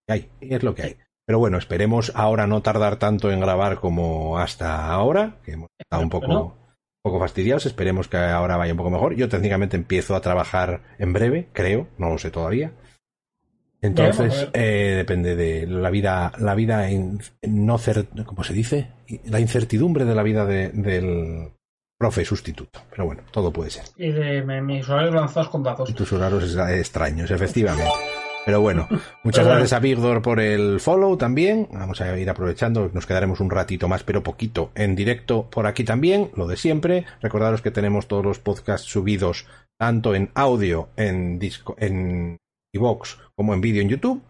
[0.08, 0.96] hay, es lo que hay.
[1.26, 6.02] Pero bueno, esperemos ahora no tardar tanto en grabar como hasta ahora, que hemos estado
[6.02, 6.52] un poco, un
[7.02, 9.14] poco fastidiados, esperemos que ahora vaya un poco mejor.
[9.16, 12.72] Yo técnicamente empiezo a trabajar en breve, creo, no lo sé todavía.
[13.82, 16.86] Entonces, eh, depende de la vida, la vida
[17.42, 18.88] no cer, ¿cómo se dice?
[19.26, 21.50] La incertidumbre de la vida de- del
[21.98, 22.80] profe sustituto.
[22.90, 23.84] Pero bueno, todo puede ser.
[23.96, 25.88] Y de mis horarios lanzados con datos.
[25.90, 27.90] Y tus horarios es- extraños, efectivamente.
[28.44, 29.50] Pero bueno, muchas Pero bueno.
[29.58, 31.68] gracias a Vigdor por el follow también.
[31.72, 35.84] Vamos a ir aprovechando, nos quedaremos un ratito más, pero poquito en directo por aquí
[35.84, 37.04] también, lo de siempre.
[37.20, 39.46] Recordaros que tenemos todos los podcasts subidos
[39.78, 42.38] tanto en audio, en disco, en
[42.76, 44.22] iVoox, como en vídeo en YouTube.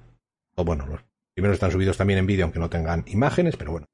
[0.56, 1.01] O bueno, los
[1.35, 3.86] primeros están subidos también en vídeo, aunque no tengan imágenes, pero bueno,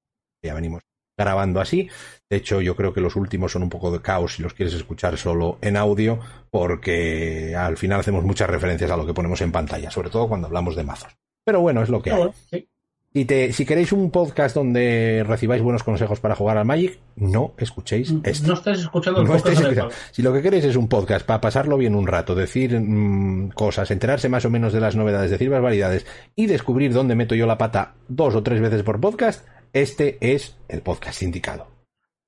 [0.42, 0.82] ya venimos
[1.18, 1.90] grabando así.
[2.30, 4.74] De hecho, yo creo que los últimos son un poco de caos si los quieres
[4.74, 6.20] escuchar solo en audio,
[6.50, 10.46] porque al final hacemos muchas referencias a lo que ponemos en pantalla, sobre todo cuando
[10.46, 11.12] hablamos de mazos.
[11.44, 12.30] Pero bueno, es lo que hay.
[12.50, 12.68] sí.
[13.14, 17.52] Si, te- si queréis un podcast donde recibáis buenos consejos para jugar al Magic, no
[17.58, 18.46] escuchéis este.
[18.48, 19.90] No estáis escuchando el No podcast escuchando.
[20.12, 23.90] Si lo que queréis es un podcast para pasarlo bien un rato, decir mm, cosas,
[23.90, 27.58] enterarse más o menos de las novedades, decir barbaridades y descubrir dónde meto yo la
[27.58, 31.66] pata dos o tres veces por podcast, este es el podcast indicado.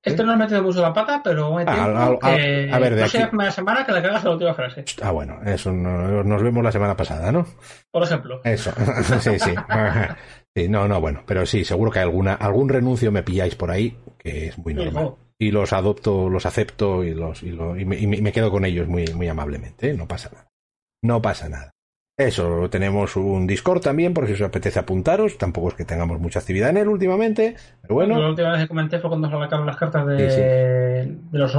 [0.03, 3.01] Este no ha metido mucho la pata, pero tiempo al- al- que a ver, de
[3.01, 4.85] no sea la semana que le cagas a la última frase.
[5.03, 7.47] Ah, bueno, eso no- nos vemos la semana pasada, ¿no?
[7.91, 8.43] Por ejemplo.
[8.45, 8.71] Eso,
[9.21, 9.55] sí, sí.
[10.57, 13.97] Sí, no, no, bueno, pero sí, seguro que alguna, algún renuncio me pilláis por ahí,
[14.19, 15.15] que es muy normal.
[15.37, 18.65] Y los adopto, los acepto y los y, lo- y me, y me- quedo con
[18.65, 19.95] ellos muy, muy amablemente, ¿eh?
[19.95, 20.47] no pasa nada.
[21.03, 21.71] No pasa nada.
[22.17, 25.37] Eso, tenemos un Discord también, por si os apetece apuntaros.
[25.37, 28.69] Tampoco es que tengamos mucha actividad en él últimamente, pero La bueno, última vez que
[28.69, 30.41] comenté fue cuando sacaron las cartas de, Sí, sí.
[31.33, 31.53] de los,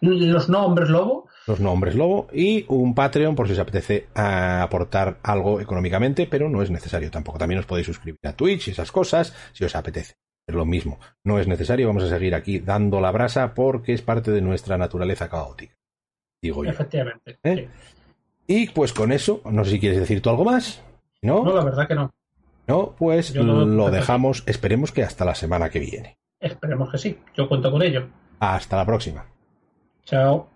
[0.00, 1.26] los no hombres lobo.
[1.50, 6.48] Los nombres lobo y un Patreon por si os apetece ah, aportar algo económicamente, pero
[6.48, 7.38] no es necesario tampoco.
[7.38, 10.14] También os podéis suscribir a Twitch y esas cosas si os apetece.
[10.46, 14.02] Es lo mismo, no es necesario, vamos a seguir aquí dando la brasa porque es
[14.02, 15.76] parte de nuestra naturaleza caótica.
[16.42, 16.70] Digo yo.
[16.70, 17.38] Efectivamente.
[17.42, 17.68] ¿Eh?
[17.68, 17.90] sí.
[18.46, 20.82] Y pues con eso, no sé si quieres decir tú algo más.
[21.22, 21.54] No, ¿No?
[21.54, 22.10] la verdad que no.
[22.66, 26.18] No, pues lo dejamos, esperemos que hasta la semana que viene.
[26.40, 27.18] Esperemos que sí.
[27.36, 28.08] Yo cuento con ello.
[28.38, 29.26] Hasta la próxima.
[30.04, 30.48] Chao.